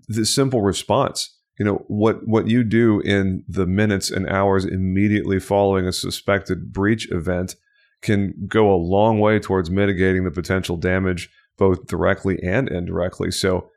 the 0.09 0.25
simple 0.25 0.63
response. 0.63 1.37
You 1.59 1.65
know 1.65 1.85
what 1.89 2.29
what 2.29 2.49
you 2.49 2.63
do 2.63 3.01
in 3.01 3.43
the 3.49 3.67
minutes 3.67 4.11
and 4.11 4.29
hours 4.29 4.65
immediately 4.65 5.41
following 5.41 5.87
a 5.87 5.93
suspected 5.93 6.73
breach 6.73 7.11
event 7.11 7.57
can 8.03 8.35
go 8.47 8.73
a 8.73 8.77
long 8.77 9.19
way 9.19 9.41
towards 9.41 9.71
mitigating 9.71 10.23
the 10.25 10.31
potential 10.31 10.77
damage 10.77 11.29
both 11.59 11.87
directly 11.87 12.39
and 12.43 12.69
indirectly. 12.69 13.31
So 13.31 13.71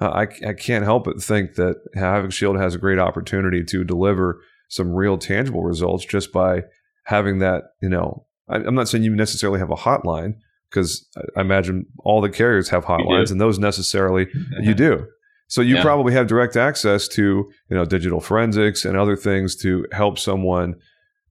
uh, 0.00 0.08
I, 0.08 0.22
I 0.46 0.52
can't 0.52 0.84
help 0.84 1.04
but 1.04 1.22
think 1.22 1.54
that 1.54 1.76
Havoc 1.94 2.32
Shield 2.32 2.58
has 2.58 2.74
a 2.74 2.78
great 2.78 2.98
opportunity 2.98 3.64
to 3.64 3.84
deliver 3.84 4.40
some 4.68 4.94
real 4.94 5.16
tangible 5.16 5.62
results 5.62 6.04
just 6.04 6.32
by 6.32 6.62
having 7.04 7.38
that 7.38 7.64
you 7.80 7.88
know 7.88 8.26
I, 8.48 8.56
am 8.56 8.74
not 8.74 8.88
saying 8.88 9.04
you 9.04 9.14
necessarily 9.14 9.58
have 9.60 9.70
a 9.70 9.76
hotline 9.76 10.34
because 10.70 11.06
I 11.36 11.40
imagine 11.40 11.86
all 12.00 12.20
the 12.20 12.30
carriers 12.30 12.68
have 12.70 12.84
hotlines 12.84 13.30
and 13.30 13.40
those 13.40 13.58
necessarily 13.58 14.26
you 14.60 14.74
do 14.74 15.06
so 15.48 15.60
you 15.60 15.76
yeah. 15.76 15.82
probably 15.82 16.12
have 16.12 16.26
direct 16.26 16.56
access 16.56 17.06
to 17.08 17.22
you 17.22 17.76
know 17.76 17.84
digital 17.84 18.20
forensics 18.20 18.84
and 18.84 18.96
other 18.96 19.16
things 19.16 19.56
to 19.56 19.86
help 19.92 20.18
someone 20.18 20.74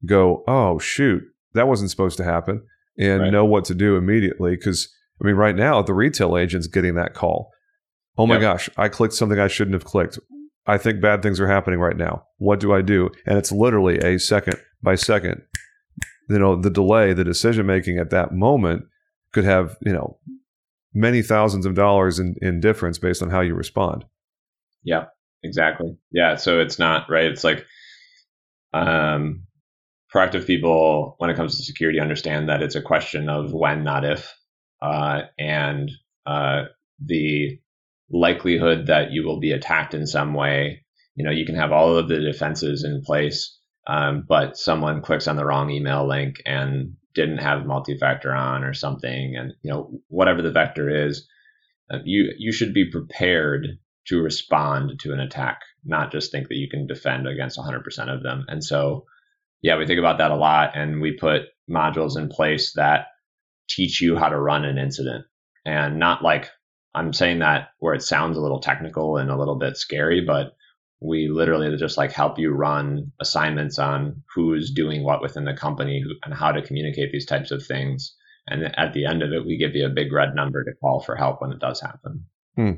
go, 0.06 0.44
oh 0.48 0.80
shoot, 0.80 1.24
that 1.54 1.68
wasn't 1.68 1.90
supposed 1.90 2.18
to 2.18 2.24
happen, 2.24 2.64
and 2.98 3.22
right. 3.22 3.32
know 3.32 3.46
what 3.46 3.66
to 3.66 3.76
do 3.76 3.98
immediately. 3.98 4.56
Because 4.56 4.90
I 5.22 5.26
mean, 5.28 5.36
right 5.36 5.56
now 5.56 5.82
the 5.82 5.94
retail 5.94 6.38
agent's 6.38 6.68
getting 6.68 6.96
that 6.96 7.14
call. 7.14 7.52
Oh 8.18 8.26
my 8.26 8.36
yep. 8.36 8.42
gosh, 8.42 8.70
I 8.78 8.88
clicked 8.88 9.14
something 9.14 9.40
I 9.40 9.48
shouldn't 9.48 9.74
have 9.74 9.86
clicked. 9.86 10.20
I 10.68 10.78
think 10.78 11.02
bad 11.02 11.22
things 11.22 11.40
are 11.40 11.48
happening 11.48 11.80
right 11.80 11.98
now. 11.98 12.26
What 12.38 12.60
do 12.60 12.74
I 12.74 12.82
do? 12.82 13.10
And 13.26 13.38
it's 13.38 13.52
literally 13.52 14.00
a 14.00 14.20
second 14.20 14.58
by 14.82 14.96
second. 14.96 15.42
You 16.30 16.40
know, 16.40 16.56
the 16.56 16.72
delay, 16.72 17.14
the 17.14 17.24
decision 17.24 17.66
making 17.66 18.00
at 18.00 18.10
that 18.10 18.34
moment 18.34 18.86
could 19.32 19.44
have, 19.44 19.78
you 19.82 19.94
know, 19.94 20.18
many 20.94 21.22
thousands 21.22 21.66
of 21.66 21.76
dollars 21.76 22.18
in, 22.18 22.36
in 22.42 22.62
difference 22.62 22.98
based 22.98 23.22
on 23.22 23.30
how 23.30 23.42
you 23.42 23.54
respond. 23.54 24.06
Yeah, 24.84 25.06
exactly. 25.44 25.96
Yeah. 26.12 26.36
So 26.36 26.60
it's 26.60 26.80
not 26.80 27.10
right. 27.10 27.26
It's 27.26 27.44
like 27.44 27.66
um, 28.74 29.44
proactive 30.12 30.48
people, 30.48 31.16
when 31.20 31.30
it 31.30 31.36
comes 31.36 31.58
to 31.58 31.64
security, 31.64 32.00
understand 32.00 32.50
that 32.50 32.64
it's 32.64 32.76
a 32.76 32.82
question 32.82 33.30
of 33.30 33.54
when, 33.54 33.84
not 33.84 34.04
if. 34.04 34.34
Uh, 34.82 35.24
and 35.38 35.92
uh, 36.26 36.64
the 37.04 37.60
likelihood 38.10 38.88
that 38.88 39.12
you 39.12 39.24
will 39.24 39.40
be 39.40 39.52
attacked 39.52 39.94
in 39.94 40.06
some 40.06 40.34
way, 40.34 40.84
you 41.16 41.24
know, 41.24 41.32
you 41.32 41.46
can 41.46 41.56
have 41.56 41.72
all 41.72 41.98
of 41.98 42.08
the 42.08 42.20
defenses 42.20 42.84
in 42.84 43.02
place, 43.04 43.58
um, 43.88 44.26
but 44.28 44.58
someone 44.58 45.02
clicks 45.02 45.28
on 45.28 45.36
the 45.36 45.46
wrong 45.46 45.70
email 45.70 46.08
link 46.08 46.42
and 46.46 46.96
didn't 47.14 47.38
have 47.38 47.66
multi-factor 47.66 48.34
on 48.34 48.64
or 48.64 48.74
something, 48.74 49.36
and 49.38 49.54
you 49.62 49.72
know 49.72 50.02
whatever 50.10 50.42
the 50.42 50.52
vector 50.52 51.08
is, 51.08 51.28
uh, 51.90 52.00
you 52.04 52.32
you 52.38 52.52
should 52.52 52.74
be 52.74 52.92
prepared 52.92 53.68
to 54.08 54.22
respond 54.22 55.00
to 55.00 55.14
an 55.14 55.20
attack, 55.20 55.62
not 55.84 56.12
just 56.12 56.32
think 56.32 56.48
that 56.50 56.58
you 56.58 56.70
can 56.70 56.86
defend 56.86 57.28
against 57.28 57.58
100% 57.58 57.82
of 58.14 58.22
them. 58.22 58.46
And 58.48 58.64
so, 58.64 59.06
yeah, 59.64 59.78
we 59.78 59.88
think 59.88 59.98
about 59.98 60.20
that 60.20 60.30
a 60.30 60.36
lot, 60.36 60.78
and 60.78 61.02
we 61.02 61.18
put 61.18 61.44
modules 61.68 62.16
in 62.18 62.30
place 62.30 62.74
that 62.76 63.08
teach 63.68 64.02
you 64.02 64.16
how 64.16 64.30
to 64.30 64.40
run 64.40 64.64
an 64.64 64.78
incident. 64.78 65.26
And 65.66 65.98
not 65.98 66.22
like 66.22 66.52
I'm 66.96 67.14
saying 67.14 67.40
that 67.40 67.70
where 67.80 67.94
it 67.94 68.02
sounds 68.02 68.38
a 68.38 68.42
little 68.42 68.60
technical 68.60 69.18
and 69.18 69.30
a 69.30 69.38
little 69.38 69.58
bit 69.58 69.78
scary, 69.78 70.22
but 70.22 70.54
we 71.02 71.28
literally 71.28 71.76
just 71.78 71.98
like 71.98 72.12
help 72.12 72.40
you 72.40 72.52
run 72.52 73.12
assignments 73.20 73.78
on 73.78 74.24
who's 74.34 74.72
doing 74.72 75.04
what 75.04 75.22
within 75.22 75.44
the 75.44 75.54
company 75.54 76.04
and 76.24 76.34
how 76.34 76.52
to 76.52 76.62
communicate 76.62 77.12
these 77.12 77.26
types 77.26 77.52
of 77.52 77.66
things. 77.66 78.16
And 78.48 78.64
at 78.78 78.94
the 78.94 79.06
end 79.06 79.22
of 79.22 79.32
it, 79.32 79.46
we 79.46 79.58
give 79.58 79.76
you 79.76 79.86
a 79.86 79.90
big 79.90 80.12
red 80.12 80.36
number 80.36 80.64
to 80.64 80.72
call 80.80 81.02
for 81.02 81.16
help 81.16 81.42
when 81.42 81.52
it 81.52 81.60
does 81.60 81.82
happen. 81.82 82.26
Hmm. 82.56 82.72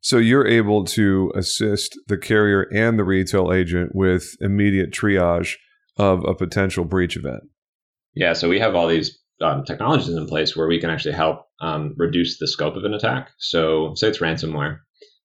So 0.00 0.18
you're 0.18 0.46
able 0.46 0.84
to 0.84 1.32
assist 1.34 1.98
the 2.06 2.18
carrier 2.18 2.62
and 2.72 2.98
the 2.98 3.04
retail 3.04 3.52
agent 3.52 3.94
with 3.94 4.36
immediate 4.40 4.92
triage 4.92 5.54
of 5.96 6.22
a 6.24 6.34
potential 6.34 6.84
breach 6.84 7.16
event. 7.16 7.44
Yeah, 8.14 8.34
so 8.34 8.48
we 8.48 8.60
have 8.60 8.74
all 8.74 8.88
these 8.88 9.18
um, 9.40 9.64
technologies 9.64 10.08
in 10.08 10.26
place 10.26 10.56
where 10.56 10.66
we 10.66 10.80
can 10.80 10.90
actually 10.90 11.14
help 11.14 11.46
um, 11.60 11.94
reduce 11.96 12.38
the 12.38 12.48
scope 12.48 12.76
of 12.76 12.84
an 12.84 12.94
attack. 12.94 13.30
So, 13.38 13.92
say 13.94 14.08
it's 14.08 14.18
ransomware. 14.18 14.78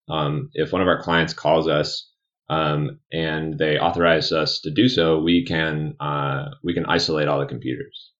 Um, 0.09 0.49
if 0.53 0.71
one 0.73 0.81
of 0.81 0.87
our 0.87 1.01
clients 1.01 1.33
calls 1.33 1.67
us 1.67 2.09
um, 2.49 2.99
and 3.13 3.57
they 3.57 3.77
authorize 3.77 4.31
us 4.31 4.59
to 4.61 4.71
do 4.71 4.89
so, 4.89 5.19
we 5.19 5.45
can 5.45 5.95
uh, 5.99 6.49
we 6.63 6.73
can 6.73 6.85
isolate 6.85 7.27
all 7.27 7.39
the 7.39 7.45
computers. 7.45 8.11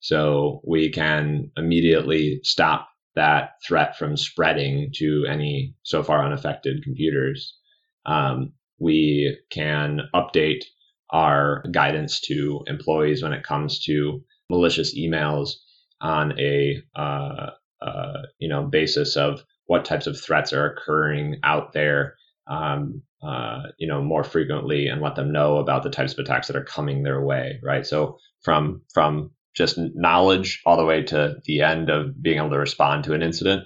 So 0.00 0.60
we 0.64 0.90
can 0.90 1.50
immediately 1.56 2.40
stop 2.42 2.88
that 3.16 3.54
threat 3.66 3.96
from 3.98 4.16
spreading 4.16 4.90
to 4.94 5.26
any 5.28 5.74
so 5.82 6.02
far 6.02 6.24
unaffected 6.24 6.84
computers. 6.84 7.56
Um, 8.04 8.52
we 8.78 9.38
can 9.50 10.02
update 10.14 10.64
our 11.10 11.64
guidance 11.72 12.20
to 12.20 12.62
employees 12.66 13.22
when 13.22 13.32
it 13.32 13.42
comes 13.42 13.82
to 13.84 14.22
malicious 14.48 14.96
emails 14.96 15.52
on 16.00 16.38
a 16.38 16.82
uh, 16.94 17.50
uh, 17.80 18.22
you 18.38 18.48
know 18.48 18.64
basis 18.64 19.16
of 19.16 19.44
what 19.66 19.84
types 19.84 20.06
of 20.06 20.20
threats 20.20 20.52
are 20.52 20.70
occurring 20.70 21.36
out 21.42 21.72
there 21.72 22.14
um, 22.48 23.02
uh, 23.22 23.62
you 23.78 23.86
know 23.86 24.02
more 24.02 24.24
frequently 24.24 24.86
and 24.86 25.02
let 25.02 25.14
them 25.16 25.32
know 25.32 25.56
about 25.56 25.82
the 25.82 25.90
types 25.90 26.12
of 26.12 26.18
attacks 26.18 26.46
that 26.46 26.56
are 26.56 26.64
coming 26.64 27.02
their 27.02 27.22
way 27.22 27.58
right? 27.62 27.86
So 27.86 28.18
from 28.42 28.82
from 28.92 29.30
just 29.54 29.78
knowledge 29.78 30.60
all 30.66 30.76
the 30.76 30.84
way 30.84 31.02
to 31.02 31.36
the 31.44 31.62
end 31.62 31.88
of 31.88 32.22
being 32.22 32.38
able 32.38 32.50
to 32.50 32.58
respond 32.58 33.04
to 33.04 33.14
an 33.14 33.22
incident 33.22 33.64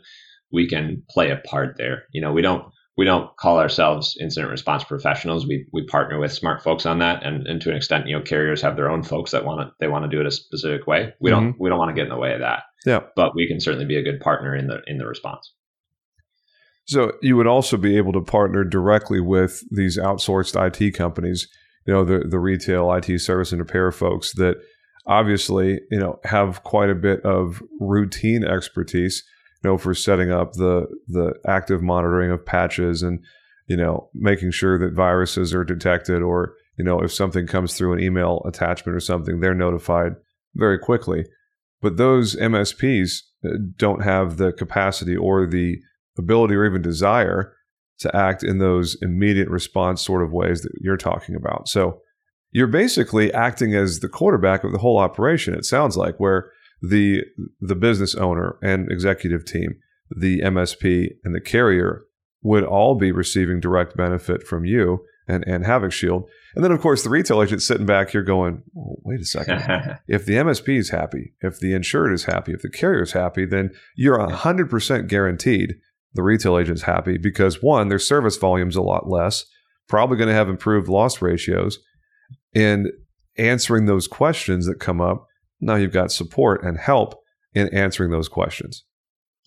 we 0.52 0.68
can 0.68 1.02
play 1.08 1.30
a 1.30 1.36
part 1.36 1.76
there. 1.76 2.04
You 2.12 2.20
know 2.20 2.32
we 2.32 2.42
don't 2.42 2.64
we 3.00 3.06
don't 3.06 3.34
call 3.38 3.58
ourselves 3.58 4.14
incident 4.20 4.50
response 4.50 4.84
professionals. 4.84 5.46
We 5.46 5.66
we 5.72 5.86
partner 5.86 6.20
with 6.20 6.34
smart 6.34 6.62
folks 6.62 6.84
on 6.84 6.98
that, 6.98 7.22
and, 7.22 7.46
and 7.46 7.58
to 7.62 7.70
an 7.70 7.76
extent, 7.76 8.06
you 8.06 8.14
know, 8.14 8.22
carriers 8.22 8.60
have 8.60 8.76
their 8.76 8.90
own 8.90 9.02
folks 9.02 9.30
that 9.30 9.46
want 9.46 9.62
to 9.62 9.72
they 9.80 9.88
want 9.88 10.04
to 10.04 10.08
do 10.10 10.20
it 10.20 10.26
a 10.26 10.30
specific 10.30 10.86
way. 10.86 11.14
We 11.18 11.30
mm-hmm. 11.30 11.40
don't 11.40 11.56
we 11.58 11.70
don't 11.70 11.78
want 11.78 11.88
to 11.88 11.94
get 11.94 12.02
in 12.02 12.10
the 12.10 12.18
way 12.18 12.34
of 12.34 12.40
that. 12.40 12.64
Yeah, 12.84 13.00
but 13.16 13.34
we 13.34 13.48
can 13.48 13.58
certainly 13.58 13.86
be 13.86 13.96
a 13.96 14.02
good 14.02 14.20
partner 14.20 14.54
in 14.54 14.66
the 14.66 14.82
in 14.86 14.98
the 14.98 15.06
response. 15.06 15.50
So 16.84 17.12
you 17.22 17.38
would 17.38 17.46
also 17.46 17.78
be 17.78 17.96
able 17.96 18.12
to 18.12 18.20
partner 18.20 18.64
directly 18.64 19.18
with 19.18 19.62
these 19.70 19.96
outsourced 19.96 20.54
IT 20.60 20.92
companies, 20.92 21.48
you 21.86 21.94
know, 21.94 22.04
the 22.04 22.28
the 22.28 22.38
retail 22.38 22.92
IT 22.92 23.18
service 23.20 23.50
and 23.50 23.62
repair 23.62 23.90
folks 23.92 24.34
that 24.34 24.56
obviously 25.06 25.80
you 25.90 25.98
know 25.98 26.20
have 26.24 26.64
quite 26.64 26.90
a 26.90 26.94
bit 26.94 27.22
of 27.22 27.62
routine 27.80 28.44
expertise 28.44 29.24
know, 29.62 29.78
for 29.78 29.94
setting 29.94 30.30
up 30.30 30.52
the 30.54 30.86
the 31.08 31.34
active 31.46 31.82
monitoring 31.82 32.30
of 32.30 32.44
patches 32.44 33.02
and 33.02 33.20
you 33.66 33.76
know 33.76 34.08
making 34.14 34.50
sure 34.50 34.78
that 34.78 34.94
viruses 34.94 35.54
are 35.54 35.64
detected 35.64 36.22
or 36.22 36.54
you 36.78 36.84
know 36.84 37.00
if 37.00 37.12
something 37.12 37.46
comes 37.46 37.74
through 37.74 37.92
an 37.92 38.00
email 38.00 38.42
attachment 38.46 38.96
or 38.96 39.00
something, 39.00 39.40
they're 39.40 39.54
notified 39.54 40.12
very 40.54 40.78
quickly. 40.78 41.24
But 41.82 41.96
those 41.96 42.36
MSPs 42.36 43.20
uh, 43.44 43.50
don't 43.76 44.02
have 44.02 44.36
the 44.36 44.52
capacity 44.52 45.16
or 45.16 45.46
the 45.46 45.78
ability 46.18 46.54
or 46.54 46.66
even 46.66 46.82
desire 46.82 47.54
to 48.00 48.14
act 48.16 48.42
in 48.42 48.58
those 48.58 48.96
immediate 49.02 49.48
response 49.48 50.02
sort 50.02 50.22
of 50.22 50.32
ways 50.32 50.62
that 50.62 50.72
you're 50.80 50.96
talking 50.96 51.34
about. 51.34 51.68
So 51.68 52.00
you're 52.50 52.66
basically 52.66 53.32
acting 53.32 53.74
as 53.74 54.00
the 54.00 54.08
quarterback 54.08 54.64
of 54.64 54.72
the 54.72 54.78
whole 54.78 54.98
operation. 54.98 55.54
It 55.54 55.64
sounds 55.64 55.96
like 55.96 56.18
where 56.18 56.50
the 56.82 57.22
the 57.60 57.74
business 57.74 58.14
owner 58.14 58.56
and 58.62 58.90
executive 58.90 59.44
team, 59.44 59.76
the 60.10 60.40
MSP 60.40 61.08
and 61.24 61.34
the 61.34 61.40
carrier 61.40 62.04
would 62.42 62.64
all 62.64 62.94
be 62.94 63.12
receiving 63.12 63.60
direct 63.60 63.96
benefit 63.96 64.46
from 64.46 64.64
you 64.64 65.04
and, 65.28 65.44
and 65.46 65.64
Havoc 65.64 65.92
Shield. 65.92 66.28
And 66.54 66.64
then, 66.64 66.72
of 66.72 66.80
course, 66.80 67.02
the 67.02 67.10
retail 67.10 67.42
agent 67.42 67.62
sitting 67.62 67.86
back 67.86 68.10
here 68.10 68.22
going, 68.22 68.62
wait 68.74 69.20
a 69.20 69.24
second. 69.24 69.60
if 70.08 70.24
the 70.26 70.34
MSP 70.34 70.78
is 70.78 70.90
happy, 70.90 71.34
if 71.40 71.60
the 71.60 71.74
insured 71.74 72.12
is 72.12 72.24
happy, 72.24 72.52
if 72.52 72.62
the 72.62 72.70
carrier 72.70 73.02
is 73.02 73.12
happy, 73.12 73.44
then 73.44 73.70
you're 73.94 74.18
100% 74.18 75.06
guaranteed 75.06 75.74
the 76.14 76.22
retail 76.22 76.58
agent's 76.58 76.82
happy 76.82 77.18
because 77.18 77.62
one, 77.62 77.88
their 77.88 77.98
service 77.98 78.36
volume's 78.36 78.74
a 78.74 78.82
lot 78.82 79.08
less, 79.08 79.44
probably 79.86 80.16
going 80.16 80.28
to 80.28 80.34
have 80.34 80.48
improved 80.48 80.88
loss 80.88 81.22
ratios. 81.22 81.78
And 82.54 82.88
answering 83.38 83.86
those 83.86 84.08
questions 84.08 84.66
that 84.66 84.80
come 84.80 85.00
up 85.00 85.26
now 85.60 85.76
you've 85.76 85.92
got 85.92 86.12
support 86.12 86.62
and 86.64 86.78
help 86.78 87.20
in 87.54 87.68
answering 87.74 88.10
those 88.10 88.28
questions. 88.28 88.84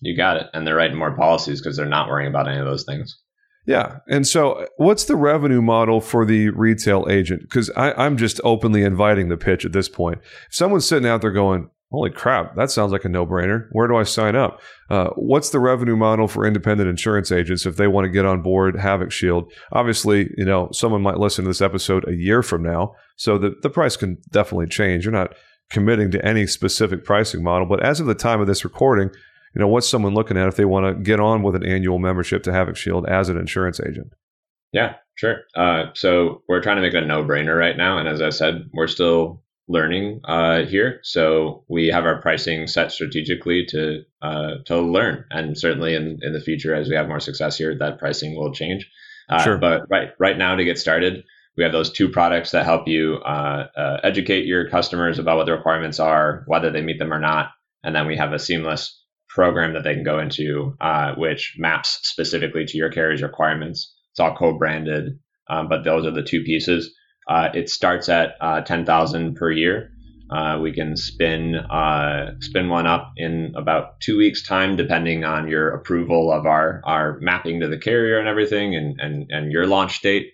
You 0.00 0.16
got 0.16 0.36
it. 0.36 0.46
And 0.52 0.66
they're 0.66 0.76
writing 0.76 0.98
more 0.98 1.16
policies 1.16 1.60
because 1.60 1.76
they're 1.76 1.86
not 1.86 2.08
worrying 2.08 2.28
about 2.28 2.48
any 2.48 2.58
of 2.58 2.66
those 2.66 2.84
things. 2.84 3.18
Yeah. 3.66 3.98
And 4.08 4.26
so, 4.26 4.66
what's 4.76 5.04
the 5.04 5.16
revenue 5.16 5.62
model 5.62 6.02
for 6.02 6.26
the 6.26 6.50
retail 6.50 7.06
agent? 7.08 7.42
Because 7.42 7.70
I'm 7.76 8.18
just 8.18 8.38
openly 8.44 8.82
inviting 8.82 9.30
the 9.30 9.38
pitch 9.38 9.64
at 9.64 9.72
this 9.72 9.88
point. 9.88 10.18
If 10.48 10.54
someone's 10.54 10.86
sitting 10.86 11.08
out 11.08 11.22
there 11.22 11.30
going, 11.30 11.70
Holy 11.94 12.10
crap, 12.10 12.56
that 12.56 12.72
sounds 12.72 12.90
like 12.90 13.04
a 13.04 13.08
no 13.08 13.24
brainer. 13.24 13.68
Where 13.70 13.86
do 13.86 13.94
I 13.94 14.02
sign 14.02 14.34
up? 14.34 14.60
Uh, 14.90 15.10
what's 15.14 15.50
the 15.50 15.60
revenue 15.60 15.94
model 15.94 16.26
for 16.26 16.44
independent 16.44 16.90
insurance 16.90 17.30
agents 17.30 17.66
if 17.66 17.76
they 17.76 17.86
want 17.86 18.04
to 18.04 18.10
get 18.10 18.24
on 18.24 18.42
board 18.42 18.76
Havoc 18.76 19.12
Shield? 19.12 19.52
Obviously, 19.70 20.28
you 20.36 20.44
know, 20.44 20.68
someone 20.72 21.02
might 21.02 21.18
listen 21.18 21.44
to 21.44 21.50
this 21.50 21.62
episode 21.62 22.04
a 22.08 22.14
year 22.14 22.42
from 22.42 22.64
now, 22.64 22.94
so 23.14 23.38
the, 23.38 23.54
the 23.62 23.70
price 23.70 23.96
can 23.96 24.18
definitely 24.32 24.66
change. 24.66 25.04
You're 25.04 25.12
not 25.12 25.36
committing 25.70 26.10
to 26.12 26.24
any 26.24 26.46
specific 26.46 27.04
pricing 27.04 27.42
model. 27.42 27.66
But 27.66 27.82
as 27.84 28.00
of 28.00 28.06
the 28.06 28.14
time 28.14 28.40
of 28.40 28.46
this 28.46 28.64
recording, 28.64 29.10
you 29.54 29.60
know, 29.60 29.68
what's 29.68 29.88
someone 29.88 30.14
looking 30.14 30.36
at 30.36 30.48
if 30.48 30.56
they 30.56 30.64
want 30.64 30.86
to 30.86 31.02
get 31.02 31.20
on 31.20 31.42
with 31.42 31.54
an 31.54 31.64
annual 31.64 31.98
membership 31.98 32.42
to 32.44 32.52
Havoc 32.52 32.76
Shield 32.76 33.06
as 33.06 33.28
an 33.28 33.38
insurance 33.38 33.80
agent? 33.80 34.12
Yeah, 34.72 34.96
sure. 35.14 35.42
Uh, 35.54 35.86
so 35.94 36.42
we're 36.48 36.62
trying 36.62 36.76
to 36.76 36.82
make 36.82 36.94
it 36.94 37.02
a 37.02 37.06
no-brainer 37.06 37.56
right 37.56 37.76
now, 37.76 37.98
and 37.98 38.08
as 38.08 38.20
I 38.20 38.30
said, 38.30 38.68
we're 38.72 38.88
still 38.88 39.44
learning 39.68 40.20
uh, 40.24 40.64
here. 40.64 41.00
So 41.02 41.64
we 41.68 41.86
have 41.88 42.04
our 42.04 42.20
pricing 42.20 42.66
set 42.66 42.92
strategically 42.92 43.64
to 43.66 44.02
uh, 44.20 44.56
to 44.66 44.80
learn, 44.80 45.24
and 45.30 45.56
certainly 45.56 45.94
in 45.94 46.18
in 46.22 46.32
the 46.32 46.40
future, 46.40 46.74
as 46.74 46.88
we 46.88 46.96
have 46.96 47.08
more 47.08 47.20
success 47.20 47.56
here, 47.56 47.76
that 47.78 47.98
pricing 47.98 48.36
will 48.36 48.52
change. 48.52 48.90
Uh, 49.28 49.42
sure. 49.42 49.58
But 49.58 49.82
right 49.88 50.10
right 50.18 50.36
now, 50.36 50.56
to 50.56 50.64
get 50.64 50.78
started, 50.78 51.24
we 51.56 51.62
have 51.62 51.72
those 51.72 51.92
two 51.92 52.08
products 52.08 52.50
that 52.50 52.64
help 52.64 52.88
you 52.88 53.16
uh, 53.24 53.66
uh, 53.76 54.00
educate 54.02 54.46
your 54.46 54.68
customers 54.68 55.18
about 55.18 55.36
what 55.36 55.46
the 55.46 55.52
requirements 55.52 56.00
are, 56.00 56.42
whether 56.46 56.70
they 56.70 56.82
meet 56.82 56.98
them 56.98 57.12
or 57.12 57.20
not. 57.20 57.50
And 57.84 57.94
then 57.94 58.06
we 58.06 58.16
have 58.16 58.32
a 58.32 58.38
seamless 58.38 59.00
program 59.28 59.74
that 59.74 59.84
they 59.84 59.94
can 59.94 60.04
go 60.04 60.18
into, 60.18 60.76
uh, 60.80 61.14
which 61.16 61.54
maps 61.58 62.00
specifically 62.02 62.64
to 62.66 62.76
your 62.76 62.90
carrier's 62.90 63.22
requirements. 63.22 63.94
It's 64.12 64.20
all 64.20 64.36
co-branded, 64.36 65.18
um, 65.48 65.68
but 65.68 65.84
those 65.84 66.06
are 66.06 66.12
the 66.12 66.22
two 66.22 66.42
pieces. 66.42 66.94
Uh, 67.28 67.48
it 67.54 67.68
starts 67.68 68.08
at 68.08 68.34
uh, 68.40 68.60
10,000 68.62 69.34
per 69.34 69.50
year. 69.50 69.90
Uh, 70.30 70.58
we 70.60 70.72
can 70.72 70.96
spin 70.96 71.54
spin 72.40 72.68
one 72.70 72.86
up 72.86 73.12
in 73.16 73.52
about 73.56 74.00
two 74.00 74.16
weeks' 74.16 74.46
time, 74.46 74.74
depending 74.74 75.22
on 75.22 75.48
your 75.48 75.68
approval 75.74 76.32
of 76.32 76.46
our 76.46 76.80
our 76.84 77.18
mapping 77.20 77.60
to 77.60 77.68
the 77.68 77.78
carrier 77.78 78.18
and 78.18 78.26
everything, 78.26 78.74
and 78.74 78.98
and, 78.98 79.26
and 79.30 79.52
your 79.52 79.66
launch 79.66 80.00
date. 80.00 80.32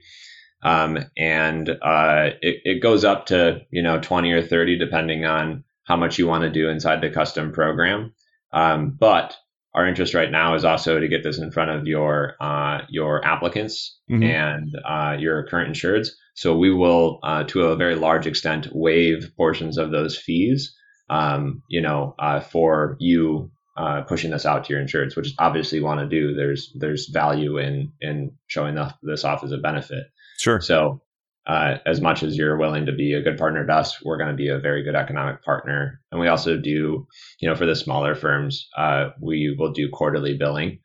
Um, 0.63 0.99
and 1.17 1.69
uh, 1.69 2.31
it, 2.43 2.61
it 2.65 2.83
goes 2.83 3.05
up 3.05 3.27
to 3.27 3.61
you 3.71 3.83
know 3.83 4.01
20 4.01 4.33
or 4.33 4.43
30 4.43 4.79
depending 4.79 5.25
on 5.25 5.65
how 5.85 5.97
much 5.97 6.19
you 6.19 6.27
want 6.27 6.43
to 6.43 6.51
do 6.51 6.69
inside 6.69 7.01
the 7.01 7.11
custom 7.11 7.53
program. 7.53 8.13
Um, 8.53 8.97
but 8.99 9.37
our 9.75 9.87
interest 9.87 10.15
right 10.15 10.31
now 10.31 10.55
is 10.55 10.65
also 10.65 10.99
to 10.99 11.09
get 11.09 11.23
this 11.23 11.39
in 11.39 11.53
front 11.53 11.71
of 11.71 11.87
your 11.87 12.35
uh, 12.41 12.83
your 12.89 13.25
applicants 13.25 13.99
mm-hmm. 14.11 14.23
and 14.23 14.75
uh, 14.85 15.17
your 15.19 15.47
current 15.47 15.75
insureds. 15.75 16.11
So 16.35 16.57
we 16.57 16.73
will, 16.73 17.19
uh, 17.23 17.45
to 17.45 17.67
a 17.67 17.77
very 17.77 17.97
large 17.97 18.27
extent, 18.27 18.69
waive 18.73 19.33
portions 19.37 19.79
of 19.79 19.91
those 19.91 20.17
fees. 20.17 20.75
Um, 21.09 21.63
you 21.69 21.81
know, 21.81 22.15
uh, 22.19 22.41
for 22.41 22.97
you 23.01 23.51
uh, 23.77 24.03
pushing 24.03 24.31
this 24.31 24.47
out 24.47 24.65
to 24.65 24.73
your 24.73 24.83
insureds, 24.83 25.17
which 25.17 25.29
is 25.29 25.35
obviously 25.39 25.81
want 25.81 26.01
to 26.01 26.07
do. 26.07 26.35
There's 26.35 26.73
there's 26.75 27.09
value 27.09 27.59
in 27.59 27.93
in 28.01 28.33
showing 28.47 28.79
this 29.03 29.25
off 29.25 29.43
as 29.43 29.53
a 29.53 29.59
benefit. 29.59 30.05
Sure. 30.41 30.61
So, 30.63 31.03
uh, 31.47 31.77
as 31.85 32.01
much 32.01 32.23
as 32.23 32.35
you're 32.35 32.57
willing 32.57 32.87
to 32.87 32.93
be 32.93 33.13
a 33.13 33.21
good 33.21 33.37
partner 33.37 33.67
to 33.67 33.73
us, 33.73 34.03
we're 34.03 34.17
going 34.17 34.31
to 34.31 34.37
be 34.37 34.49
a 34.49 34.59
very 34.59 34.83
good 34.83 34.95
economic 34.95 35.45
partner. 35.45 36.01
And 36.11 36.19
we 36.19 36.29
also 36.29 36.57
do, 36.57 37.07
you 37.41 37.49
know, 37.49 37.55
for 37.55 37.67
the 37.67 37.77
smaller 37.77 38.15
firms, 38.15 38.67
uh, 38.75 39.11
we 39.21 39.55
will 39.59 39.73
do 39.73 39.91
quarterly 39.91 40.39
billing, 40.39 40.79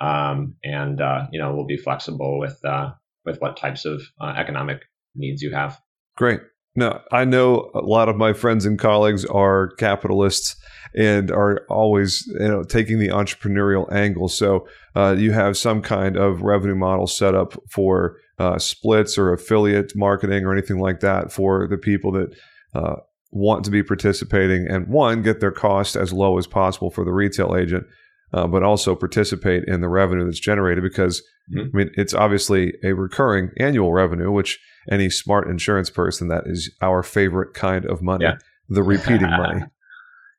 um, 0.00 0.54
and 0.64 0.98
uh, 1.02 1.26
you 1.30 1.38
know, 1.38 1.54
we'll 1.54 1.66
be 1.66 1.76
flexible 1.76 2.38
with 2.38 2.58
uh, 2.64 2.92
with 3.26 3.38
what 3.40 3.58
types 3.58 3.84
of 3.84 4.02
uh, 4.18 4.32
economic 4.34 4.80
needs 5.14 5.42
you 5.42 5.52
have. 5.52 5.78
Great. 6.16 6.40
No, 6.74 7.00
I 7.12 7.24
know 7.24 7.70
a 7.74 7.80
lot 7.80 8.08
of 8.08 8.16
my 8.16 8.32
friends 8.32 8.64
and 8.64 8.78
colleagues 8.78 9.26
are 9.26 9.68
capitalists 9.76 10.56
and 10.94 11.30
are 11.30 11.64
always 11.68 12.26
you 12.26 12.48
know 12.48 12.62
taking 12.62 12.98
the 12.98 13.08
entrepreneurial 13.08 13.90
angle. 13.92 14.28
So 14.28 14.66
uh, 14.96 15.14
you 15.18 15.32
have 15.32 15.56
some 15.56 15.82
kind 15.82 16.16
of 16.16 16.42
revenue 16.42 16.74
model 16.74 17.06
set 17.06 17.34
up 17.34 17.54
for 17.70 18.16
uh, 18.38 18.58
splits 18.58 19.18
or 19.18 19.32
affiliate 19.32 19.94
marketing 19.94 20.44
or 20.44 20.52
anything 20.52 20.78
like 20.78 21.00
that 21.00 21.30
for 21.30 21.66
the 21.68 21.76
people 21.76 22.12
that 22.12 22.34
uh, 22.74 22.96
want 23.30 23.64
to 23.64 23.70
be 23.70 23.82
participating 23.82 24.66
and 24.66 24.88
one 24.88 25.22
get 25.22 25.40
their 25.40 25.52
cost 25.52 25.94
as 25.94 26.12
low 26.12 26.38
as 26.38 26.46
possible 26.46 26.90
for 26.90 27.04
the 27.04 27.12
retail 27.12 27.56
agent. 27.56 27.86
Uh, 28.34 28.46
but 28.46 28.62
also 28.62 28.94
participate 28.94 29.62
in 29.64 29.82
the 29.82 29.88
revenue 29.90 30.24
that's 30.24 30.40
generated 30.40 30.82
because 30.82 31.22
mm-hmm. 31.54 31.68
I 31.76 31.78
mean 31.78 31.90
it's 31.98 32.14
obviously 32.14 32.72
a 32.82 32.94
recurring 32.94 33.50
annual 33.58 33.92
revenue, 33.92 34.30
which 34.30 34.58
any 34.90 35.10
smart 35.10 35.48
insurance 35.48 35.90
person 35.90 36.28
that 36.28 36.44
is 36.46 36.70
our 36.80 37.02
favorite 37.02 37.54
kind 37.54 37.84
of 37.84 38.02
money, 38.02 38.24
yeah. 38.24 38.36
the 38.68 38.82
repeating 38.82 39.30
money. 39.30 39.62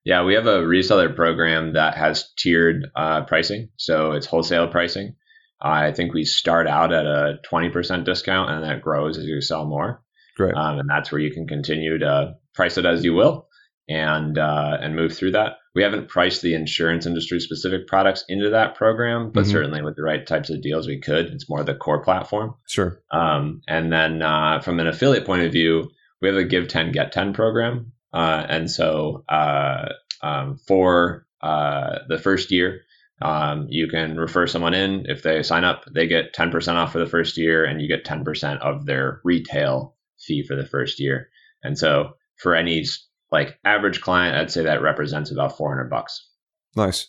Yeah, 0.06 0.26
we 0.26 0.34
have 0.34 0.48
a 0.48 0.60
reseller 0.60 1.16
program 1.16 1.74
that 1.74 1.96
has 1.96 2.30
tiered 2.36 2.92
uh, 2.94 3.24
pricing. 3.24 3.70
So 3.78 4.12
it's 4.12 4.26
wholesale 4.26 4.68
pricing. 4.68 5.16
I 5.62 5.94
think 5.94 6.14
we 6.14 6.26
start 6.26 6.68
out 6.68 6.92
at 6.92 7.06
a 7.06 7.40
20% 7.50 8.04
discount 8.04 8.50
and 8.50 8.64
that 8.66 8.82
grows 8.82 9.18
as 9.18 9.24
you 9.24 9.40
sell 9.40 9.66
more. 9.66 10.04
Great. 10.36 10.56
Um, 10.56 10.80
and 10.80 10.90
that's 10.90 11.12
where 11.12 11.22
you 11.22 11.32
can 11.32 11.48
continue 11.48 12.00
to 12.00 12.34
price 12.54 12.78
it 12.78 12.86
as 12.86 13.06
you 13.06 13.14
will 13.14 13.48
and 13.88 14.38
uh, 14.38 14.78
and 14.82 14.96
move 14.96 15.16
through 15.16 15.32
that. 15.32 15.54
We 15.76 15.84
haven't 15.84 16.10
priced 16.10 16.42
the 16.42 16.54
insurance 16.54 17.06
industry 17.06 17.40
specific 17.40 17.88
products 17.88 18.26
into 18.30 18.52
that 18.52 18.76
program, 18.76 19.32
but 19.32 19.42
mm-hmm. 19.42 19.52
certainly 19.52 19.82
with 19.82 19.96
the 19.96 20.04
right 20.04 20.26
types 20.26 20.50
of 20.50 20.62
deals, 20.62 20.88
we 20.88 21.00
could. 21.00 21.28
It's 21.28 21.50
more 21.50 21.64
the 21.64 21.74
core 21.74 22.04
platform. 22.04 22.56
Sure. 22.68 23.02
Um, 23.12 23.62
and 23.68 23.92
then 23.92 24.22
uh, 24.22 24.60
from 24.62 24.80
an 24.80 24.88
affiliate 24.88 25.26
point 25.26 25.44
of 25.44 25.52
view, 25.52 25.90
we 26.22 26.28
have 26.28 26.38
a 26.38 26.44
give 26.44 26.68
10, 26.68 26.92
get 26.92 27.12
10 27.12 27.34
program. 27.34 27.94
Uh, 28.14 28.46
and 28.48 28.70
so 28.70 29.24
uh, 29.28 29.90
um, 30.22 30.58
for 30.58 31.26
uh, 31.42 32.00
the 32.08 32.20
first 32.20 32.52
year, 32.52 32.82
um, 33.22 33.68
you 33.70 33.88
can 33.88 34.18
refer 34.18 34.48
someone 34.48 34.74
in. 34.74 35.06
If 35.08 35.24
they 35.24 35.44
sign 35.44 35.64
up, 35.64 35.86
they 35.92 36.08
get 36.08 36.36
10% 36.36 36.76
off 36.76 36.92
for 36.92 37.00
the 37.00 37.06
first 37.06 37.38
year, 37.38 37.66
and 37.66 37.82
you 37.82 37.88
get 37.88 38.06
10% 38.06 38.60
of 38.60 38.86
their 38.86 39.22
retail 39.24 39.96
fee 40.20 40.44
for 40.44 40.56
the 40.56 40.66
first 40.66 41.00
year. 41.00 41.30
And 41.64 41.78
so 41.78 42.16
for 42.38 42.56
any 42.56 42.86
like 43.34 43.60
average 43.66 44.00
client, 44.00 44.38
I'd 44.38 44.52
say 44.52 44.64
that 44.64 44.82
represents 44.82 45.32
about 45.32 45.58
400 45.58 45.90
bucks. 45.90 46.30
Nice. 46.76 47.08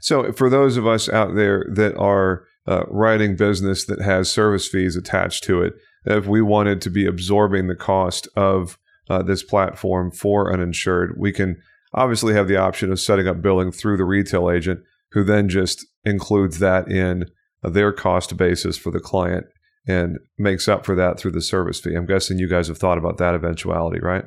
So 0.00 0.32
for 0.32 0.50
those 0.50 0.76
of 0.76 0.86
us 0.86 1.08
out 1.08 1.36
there 1.36 1.66
that 1.74 1.96
are 1.96 2.44
uh, 2.66 2.84
writing 2.88 3.36
business 3.36 3.84
that 3.84 4.00
has 4.00 4.30
service 4.30 4.66
fees 4.66 4.96
attached 4.96 5.44
to 5.44 5.62
it, 5.62 5.74
if 6.06 6.26
we 6.26 6.40
wanted 6.40 6.80
to 6.80 6.90
be 6.90 7.06
absorbing 7.06 7.66
the 7.66 7.76
cost 7.76 8.28
of 8.34 8.78
uh, 9.08 9.22
this 9.22 9.42
platform 9.42 10.10
for 10.10 10.52
uninsured, 10.52 11.14
we 11.18 11.32
can 11.32 11.56
obviously 11.94 12.34
have 12.34 12.48
the 12.48 12.56
option 12.56 12.90
of 12.90 12.98
setting 12.98 13.28
up 13.28 13.42
billing 13.42 13.72
through 13.72 13.96
the 13.96 14.04
retail 14.04 14.50
agent, 14.50 14.80
who 15.12 15.22
then 15.22 15.48
just 15.48 15.86
includes 16.04 16.58
that 16.58 16.90
in 16.90 17.26
their 17.62 17.92
cost 17.92 18.36
basis 18.36 18.76
for 18.76 18.90
the 18.90 19.00
client 19.00 19.46
and 19.86 20.18
makes 20.38 20.66
up 20.66 20.84
for 20.84 20.94
that 20.94 21.18
through 21.18 21.30
the 21.30 21.40
service 21.40 21.80
fee. 21.80 21.94
I'm 21.94 22.06
guessing 22.06 22.38
you 22.38 22.48
guys 22.48 22.68
have 22.68 22.78
thought 22.78 22.98
about 22.98 23.18
that 23.18 23.34
eventuality, 23.34 24.00
right? 24.00 24.24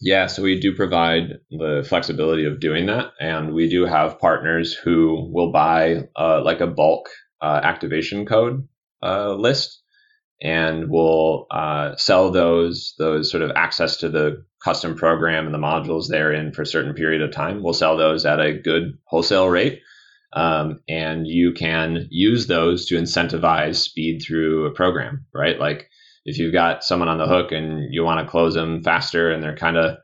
Yeah, 0.00 0.26
so 0.26 0.42
we 0.42 0.60
do 0.60 0.74
provide 0.74 1.38
the 1.50 1.84
flexibility 1.88 2.44
of 2.44 2.60
doing 2.60 2.86
that. 2.86 3.12
And 3.18 3.54
we 3.54 3.68
do 3.68 3.86
have 3.86 4.20
partners 4.20 4.74
who 4.74 5.30
will 5.32 5.52
buy 5.52 6.08
uh, 6.16 6.42
like 6.44 6.60
a 6.60 6.66
bulk 6.66 7.08
uh, 7.40 7.60
activation 7.62 8.26
code 8.26 8.68
uh, 9.02 9.32
list 9.34 9.82
and 10.42 10.90
will 10.90 11.46
uh, 11.50 11.96
sell 11.96 12.30
those 12.30 12.94
those 12.98 13.30
sort 13.30 13.42
of 13.42 13.52
access 13.56 13.96
to 13.98 14.10
the 14.10 14.44
custom 14.62 14.96
program 14.96 15.46
and 15.46 15.54
the 15.54 15.58
modules 15.58 16.08
therein 16.08 16.52
for 16.52 16.62
a 16.62 16.66
certain 16.66 16.94
period 16.94 17.22
of 17.22 17.32
time. 17.32 17.62
We'll 17.62 17.72
sell 17.72 17.96
those 17.96 18.26
at 18.26 18.40
a 18.40 18.52
good 18.52 18.98
wholesale 19.04 19.48
rate. 19.48 19.80
Um, 20.32 20.80
and 20.88 21.26
you 21.26 21.52
can 21.52 22.08
use 22.10 22.46
those 22.46 22.86
to 22.86 22.96
incentivize 22.96 23.76
speed 23.76 24.22
through 24.26 24.66
a 24.66 24.74
program, 24.74 25.24
right? 25.32 25.58
Like 25.58 25.88
if 26.26 26.38
you've 26.38 26.52
got 26.52 26.84
someone 26.84 27.08
on 27.08 27.18
the 27.18 27.26
hook 27.26 27.52
and 27.52 27.94
you 27.94 28.04
want 28.04 28.20
to 28.20 28.30
close 28.30 28.52
them 28.52 28.82
faster 28.82 29.30
and 29.30 29.42
they're 29.42 29.56
kind 29.56 29.78
of 29.78 29.96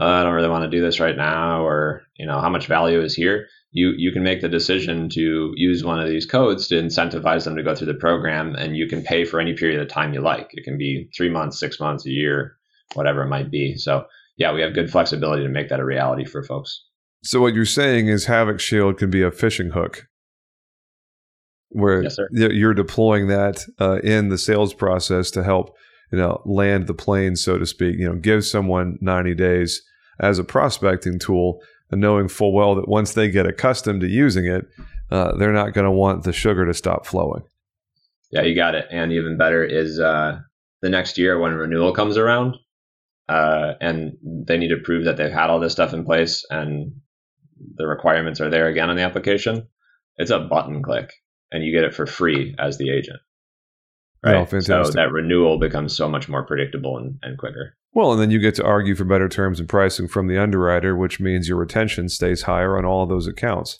uh, 0.00 0.04
I 0.04 0.22
don't 0.22 0.34
really 0.34 0.48
want 0.48 0.62
to 0.62 0.76
do 0.76 0.80
this 0.80 1.00
right 1.00 1.16
now, 1.16 1.64
or 1.66 2.02
you 2.16 2.26
know 2.26 2.40
how 2.40 2.48
much 2.48 2.66
value 2.66 3.00
is 3.00 3.14
here. 3.14 3.46
You 3.72 3.92
you 3.96 4.12
can 4.12 4.22
make 4.22 4.40
the 4.40 4.48
decision 4.48 5.08
to 5.10 5.52
use 5.56 5.84
one 5.84 6.00
of 6.00 6.08
these 6.08 6.24
codes 6.24 6.68
to 6.68 6.76
incentivize 6.76 7.44
them 7.44 7.56
to 7.56 7.64
go 7.64 7.74
through 7.74 7.88
the 7.88 7.94
program, 7.94 8.54
and 8.54 8.76
you 8.76 8.86
can 8.86 9.02
pay 9.02 9.24
for 9.24 9.40
any 9.40 9.54
period 9.54 9.80
of 9.80 9.88
time 9.88 10.14
you 10.14 10.20
like. 10.20 10.50
It 10.52 10.64
can 10.64 10.78
be 10.78 11.10
three 11.16 11.28
months, 11.28 11.58
six 11.58 11.80
months, 11.80 12.06
a 12.06 12.10
year, 12.10 12.56
whatever 12.94 13.22
it 13.22 13.28
might 13.28 13.50
be. 13.50 13.76
So 13.76 14.06
yeah, 14.36 14.52
we 14.52 14.62
have 14.62 14.72
good 14.72 14.90
flexibility 14.90 15.42
to 15.42 15.48
make 15.48 15.68
that 15.68 15.80
a 15.80 15.84
reality 15.84 16.24
for 16.24 16.44
folks. 16.44 16.84
So 17.24 17.40
what 17.40 17.54
you're 17.54 17.64
saying 17.64 18.06
is 18.06 18.26
Havoc 18.26 18.60
Shield 18.60 18.98
can 18.98 19.10
be 19.10 19.22
a 19.22 19.32
fishing 19.32 19.70
hook 19.70 20.07
where 21.70 22.02
yes, 22.02 22.16
you're 22.30 22.74
deploying 22.74 23.28
that 23.28 23.64
uh, 23.80 23.98
in 24.02 24.28
the 24.28 24.38
sales 24.38 24.72
process 24.72 25.30
to 25.30 25.42
help 25.42 25.76
you 26.10 26.18
know 26.18 26.40
land 26.44 26.86
the 26.86 26.94
plane 26.94 27.36
so 27.36 27.58
to 27.58 27.66
speak 27.66 27.98
you 27.98 28.08
know 28.08 28.14
give 28.14 28.44
someone 28.44 28.98
90 29.00 29.34
days 29.34 29.82
as 30.20 30.38
a 30.38 30.44
prospecting 30.44 31.18
tool 31.18 31.60
and 31.90 32.00
knowing 32.00 32.28
full 32.28 32.52
well 32.52 32.74
that 32.74 32.88
once 32.88 33.14
they 33.14 33.30
get 33.30 33.46
accustomed 33.46 34.00
to 34.00 34.08
using 34.08 34.46
it 34.46 34.66
uh, 35.10 35.36
they're 35.36 35.52
not 35.52 35.72
going 35.72 35.84
to 35.84 35.90
want 35.90 36.24
the 36.24 36.32
sugar 36.32 36.66
to 36.66 36.74
stop 36.74 37.06
flowing. 37.06 37.42
Yeah 38.30 38.42
you 38.42 38.54
got 38.54 38.74
it. 38.74 38.86
And 38.90 39.12
even 39.12 39.38
better 39.38 39.64
is 39.64 39.98
uh, 39.98 40.40
the 40.82 40.90
next 40.90 41.16
year 41.16 41.38
when 41.38 41.54
renewal 41.54 41.94
comes 41.94 42.16
around 42.16 42.56
uh, 43.28 43.74
and 43.80 44.16
they 44.22 44.58
need 44.58 44.68
to 44.68 44.76
prove 44.84 45.04
that 45.04 45.16
they've 45.16 45.32
had 45.32 45.50
all 45.50 45.60
this 45.60 45.72
stuff 45.72 45.94
in 45.94 46.04
place 46.04 46.44
and 46.50 46.92
the 47.76 47.86
requirements 47.86 48.40
are 48.40 48.50
there 48.50 48.68
again 48.68 48.88
on 48.90 48.96
the 48.96 49.02
application 49.02 49.66
it's 50.16 50.30
a 50.30 50.38
button 50.38 50.82
click 50.82 51.12
and 51.50 51.64
you 51.64 51.72
get 51.72 51.84
it 51.84 51.94
for 51.94 52.06
free 52.06 52.54
as 52.58 52.78
the 52.78 52.90
agent. 52.90 53.18
Right. 54.24 54.36
Oh, 54.36 54.44
fantastic. 54.44 54.92
So 54.92 54.92
that 54.92 55.12
renewal 55.12 55.58
becomes 55.58 55.96
so 55.96 56.08
much 56.08 56.28
more 56.28 56.44
predictable 56.44 56.96
and, 56.96 57.18
and 57.22 57.38
quicker. 57.38 57.76
Well, 57.92 58.12
and 58.12 58.20
then 58.20 58.30
you 58.30 58.40
get 58.40 58.54
to 58.56 58.64
argue 58.64 58.94
for 58.94 59.04
better 59.04 59.28
terms 59.28 59.60
and 59.60 59.68
pricing 59.68 60.08
from 60.08 60.26
the 60.26 60.38
underwriter, 60.38 60.96
which 60.96 61.20
means 61.20 61.48
your 61.48 61.56
retention 61.56 62.08
stays 62.08 62.42
higher 62.42 62.76
on 62.76 62.84
all 62.84 63.04
of 63.04 63.08
those 63.08 63.26
accounts. 63.26 63.78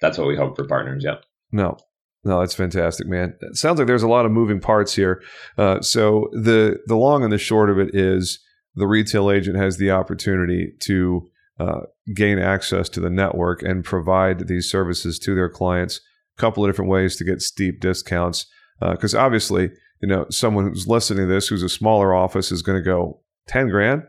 That's 0.00 0.18
what 0.18 0.28
we 0.28 0.36
hope 0.36 0.56
for 0.56 0.66
partners. 0.66 1.04
Yep. 1.04 1.24
No, 1.52 1.76
no, 2.24 2.40
that's 2.40 2.54
fantastic, 2.54 3.06
man. 3.06 3.34
It 3.40 3.56
sounds 3.56 3.78
like 3.78 3.86
there's 3.86 4.02
a 4.02 4.08
lot 4.08 4.26
of 4.26 4.32
moving 4.32 4.60
parts 4.60 4.94
here. 4.94 5.22
Uh, 5.56 5.80
so 5.80 6.28
the 6.32 6.78
the 6.86 6.96
long 6.96 7.22
and 7.22 7.32
the 7.32 7.38
short 7.38 7.70
of 7.70 7.78
it 7.78 7.94
is 7.94 8.40
the 8.74 8.86
retail 8.86 9.30
agent 9.30 9.56
has 9.56 9.78
the 9.78 9.90
opportunity 9.90 10.72
to 10.80 11.30
uh, 11.58 11.80
gain 12.14 12.38
access 12.38 12.88
to 12.90 13.00
the 13.00 13.10
network 13.10 13.62
and 13.62 13.84
provide 13.84 14.48
these 14.48 14.70
services 14.70 15.18
to 15.20 15.34
their 15.34 15.48
clients 15.48 16.00
couple 16.36 16.64
of 16.64 16.68
different 16.68 16.90
ways 16.90 17.16
to 17.16 17.24
get 17.24 17.42
steep 17.42 17.80
discounts. 17.80 18.46
Because 18.80 19.14
uh, 19.14 19.20
obviously, 19.20 19.70
you 20.02 20.08
know, 20.08 20.26
someone 20.30 20.68
who's 20.68 20.86
listening 20.86 21.26
to 21.26 21.32
this 21.32 21.48
who's 21.48 21.62
a 21.62 21.68
smaller 21.68 22.14
office 22.14 22.52
is 22.52 22.62
going 22.62 22.78
to 22.78 22.84
go 22.84 23.20
ten 23.46 23.68
grand. 23.68 24.02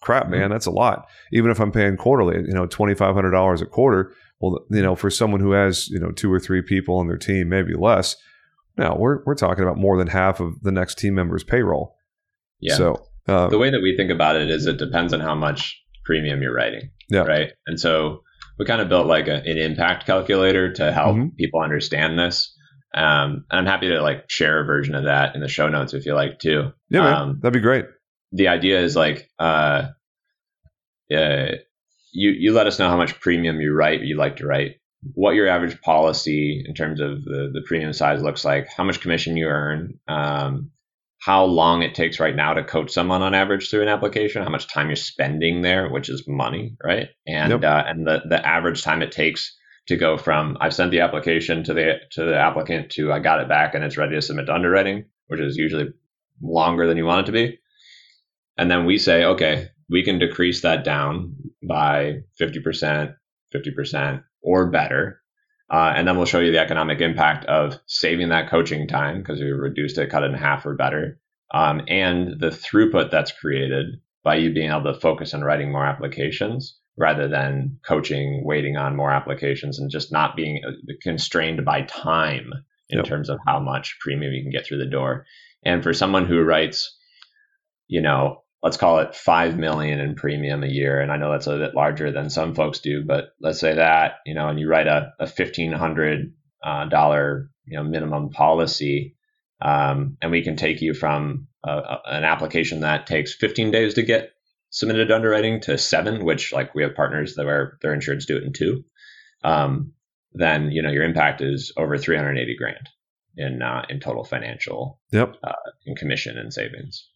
Crap, 0.00 0.24
mm-hmm. 0.24 0.32
man, 0.32 0.50
that's 0.50 0.66
a 0.66 0.70
lot. 0.70 1.06
Even 1.32 1.50
if 1.50 1.60
I'm 1.60 1.72
paying 1.72 1.96
quarterly, 1.96 2.36
you 2.46 2.54
know, 2.54 2.66
twenty 2.66 2.94
five 2.94 3.14
hundred 3.14 3.32
dollars 3.32 3.60
a 3.60 3.66
quarter. 3.66 4.14
Well, 4.40 4.58
you 4.70 4.80
know, 4.80 4.96
for 4.96 5.10
someone 5.10 5.40
who 5.40 5.52
has 5.52 5.88
you 5.88 6.00
know 6.00 6.12
two 6.12 6.32
or 6.32 6.40
three 6.40 6.62
people 6.62 6.96
on 6.96 7.06
their 7.06 7.18
team, 7.18 7.50
maybe 7.50 7.74
less. 7.74 8.16
Now 8.78 8.96
we're 8.96 9.22
we're 9.26 9.34
talking 9.34 9.62
about 9.62 9.76
more 9.76 9.98
than 9.98 10.06
half 10.06 10.40
of 10.40 10.62
the 10.62 10.72
next 10.72 10.98
team 10.98 11.14
member's 11.14 11.44
payroll. 11.44 11.96
Yeah. 12.60 12.76
So 12.76 13.06
uh, 13.28 13.48
the 13.48 13.58
way 13.58 13.70
that 13.70 13.82
we 13.82 13.94
think 13.96 14.10
about 14.10 14.36
it 14.36 14.50
is, 14.50 14.66
it 14.66 14.78
depends 14.78 15.12
on 15.12 15.20
how 15.20 15.34
much 15.34 15.78
premium 16.04 16.40
you're 16.40 16.54
writing. 16.54 16.90
Yeah. 17.10 17.20
Right. 17.20 17.52
And 17.66 17.78
so 17.78 18.22
we 18.60 18.66
kind 18.66 18.82
of 18.82 18.90
built 18.90 19.06
like 19.06 19.26
a, 19.26 19.36
an 19.36 19.56
impact 19.56 20.04
calculator 20.04 20.70
to 20.74 20.92
help 20.92 21.16
mm-hmm. 21.16 21.28
people 21.30 21.62
understand 21.62 22.18
this. 22.18 22.54
Um, 22.94 23.46
and 23.50 23.58
I'm 23.58 23.64
happy 23.64 23.88
to 23.88 24.02
like 24.02 24.28
share 24.28 24.60
a 24.60 24.66
version 24.66 24.94
of 24.94 25.04
that 25.04 25.34
in 25.34 25.40
the 25.40 25.48
show 25.48 25.70
notes 25.70 25.94
if 25.94 26.04
you 26.04 26.14
like 26.14 26.38
too. 26.38 26.70
Yeah, 26.90 27.22
um, 27.22 27.38
that'd 27.40 27.54
be 27.54 27.60
great. 27.60 27.86
The 28.32 28.48
idea 28.48 28.82
is 28.82 28.94
like, 28.94 29.30
uh, 29.38 29.88
uh, 31.10 31.52
you 32.12 32.30
you 32.32 32.52
let 32.52 32.66
us 32.66 32.78
know 32.78 32.90
how 32.90 32.98
much 32.98 33.18
premium 33.18 33.62
you 33.62 33.72
write, 33.72 34.02
you 34.02 34.18
like 34.18 34.36
to 34.36 34.46
write, 34.46 34.72
what 35.14 35.34
your 35.34 35.48
average 35.48 35.80
policy 35.80 36.62
in 36.66 36.74
terms 36.74 37.00
of 37.00 37.24
the 37.24 37.50
the 37.54 37.62
premium 37.66 37.94
size 37.94 38.22
looks 38.22 38.44
like, 38.44 38.68
how 38.76 38.84
much 38.84 39.00
commission 39.00 39.38
you 39.38 39.46
earn, 39.46 39.98
um, 40.06 40.70
how 41.20 41.44
long 41.44 41.82
it 41.82 41.94
takes 41.94 42.18
right 42.18 42.34
now 42.34 42.54
to 42.54 42.64
coach 42.64 42.90
someone 42.90 43.22
on 43.22 43.34
average 43.34 43.68
through 43.68 43.82
an 43.82 43.88
application, 43.88 44.42
how 44.42 44.48
much 44.48 44.72
time 44.72 44.88
you're 44.88 44.96
spending 44.96 45.60
there, 45.60 45.88
which 45.88 46.08
is 46.08 46.26
money, 46.26 46.76
right? 46.82 47.08
And 47.26 47.50
yep. 47.50 47.64
uh, 47.64 47.84
and 47.86 48.06
the 48.06 48.22
the 48.28 48.44
average 48.44 48.82
time 48.82 49.02
it 49.02 49.12
takes 49.12 49.56
to 49.88 49.96
go 49.96 50.16
from 50.16 50.56
I've 50.60 50.74
sent 50.74 50.90
the 50.90 51.00
application 51.00 51.62
to 51.64 51.74
the 51.74 51.98
to 52.12 52.24
the 52.24 52.36
applicant 52.36 52.90
to 52.92 53.12
I 53.12 53.18
got 53.18 53.40
it 53.40 53.48
back 53.48 53.74
and 53.74 53.84
it's 53.84 53.98
ready 53.98 54.14
to 54.14 54.22
submit 54.22 54.46
to 54.46 54.54
underwriting, 54.54 55.04
which 55.26 55.40
is 55.40 55.56
usually 55.56 55.88
longer 56.42 56.86
than 56.86 56.96
you 56.96 57.04
want 57.04 57.28
it 57.28 57.32
to 57.32 57.32
be. 57.32 57.58
And 58.56 58.70
then 58.70 58.86
we 58.86 58.98
say, 58.98 59.24
okay, 59.24 59.68
we 59.90 60.02
can 60.02 60.18
decrease 60.18 60.62
that 60.62 60.84
down 60.84 61.34
by 61.66 62.20
50%, 62.40 63.14
50% 63.54 64.22
or 64.42 64.70
better 64.70 65.19
uh, 65.70 65.92
and 65.94 66.06
then 66.06 66.16
we'll 66.16 66.26
show 66.26 66.40
you 66.40 66.52
the 66.52 66.58
economic 66.58 67.00
impact 67.00 67.44
of 67.46 67.78
saving 67.86 68.30
that 68.30 68.50
coaching 68.50 68.88
time 68.88 69.18
because 69.18 69.40
we 69.40 69.46
reduced 69.50 69.98
it, 69.98 70.10
cut 70.10 70.24
it 70.24 70.30
in 70.30 70.34
half 70.34 70.66
or 70.66 70.74
better, 70.74 71.20
um, 71.52 71.82
and 71.88 72.40
the 72.40 72.48
throughput 72.48 73.10
that's 73.10 73.32
created 73.32 74.00
by 74.24 74.36
you 74.36 74.52
being 74.52 74.70
able 74.70 74.92
to 74.92 75.00
focus 75.00 75.32
on 75.32 75.42
writing 75.42 75.70
more 75.72 75.86
applications 75.86 76.76
rather 76.96 77.28
than 77.28 77.78
coaching, 77.86 78.42
waiting 78.44 78.76
on 78.76 78.96
more 78.96 79.10
applications, 79.10 79.78
and 79.78 79.90
just 79.90 80.12
not 80.12 80.36
being 80.36 80.60
uh, 80.66 80.72
constrained 81.02 81.64
by 81.64 81.82
time 81.82 82.52
in 82.90 82.98
yep. 82.98 83.06
terms 83.06 83.30
of 83.30 83.38
how 83.46 83.58
much 83.58 83.96
premium 84.00 84.32
you 84.32 84.42
can 84.42 84.50
get 84.50 84.66
through 84.66 84.78
the 84.78 84.90
door. 84.90 85.24
And 85.64 85.82
for 85.82 85.94
someone 85.94 86.26
who 86.26 86.42
writes, 86.42 86.96
you 87.88 88.02
know, 88.02 88.39
let's 88.62 88.76
call 88.76 88.98
it 88.98 89.14
five 89.14 89.56
million 89.58 90.00
in 90.00 90.14
premium 90.14 90.62
a 90.62 90.68
year, 90.68 91.00
and 91.00 91.10
I 91.10 91.16
know 91.16 91.30
that's 91.30 91.46
a 91.46 91.56
bit 91.56 91.74
larger 91.74 92.12
than 92.12 92.30
some 92.30 92.54
folks 92.54 92.80
do, 92.80 93.04
but 93.04 93.30
let's 93.40 93.60
say 93.60 93.74
that 93.74 94.16
you 94.26 94.34
know, 94.34 94.48
and 94.48 94.58
you 94.58 94.68
write 94.68 94.86
a, 94.86 95.12
a 95.18 95.26
fifteen 95.26 95.72
hundred 95.72 96.32
uh, 96.64 96.86
dollar 96.86 97.50
you 97.64 97.76
know 97.76 97.84
minimum 97.84 98.30
policy, 98.30 99.16
um, 99.60 100.16
and 100.20 100.30
we 100.30 100.42
can 100.42 100.56
take 100.56 100.80
you 100.80 100.94
from 100.94 101.48
a, 101.64 101.70
a, 101.70 102.00
an 102.06 102.24
application 102.24 102.80
that 102.80 103.06
takes 103.06 103.34
fifteen 103.34 103.70
days 103.70 103.94
to 103.94 104.02
get 104.02 104.32
submitted 104.70 105.10
underwriting 105.10 105.60
to 105.62 105.78
seven, 105.78 106.24
which 106.24 106.52
like 106.52 106.74
we 106.74 106.82
have 106.82 106.94
partners 106.94 107.34
that 107.34 107.46
are 107.46 107.78
their 107.82 107.96
insureds 107.96 108.26
do 108.26 108.36
it 108.36 108.44
in 108.44 108.52
two. 108.52 108.84
Um, 109.42 109.92
then 110.32 110.70
you 110.70 110.82
know 110.82 110.90
your 110.90 111.04
impact 111.04 111.40
is 111.40 111.72
over 111.76 111.98
380 111.98 112.56
grand 112.56 112.88
in 113.36 113.62
uh, 113.62 113.84
in 113.88 114.00
total 114.00 114.24
financial 114.24 115.00
yep 115.12 115.34
uh, 115.42 115.52
in 115.86 115.96
commission 115.96 116.38
and 116.38 116.52
savings 116.52 117.08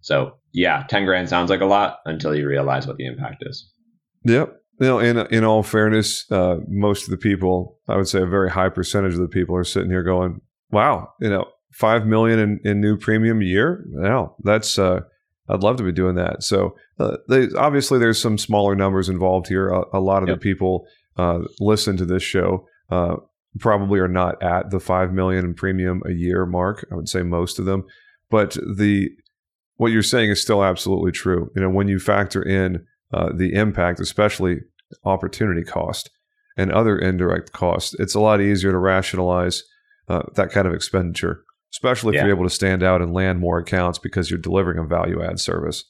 so 0.00 0.32
yeah 0.52 0.84
10 0.88 1.04
grand 1.04 1.28
sounds 1.28 1.50
like 1.50 1.60
a 1.60 1.66
lot 1.66 1.98
until 2.04 2.34
you 2.34 2.46
realize 2.46 2.86
what 2.86 2.96
the 2.96 3.06
impact 3.06 3.42
is 3.46 3.70
yep 4.24 4.56
you 4.80 4.86
know 4.86 4.98
in 4.98 5.18
in 5.32 5.44
all 5.44 5.62
fairness 5.62 6.30
uh, 6.30 6.56
most 6.68 7.04
of 7.04 7.10
the 7.10 7.16
people 7.16 7.78
i 7.88 7.96
would 7.96 8.08
say 8.08 8.20
a 8.20 8.26
very 8.26 8.50
high 8.50 8.68
percentage 8.68 9.14
of 9.14 9.20
the 9.20 9.28
people 9.28 9.56
are 9.56 9.64
sitting 9.64 9.90
here 9.90 10.02
going 10.02 10.40
wow 10.70 11.08
you 11.20 11.28
know 11.28 11.46
5 11.72 12.06
million 12.06 12.38
in, 12.38 12.60
in 12.64 12.80
new 12.80 12.96
premium 12.96 13.40
a 13.40 13.44
year 13.44 13.84
wow 13.92 14.34
that's 14.42 14.78
uh 14.78 15.00
I'd 15.50 15.62
love 15.62 15.76
to 15.78 15.82
be 15.82 15.92
doing 15.92 16.14
that. 16.14 16.42
So, 16.42 16.76
uh, 16.98 17.16
they, 17.28 17.48
obviously, 17.58 17.98
there's 17.98 18.20
some 18.20 18.38
smaller 18.38 18.76
numbers 18.76 19.08
involved 19.08 19.48
here. 19.48 19.68
A, 19.68 19.82
a 19.94 20.00
lot 20.00 20.22
of 20.22 20.28
yep. 20.28 20.38
the 20.38 20.40
people 20.40 20.86
uh, 21.16 21.40
listen 21.58 21.96
to 21.96 22.04
this 22.04 22.22
show 22.22 22.66
uh, 22.90 23.16
probably 23.58 23.98
are 23.98 24.08
not 24.08 24.40
at 24.42 24.70
the 24.70 24.80
five 24.80 25.12
million 25.12 25.44
in 25.44 25.54
premium 25.54 26.02
a 26.06 26.12
year 26.12 26.46
mark. 26.46 26.86
I 26.92 26.94
would 26.94 27.08
say 27.08 27.22
most 27.22 27.58
of 27.58 27.64
them, 27.64 27.84
but 28.30 28.56
the 28.76 29.10
what 29.80 29.92
you're 29.92 30.02
saying 30.02 30.28
is 30.28 30.42
still 30.42 30.62
absolutely 30.62 31.10
true. 31.10 31.50
You 31.56 31.62
know, 31.62 31.70
when 31.70 31.88
you 31.88 31.98
factor 31.98 32.42
in 32.42 32.84
uh, 33.14 33.30
the 33.34 33.54
impact, 33.54 33.98
especially 33.98 34.58
opportunity 35.06 35.62
cost 35.62 36.10
and 36.58 36.70
other 36.70 36.98
indirect 36.98 37.52
costs, 37.52 37.96
it's 37.98 38.14
a 38.14 38.20
lot 38.20 38.42
easier 38.42 38.72
to 38.72 38.76
rationalize 38.76 39.64
uh, 40.06 40.20
that 40.34 40.50
kind 40.50 40.68
of 40.68 40.74
expenditure, 40.74 41.44
especially 41.72 42.10
if 42.10 42.16
yeah. 42.16 42.26
you're 42.26 42.36
able 42.36 42.44
to 42.44 42.54
stand 42.54 42.82
out 42.82 43.00
and 43.00 43.14
land 43.14 43.40
more 43.40 43.58
accounts 43.58 43.98
because 43.98 44.30
you're 44.30 44.38
delivering 44.38 44.76
a 44.76 44.84
value 44.84 45.22
add 45.22 45.40
service. 45.40 45.86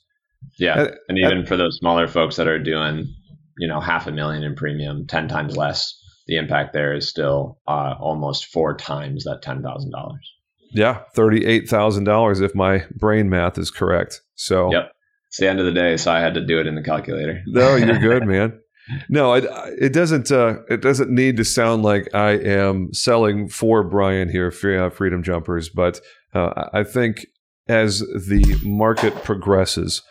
Yeah, 0.57 0.82
and, 0.82 0.97
and 1.09 1.18
even 1.18 1.38
and, 1.38 1.49
for 1.49 1.57
those 1.57 1.76
smaller 1.78 2.07
folks 2.07 2.36
that 2.36 2.47
are 2.47 2.62
doing 2.62 3.12
you 3.59 3.66
know 3.66 3.80
half 3.80 4.07
a 4.07 4.12
million 4.12 4.45
in 4.45 4.55
premium, 4.55 5.09
ten 5.09 5.26
times 5.26 5.57
less, 5.57 6.01
the 6.28 6.36
impact 6.36 6.74
there 6.74 6.95
is 6.95 7.09
still 7.09 7.59
uh, 7.66 7.95
almost 7.99 8.47
four 8.47 8.76
times 8.76 9.24
that 9.24 9.43
ten 9.43 9.64
thousand 9.64 9.91
dollars. 9.91 10.32
Yeah, 10.73 11.03
thirty 11.14 11.47
eight 11.47 11.68
thousand 11.68 12.05
dollars 12.05 12.41
if 12.41 12.55
my 12.55 12.85
brain 12.95 13.29
math 13.29 13.59
is 13.59 13.71
correct. 13.71 14.21
So 14.35 14.73
yep, 14.73 14.93
it's 15.29 15.39
the 15.39 15.49
end 15.49 15.61
of 15.61 15.66
the 15.66 15.73
day, 15.73 15.97
so 15.97 16.12
I 16.12 16.21
had 16.21 16.35
to 16.35 16.45
do 16.45 16.61
it 16.61 16.66
in 16.66 16.75
the 16.75 16.83
calculator. 16.83 17.43
no, 17.47 17.77
you're 17.77 17.99
good, 17.99 18.27
man. 18.27 18.61
No, 19.09 19.35
it, 19.35 19.45
it 19.79 19.93
doesn't. 19.93 20.33
Uh, 20.33 20.59
it 20.68 20.81
doesn't 20.81 21.11
need 21.11 21.37
to 21.37 21.45
sound 21.45 21.83
like 21.83 22.12
I 22.14 22.33
am 22.33 22.93
selling 22.93 23.49
for 23.49 23.85
Brian 23.85 24.29
here, 24.29 24.49
uh, 24.49 24.91
Freedom 24.91 25.23
Jumpers. 25.23 25.68
But 25.68 26.01
uh, 26.35 26.68
I 26.73 26.85
think 26.85 27.27
as 27.68 28.01
the 28.01 28.59
market 28.64 29.14
progresses 29.23 30.03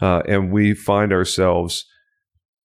uh, 0.00 0.22
and 0.26 0.50
we 0.50 0.74
find 0.74 1.12
ourselves 1.12 1.84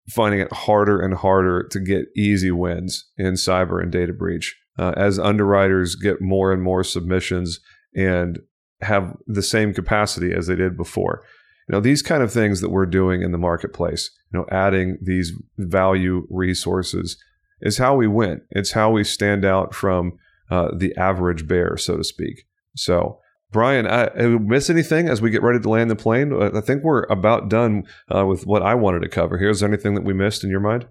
finding 0.09 0.41
it 0.41 0.51
harder 0.51 0.99
and 0.99 1.15
harder 1.15 1.65
to 1.71 1.79
get 1.79 2.05
easy 2.15 2.51
wins 2.51 3.09
in 3.17 3.33
cyber 3.33 3.81
and 3.81 3.91
data 3.91 4.11
breach 4.11 4.55
uh, 4.77 4.93
as 4.95 5.19
underwriters 5.19 5.95
get 5.95 6.21
more 6.21 6.51
and 6.51 6.61
more 6.61 6.83
submissions 6.83 7.59
and 7.95 8.39
have 8.81 9.15
the 9.27 9.43
same 9.43 9.73
capacity 9.73 10.33
as 10.33 10.47
they 10.47 10.55
did 10.55 10.75
before. 10.75 11.23
You 11.69 11.73
know, 11.73 11.79
these 11.79 12.01
kind 12.01 12.21
of 12.21 12.31
things 12.31 12.59
that 12.61 12.71
we're 12.71 12.85
doing 12.85 13.21
in 13.21 13.31
the 13.31 13.37
marketplace, 13.37 14.11
you 14.31 14.39
know, 14.39 14.45
adding 14.51 14.97
these 15.01 15.31
value 15.57 16.27
resources 16.29 17.17
is 17.61 17.77
how 17.77 17.95
we 17.95 18.07
win. 18.07 18.41
It's 18.49 18.71
how 18.71 18.91
we 18.91 19.03
stand 19.03 19.45
out 19.45 19.73
from 19.73 20.17
uh, 20.51 20.69
the 20.75 20.95
average 20.97 21.47
bear, 21.47 21.77
so 21.77 21.95
to 21.95 22.03
speak. 22.03 22.45
So 22.75 23.19
Brian, 23.53 23.87
I, 23.87 24.07
I 24.07 24.27
miss 24.27 24.69
anything 24.69 25.07
as 25.07 25.21
we 25.21 25.29
get 25.29 25.43
ready 25.43 25.59
to 25.59 25.69
land 25.69 25.89
the 25.89 25.95
plane? 25.95 26.33
I 26.33 26.59
think 26.59 26.83
we're 26.83 27.03
about 27.03 27.49
done 27.49 27.83
uh, 28.13 28.25
with 28.25 28.45
what 28.45 28.63
I 28.63 28.73
wanted 28.73 29.03
to 29.03 29.09
cover 29.09 29.37
here. 29.37 29.51
Is 29.51 29.61
there 29.61 29.69
anything 29.69 29.93
that 29.93 30.03
we 30.03 30.13
missed 30.13 30.43
in 30.43 30.49
your 30.49 30.59
mind? 30.59 30.87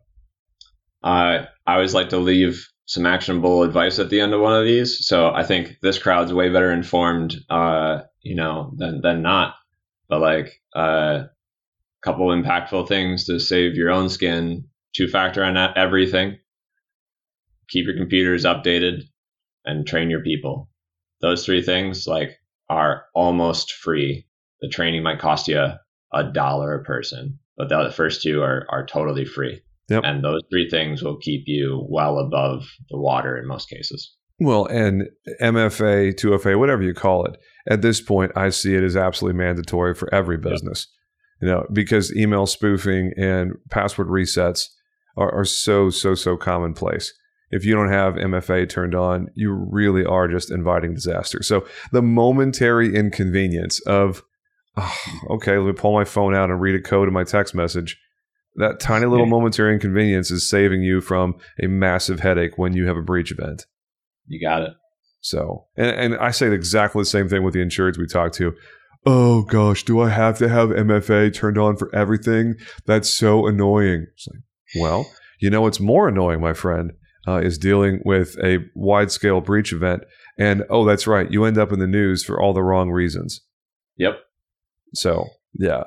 Uh, 1.03 1.45
I 1.67 1.75
always 1.75 1.93
like 1.93 2.11
to 2.11 2.19
leave 2.19 2.72
some 2.93 3.07
actionable 3.07 3.63
advice 3.63 3.99
at 3.99 4.11
the 4.11 4.21
end 4.21 4.35
of 4.35 4.43
one 4.43 4.53
of 4.53 4.67
these. 4.67 5.07
So 5.07 5.31
I 5.31 5.45
think 5.45 5.79
this 5.81 5.99
crowd's 5.99 6.31
way 6.31 6.51
better 6.51 6.71
informed, 6.71 7.35
uh, 7.49 8.03
you 8.21 8.35
know, 8.35 8.75
than 8.77 9.01
than 9.01 9.23
not. 9.23 9.55
But 10.11 10.21
like 10.21 10.61
a 10.75 10.79
uh, 10.79 11.27
couple 12.05 12.27
impactful 12.29 12.89
things 12.89 13.25
to 13.27 13.41
save 13.41 13.77
your 13.77 13.91
own 13.91 14.11
skin. 14.11 14.69
Two 14.95 15.09
factor 15.09 15.43
on 15.43 15.57
everything. 15.57 16.37
Keep 17.71 17.87
your 17.87 17.97
computers 17.97 18.45
updated 18.45 19.05
and 19.65 19.87
train 19.87 20.11
your 20.11 20.23
people. 20.23 20.69
Those 21.23 21.47
three 21.47 21.63
things, 21.63 22.07
like 22.07 22.33
are 22.69 23.07
almost 23.15 23.73
free. 23.73 24.27
The 24.61 24.69
training 24.69 25.03
might 25.03 25.19
cost 25.19 25.49
you 25.49 25.67
a 26.13 26.25
dollar 26.31 26.75
a 26.75 26.85
person, 26.85 27.39
but 27.57 27.71
the 27.71 27.91
first 27.91 28.21
two 28.21 28.43
are, 28.43 28.67
are 28.69 28.85
totally 28.85 29.25
free. 29.25 29.63
Yep. 29.93 30.03
And 30.05 30.25
those 30.25 30.43
three 30.51 30.69
things 30.69 31.03
will 31.03 31.17
keep 31.17 31.45
you 31.47 31.87
well 31.89 32.19
above 32.19 32.65
the 32.91 32.99
water 32.99 33.37
in 33.37 33.47
most 33.47 33.69
cases. 33.69 34.15
Well, 34.41 34.67
and 34.67 35.09
MFA, 35.41 36.15
2FA, 36.15 36.59
whatever 36.59 36.83
you 36.83 36.95
call 36.95 37.25
it, 37.27 37.37
at 37.69 37.83
this 37.83 38.01
point, 38.01 38.33
I 38.35 38.49
see 38.49 38.75
it 38.75 38.83
as 38.83 38.97
absolutely 38.97 39.39
mandatory 39.39 39.95
for 39.95 40.13
every 40.13 40.37
business. 40.37 40.89
Yep. 41.41 41.43
You 41.43 41.49
know, 41.49 41.67
because 41.73 42.15
email 42.17 42.47
spoofing 42.47 43.13
and 43.17 43.53
password 43.71 44.09
resets 44.09 44.69
are, 45.17 45.33
are 45.33 45.45
so, 45.45 45.91
so, 45.91 46.15
so 46.15 46.37
commonplace 46.37 47.13
if 47.53 47.67
you 47.67 47.75
don't 47.75 47.93
have 47.93 48.15
MFA 48.15 48.69
turned 48.69 48.95
on, 48.95 49.29
you 49.35 49.53
really 49.53 50.05
are 50.05 50.27
just 50.27 50.51
inviting 50.51 50.95
disaster. 50.95 51.43
So 51.43 51.67
the 51.93 52.03
momentary 52.03 52.97
inconvenience 52.97 53.79
of, 53.81 54.23
oh, 54.77 54.97
okay, 55.31 55.59
let 55.59 55.67
me 55.67 55.73
pull 55.73 55.93
my 55.93 56.05
phone 56.05 56.35
out 56.35 56.51
and 56.51 56.61
read 56.61 56.75
a 56.75 56.81
code 56.81 57.09
in 57.09 57.15
my 57.15 57.25
text 57.25 57.55
message. 57.55 58.01
That 58.57 58.81
tiny 58.81 59.07
little 59.07 59.27
momentary 59.27 59.73
inconvenience 59.73 60.31
is 60.31 60.49
saving 60.49 60.83
you 60.83 61.01
from 61.01 61.37
a 61.63 61.67
massive 61.67 62.21
headache 62.21 62.59
when 62.59 62.75
you 62.75 62.87
have 62.87 62.97
a 62.97 63.03
breach 63.03 63.33
event. 63.33 63.67
You 64.27 64.47
got 64.47 64.63
it. 64.63 64.73
So, 65.21 65.67
and, 65.77 65.91
and 65.91 66.17
I 66.17 66.33
say 66.33 66.53
exactly 66.53 67.01
the 67.01 67.07
same 67.07 67.29
thing 67.29 67.45
with 67.45 67.55
the 67.55 67.61
insureds 67.61 67.99
we 67.99 68.07
talk 68.07 68.33
to. 68.35 68.53
Oh 69.07 69.43
gosh, 69.43 69.85
do 69.85 70.01
I 70.01 70.11
have 70.11 70.39
to 70.39 70.49
have 70.49 70.69
MFA 70.69 71.35
turned 71.35 71.59
on 71.59 71.77
for 71.77 71.93
everything? 71.95 72.55
That's 72.87 73.13
so 73.13 73.47
annoying. 73.47 74.07
Like, 74.29 74.43
well, 74.81 75.11
you 75.41 75.51
know 75.51 75.63
what's 75.63 75.81
more 75.81 76.09
annoying, 76.09 76.41
my 76.41 76.53
friend? 76.53 76.93
uh, 77.27 77.39
is 77.39 77.59
dealing 77.59 78.01
with 78.05 78.37
a 78.43 78.59
wide 78.75 79.11
scale 79.11 79.41
breach 79.41 79.73
event. 79.73 80.05
And 80.39 80.65
oh, 80.71 80.85
that's 80.85 81.07
right, 81.07 81.31
you 81.31 81.45
end 81.45 81.59
up 81.59 81.73
in 81.73 81.79
the 81.79 81.87
news 81.87 82.25
for 82.25 82.41
all 82.41 82.53
the 82.53 82.63
wrong 82.63 82.91
reasons. 82.91 83.43
Yep. 83.97 84.19
So 84.95 85.27
yeah, 85.55 85.85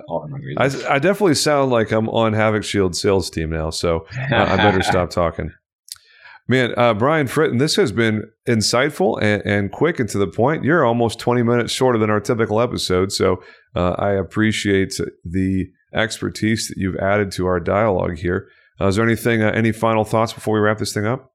I, 0.57 0.65
I 0.65 0.99
definitely 0.99 1.35
sound 1.35 1.71
like 1.71 1.91
I'm 1.91 2.07
on 2.09 2.33
Havoc 2.33 2.63
Shield 2.63 2.95
sales 2.95 3.29
team 3.29 3.49
now, 3.49 3.71
so 3.71 4.05
uh, 4.31 4.35
I 4.35 4.57
better 4.57 4.81
stop 4.83 5.09
talking. 5.09 5.51
Man, 6.47 6.75
uh, 6.77 6.93
Brian 6.93 7.25
Fritton, 7.25 7.57
this 7.57 7.75
has 7.75 7.91
been 7.91 8.29
insightful 8.47 9.19
and, 9.19 9.41
and, 9.45 9.71
quick 9.71 9.99
and 9.99 10.07
to 10.09 10.19
the 10.19 10.27
point. 10.27 10.63
You're 10.63 10.85
almost 10.85 11.17
20 11.17 11.41
minutes 11.41 11.73
shorter 11.73 11.97
than 11.97 12.11
our 12.11 12.19
typical 12.19 12.61
episode, 12.61 13.11
so 13.11 13.41
uh, 13.75 13.95
I 13.97 14.11
appreciate 14.11 14.93
the 15.23 15.65
expertise 15.95 16.67
that 16.67 16.77
you've 16.77 16.97
added 16.97 17.31
to 17.31 17.47
our 17.47 17.59
dialogue 17.59 18.17
here. 18.17 18.47
Uh, 18.79 18.87
is 18.87 18.97
there 18.97 19.05
anything, 19.05 19.41
uh, 19.41 19.51
any 19.55 19.71
final 19.71 20.03
thoughts 20.03 20.33
before 20.33 20.53
we 20.53 20.59
wrap 20.59 20.77
this 20.77 20.93
thing 20.93 21.07
up? 21.07 21.33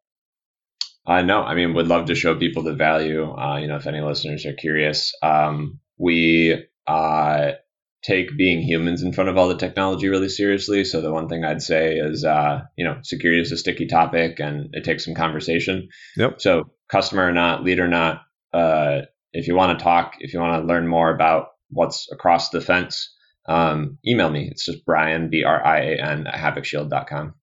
Uh, 1.07 1.23
no, 1.23 1.43
I 1.43 1.55
mean, 1.55 1.75
would 1.75 1.89
love 1.89 2.07
to 2.07 2.15
show 2.15 2.37
people 2.37 2.63
the 2.63 2.75
value. 2.75 3.33
Uh, 3.33 3.57
you 3.57 3.67
know, 3.67 3.77
if 3.77 3.89
any 3.89 4.01
listeners 4.01 4.47
are 4.47 4.53
curious, 4.53 5.13
um, 5.23 5.81
we 5.99 6.67
uh, 6.87 7.53
take 8.03 8.37
being 8.37 8.63
humans 8.63 9.03
in 9.03 9.13
front 9.13 9.29
of 9.29 9.37
all 9.37 9.49
the 9.49 9.57
technology 9.57 10.09
really 10.09 10.29
seriously. 10.29 10.85
So 10.85 11.01
the 11.01 11.13
one 11.13 11.29
thing 11.29 11.45
I'd 11.45 11.63
say 11.63 11.97
is, 11.97 12.25
uh, 12.25 12.63
you 12.77 12.85
know, 12.85 12.99
security 13.03 13.43
is 13.43 13.53
a 13.53 13.57
sticky 13.57 13.87
topic 13.87 14.41
and 14.41 14.71
it 14.73 14.85
takes 14.85 15.05
some 15.05 15.15
conversation. 15.15 15.89
Yep. 16.17 16.41
So 16.41 16.71
customer 16.89 17.27
or 17.27 17.33
not, 17.33 17.63
lead 17.63 17.79
or 17.79 17.89
not, 17.89 18.23
uh, 18.53 19.03
if 19.33 19.47
you 19.47 19.55
want 19.55 19.79
to 19.79 19.83
talk, 19.83 20.15
if 20.21 20.33
you 20.33 20.41
want 20.41 20.63
to 20.63 20.67
learn 20.67 20.87
more 20.87 21.15
about 21.15 21.49
what's 21.69 22.11
across 22.11 22.51
the 22.51 22.61
fence, 22.61 23.15
um, 23.47 23.99
email 24.07 24.31
me. 24.31 24.49
It's 24.51 24.65
just 24.65 24.85
Brian, 24.85 25.31
B 25.31 25.45
R 25.45 25.65
I 25.65 25.81
A 25.81 25.97
N, 25.99 26.27
at 26.27 26.35
havocshield.com. 26.35 27.35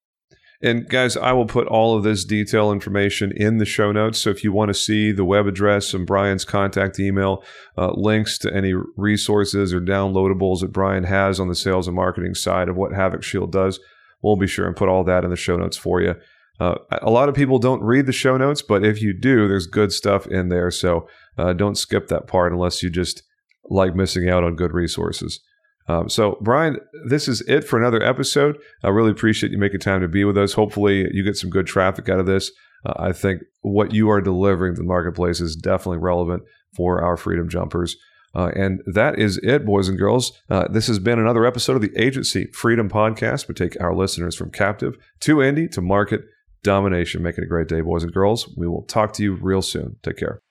And 0.61 0.89
guys, 0.89 1.15
I 1.15 1.33
will 1.33 1.45
put 1.45 1.67
all 1.67 1.95
of 1.95 2.03
this 2.03 2.25
detail 2.25 2.71
information 2.71 3.31
in 3.35 3.57
the 3.57 3.65
show 3.65 3.91
notes. 3.91 4.17
So 4.19 4.31
if 4.31 4.43
you 4.43 4.51
want 4.51 4.69
to 4.69 4.73
see 4.73 5.11
the 5.11 5.25
web 5.25 5.45
address 5.45 5.93
and 5.93 6.07
Brian's 6.07 6.45
contact 6.45 6.99
email, 6.99 7.43
uh, 7.77 7.91
links 7.91 8.39
to 8.39 8.53
any 8.53 8.73
resources 8.95 9.71
or 9.71 9.79
downloadables 9.79 10.61
that 10.61 10.73
Brian 10.73 11.03
has 11.03 11.39
on 11.39 11.47
the 11.47 11.55
sales 11.55 11.87
and 11.87 11.95
marketing 11.95 12.33
side 12.33 12.69
of 12.69 12.75
what 12.75 12.91
Havoc 12.91 13.21
Shield 13.21 13.51
does, 13.51 13.79
we'll 14.23 14.35
be 14.35 14.47
sure 14.47 14.65
and 14.65 14.75
put 14.75 14.89
all 14.89 15.03
that 15.03 15.23
in 15.23 15.29
the 15.29 15.35
show 15.35 15.57
notes 15.57 15.77
for 15.77 16.01
you. 16.01 16.15
Uh, 16.59 16.75
a 17.03 17.11
lot 17.11 17.29
of 17.29 17.35
people 17.35 17.59
don't 17.59 17.83
read 17.83 18.07
the 18.07 18.11
show 18.11 18.35
notes, 18.35 18.63
but 18.63 18.83
if 18.83 18.99
you 18.99 19.13
do, 19.13 19.47
there's 19.47 19.67
good 19.67 19.91
stuff 19.91 20.25
in 20.25 20.49
there. 20.49 20.71
So 20.71 21.07
uh, 21.37 21.53
don't 21.53 21.77
skip 21.77 22.07
that 22.07 22.25
part 22.25 22.51
unless 22.51 22.81
you 22.81 22.89
just 22.89 23.21
like 23.69 23.95
missing 23.95 24.27
out 24.27 24.43
on 24.43 24.55
good 24.55 24.73
resources. 24.73 25.39
Um, 25.87 26.09
so, 26.09 26.37
Brian, 26.41 26.77
this 27.05 27.27
is 27.27 27.41
it 27.41 27.63
for 27.63 27.79
another 27.79 28.03
episode. 28.03 28.57
I 28.83 28.89
really 28.89 29.11
appreciate 29.11 29.51
you 29.51 29.57
making 29.57 29.79
time 29.79 30.01
to 30.01 30.07
be 30.07 30.25
with 30.25 30.37
us. 30.37 30.53
Hopefully, 30.53 31.07
you 31.13 31.23
get 31.23 31.37
some 31.37 31.49
good 31.49 31.67
traffic 31.67 32.09
out 32.09 32.19
of 32.19 32.25
this. 32.25 32.51
Uh, 32.85 32.93
I 32.97 33.11
think 33.13 33.43
what 33.61 33.93
you 33.93 34.09
are 34.09 34.21
delivering 34.21 34.75
to 34.75 34.81
the 34.81 34.87
marketplace 34.87 35.39
is 35.39 35.55
definitely 35.55 35.99
relevant 35.99 36.43
for 36.75 37.01
our 37.01 37.17
freedom 37.17 37.49
jumpers. 37.49 37.95
Uh, 38.35 38.51
and 38.55 38.81
that 38.85 39.17
is 39.17 39.37
it, 39.37 39.65
boys 39.65 39.89
and 39.89 39.97
girls. 39.97 40.31
Uh, 40.49 40.67
this 40.67 40.87
has 40.87 40.99
been 40.99 41.17
another 41.17 41.45
episode 41.45 41.75
of 41.75 41.81
the 41.81 41.97
Agency 41.97 42.45
Freedom 42.53 42.89
Podcast. 42.89 43.47
We 43.47 43.55
take 43.55 43.79
our 43.81 43.95
listeners 43.95 44.35
from 44.35 44.51
captive 44.51 44.95
to 45.21 45.37
indie 45.37 45.71
to 45.71 45.81
market 45.81 46.21
domination. 46.61 47.23
Making 47.23 47.45
a 47.45 47.47
great 47.47 47.67
day, 47.67 47.81
boys 47.81 48.03
and 48.03 48.13
girls. 48.13 48.53
We 48.55 48.67
will 48.67 48.83
talk 48.83 49.13
to 49.13 49.23
you 49.23 49.33
real 49.33 49.61
soon. 49.61 49.95
Take 50.03 50.17
care. 50.17 50.41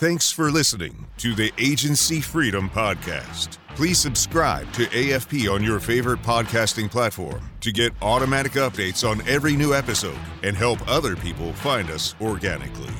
Thanks 0.00 0.30
for 0.30 0.50
listening 0.50 1.08
to 1.18 1.34
the 1.34 1.52
Agency 1.58 2.22
Freedom 2.22 2.70
Podcast. 2.70 3.58
Please 3.76 3.98
subscribe 3.98 4.72
to 4.72 4.86
AFP 4.86 5.52
on 5.52 5.62
your 5.62 5.78
favorite 5.78 6.22
podcasting 6.22 6.90
platform 6.90 7.50
to 7.60 7.70
get 7.70 7.92
automatic 8.00 8.52
updates 8.52 9.06
on 9.06 9.20
every 9.28 9.54
new 9.54 9.74
episode 9.74 10.18
and 10.42 10.56
help 10.56 10.78
other 10.88 11.16
people 11.16 11.52
find 11.52 11.90
us 11.90 12.14
organically. 12.18 12.94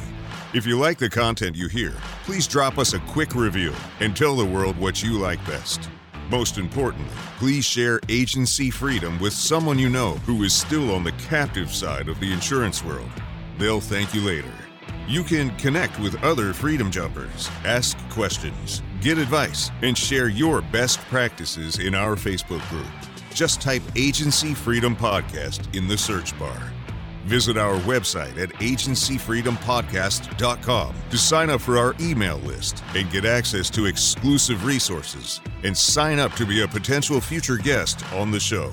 If 0.53 0.66
you 0.66 0.78
like 0.78 0.98
the 0.98 1.09
content 1.09 1.57
you 1.57 1.68
hear, 1.68 1.94
please 2.24 2.46
drop 2.46 2.76
us 2.76 2.92
a 2.92 3.01
quick 3.01 3.34
review 3.34 3.72
and 4.01 4.14
tell 4.14 4.36
the 4.36 4.44
world 4.44 4.76
what 4.76 5.03
you 5.03 5.12
like 5.12 5.42
best. 5.46 5.88
Most 6.28 6.59
importantly, 6.59 7.16
please 7.38 7.64
share 7.64 7.98
agency 8.11 8.70
freedom 8.70 9.18
with 9.20 9.32
someone 9.32 9.78
you 9.78 9.88
know 9.88 10.16
who 10.26 10.42
is 10.42 10.53
still 10.53 10.94
on 10.94 11.05
the 11.05 11.12
captive 11.12 11.74
side 11.74 12.11
of 12.11 12.20
the 12.20 12.30
insurance 12.30 12.84
world. 12.84 13.11
They'll 13.57 13.80
thank 13.80 14.12
you 14.12 14.20
later. 14.20 14.53
You 15.09 15.24
can 15.24 15.57
connect 15.57 15.98
with 15.98 16.22
other 16.22 16.53
Freedom 16.53 16.90
Jumpers, 16.90 17.48
ask 17.64 17.96
questions, 18.11 18.82
get 19.01 19.16
advice, 19.18 19.70
and 19.82 19.98
share 19.98 20.28
your 20.28 20.62
best 20.62 21.01
practices 21.09 21.80
in 21.80 21.96
our 21.96 22.14
Facebook 22.16 22.66
group. 22.68 22.86
Just 23.34 23.61
type 23.61 23.82
Agency 23.96 24.55
Freedom 24.55 24.94
Podcast 24.94 25.76
in 25.76 25.88
the 25.88 25.98
search 25.98 26.38
bar. 26.38 26.72
Visit 27.24 27.57
our 27.57 27.74
website 27.80 28.38
at 28.38 28.51
agencyfreedompodcast.com 28.61 30.94
to 31.11 31.18
sign 31.18 31.51
up 31.51 31.61
for 31.61 31.76
our 31.76 31.96
email 32.01 32.38
list 32.38 32.84
and 32.94 33.11
get 33.11 33.24
access 33.24 33.68
to 33.70 33.86
exclusive 33.86 34.64
resources 34.64 35.40
and 35.64 35.76
sign 35.76 36.20
up 36.20 36.32
to 36.34 36.46
be 36.46 36.62
a 36.62 36.68
potential 36.68 37.20
future 37.20 37.57
guest 37.57 38.05
on 38.12 38.30
the 38.30 38.40
show. 38.40 38.72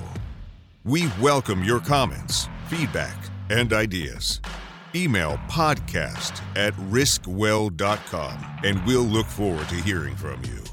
We 0.85 1.09
welcome 1.19 1.63
your 1.63 1.79
comments, 1.79 2.47
feedback, 2.67 3.15
and 3.49 3.73
ideas 3.73 4.39
email 4.97 5.37
podcast 5.47 6.41
at 6.57 6.73
riskwell.com 6.91 8.59
and 8.63 8.83
we'll 8.85 9.03
look 9.03 9.27
forward 9.27 9.69
to 9.69 9.75
hearing 9.75 10.15
from 10.15 10.43
you. 10.43 10.63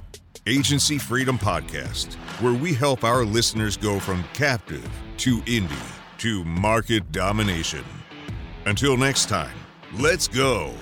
Agency 0.47 0.99
Freedom 0.99 1.39
Podcast, 1.39 2.14
where 2.41 2.53
we 2.53 2.75
help 2.75 3.05
our 3.05 3.25
listeners 3.25 3.77
go 3.77 3.99
from 3.99 4.25
captive 4.35 4.89
to 5.18 5.39
indie 5.43 5.93
to 6.18 6.45
market 6.45 7.11
domination. 7.12 7.85
Until 8.66 8.97
next 8.97 9.29
time, 9.29 9.57
let's 9.99 10.29
go. 10.29 10.72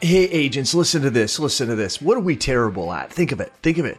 Hey, 0.00 0.24
agents, 0.24 0.74
listen 0.74 1.02
to 1.02 1.10
this. 1.10 1.38
Listen 1.38 1.68
to 1.68 1.74
this. 1.74 2.02
What 2.02 2.16
are 2.16 2.20
we 2.20 2.34
terrible 2.34 2.92
at? 2.92 3.12
Think 3.12 3.30
of 3.30 3.40
it. 3.40 3.52
Think 3.62 3.78
of 3.78 3.84
it 3.84 3.98